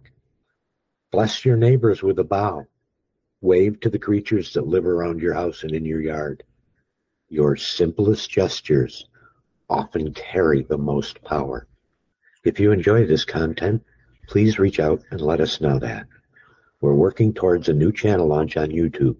Bless 1.11 1.43
your 1.43 1.57
neighbors 1.57 2.03
with 2.03 2.19
a 2.19 2.23
bow. 2.23 2.65
Wave 3.41 3.79
to 3.79 3.89
the 3.89 3.97
creatures 3.97 4.53
that 4.53 4.67
live 4.67 4.85
around 4.85 5.21
your 5.21 5.33
house 5.33 5.63
and 5.63 5.71
in 5.71 5.85
your 5.85 6.01
yard. 6.01 6.43
Your 7.29 7.55
simplest 7.55 8.29
gestures 8.29 9.07
often 9.69 10.13
carry 10.13 10.63
the 10.63 10.77
most 10.77 11.23
power. 11.23 11.67
If 12.43 12.59
you 12.59 12.71
enjoy 12.71 13.05
this 13.05 13.25
content, 13.25 13.83
please 14.27 14.59
reach 14.59 14.79
out 14.79 15.03
and 15.09 15.19
let 15.19 15.41
us 15.41 15.61
know 15.61 15.79
that. 15.79 16.05
We're 16.81 16.93
working 16.93 17.33
towards 17.33 17.69
a 17.69 17.73
new 17.73 17.91
channel 17.91 18.27
launch 18.27 18.55
on 18.55 18.69
YouTube 18.69 19.17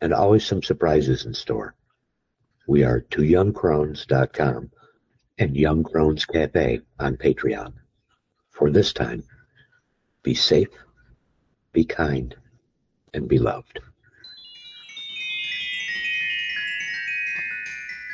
and 0.00 0.12
always 0.12 0.44
some 0.44 0.62
surprises 0.62 1.26
in 1.26 1.34
store. 1.34 1.74
We 2.66 2.82
are 2.82 3.02
twoyoungcrones.com 3.02 4.70
and 5.38 5.56
Young 5.56 5.84
Crones 5.84 6.24
Cafe 6.26 6.80
on 6.98 7.16
Patreon. 7.16 7.72
For 8.50 8.70
this 8.70 8.92
time, 8.92 9.24
be 10.22 10.34
safe, 10.34 10.68
be 11.74 11.84
kind, 11.84 12.34
and 13.12 13.28
be 13.28 13.38
loved. 13.38 13.80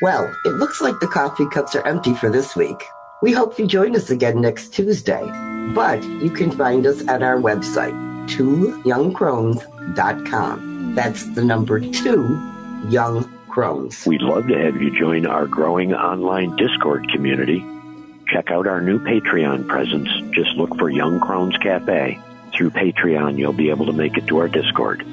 Well, 0.02 0.34
it 0.44 0.54
looks 0.54 0.80
like 0.80 0.98
the 0.98 1.06
coffee 1.06 1.48
cups 1.50 1.76
are 1.76 1.86
empty 1.86 2.14
for 2.14 2.30
this 2.30 2.56
week. 2.56 2.82
We 3.22 3.32
hope 3.32 3.58
you 3.58 3.66
join 3.66 3.94
us 3.94 4.08
again 4.10 4.40
next 4.40 4.72
Tuesday. 4.72 5.30
But 5.74 6.02
you 6.02 6.30
can 6.30 6.50
find 6.50 6.86
us 6.86 7.06
at 7.06 7.22
our 7.22 7.36
website, 7.36 7.92
twoyoungcrones.com. 8.28 10.94
That's 10.94 11.26
the 11.34 11.44
number 11.44 11.80
two, 11.80 12.50
Young 12.88 13.30
Crones. 13.48 14.06
We'd 14.06 14.22
love 14.22 14.46
to 14.48 14.58
have 14.58 14.80
you 14.80 14.98
join 14.98 15.26
our 15.26 15.46
growing 15.46 15.92
online 15.92 16.56
Discord 16.56 17.10
community. 17.10 17.62
Check 18.26 18.50
out 18.50 18.66
our 18.66 18.80
new 18.80 18.98
Patreon 19.00 19.68
presence. 19.68 20.08
Just 20.32 20.56
look 20.56 20.74
for 20.78 20.88
Young 20.88 21.20
Crones 21.20 21.58
Cafe. 21.58 22.18
Through 22.54 22.70
Patreon, 22.70 23.38
you'll 23.38 23.52
be 23.52 23.70
able 23.70 23.86
to 23.86 23.92
make 23.92 24.16
it 24.16 24.26
to 24.28 24.38
our 24.38 24.48
Discord. 24.48 25.04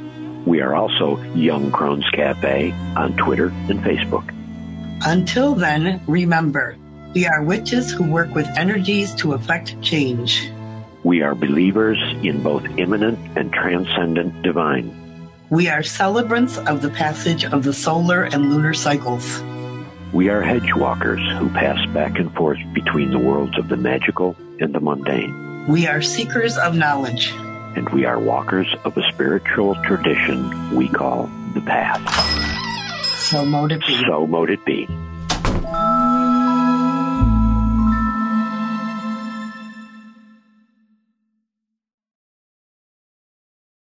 We 0.46 0.62
are 0.62 0.76
also 0.76 1.22
Young 1.34 1.72
Crones 1.72 2.10
Cafe 2.12 2.72
on 2.96 3.16
Twitter 3.18 3.48
and 3.70 3.80
Facebook. 3.84 4.34
Until 5.06 5.54
then, 5.56 6.02
remember, 6.08 6.78
we 7.14 7.26
are 7.26 7.44
witches 7.44 7.92
who 7.92 8.04
work 8.04 8.34
with 8.34 8.48
energies 8.58 9.14
to 9.16 9.34
effect 9.34 9.80
change. 9.82 10.52
We 11.04 11.22
are 11.22 11.36
believers 11.36 12.00
in 12.24 12.42
both 12.44 12.66
immanent 12.78 13.20
and 13.38 13.54
transcendent 13.54 14.42
divine. 14.42 14.92
We 15.50 15.70
are 15.70 15.84
celebrants 15.84 16.58
of 16.58 16.82
the 16.82 16.90
passage 16.90 17.46
of 17.46 17.64
the 17.64 17.74
solar 17.74 18.24
and 18.24 18.52
lunar 18.52 18.74
cycles. 18.74 19.42
We 20.14 20.30
are 20.30 20.42
hedge 20.42 20.74
walkers 20.74 21.22
who 21.38 21.50
pass 21.50 21.86
back 21.94 22.20
and 22.20 22.34
forth 22.36 22.60
between 22.74 23.12
the 23.12 23.20
worlds 23.20 23.58
of 23.58 23.70
the 23.70 23.78
magical 23.78 24.36
and 24.60 24.74
the 24.74 24.80
mundane. 24.80 25.47
We 25.68 25.86
are 25.86 26.02
seekers 26.02 26.58
of 26.58 26.76
knowledge. 26.76 27.34
And 27.76 27.90
we 27.90 28.06
are 28.06 28.18
walkers 28.18 28.74
of 28.86 28.96
a 28.96 29.04
spiritual 29.12 29.76
tradition 29.84 30.74
we 30.74 30.88
call 30.88 31.30
the 31.54 31.60
path. 31.60 32.00
So 33.18 33.44
mote 33.44 33.74
it 33.74 33.86
be. 33.86 34.02
So 34.08 34.26
mote 34.26 34.50
it 34.50 34.64
be. 34.64 34.88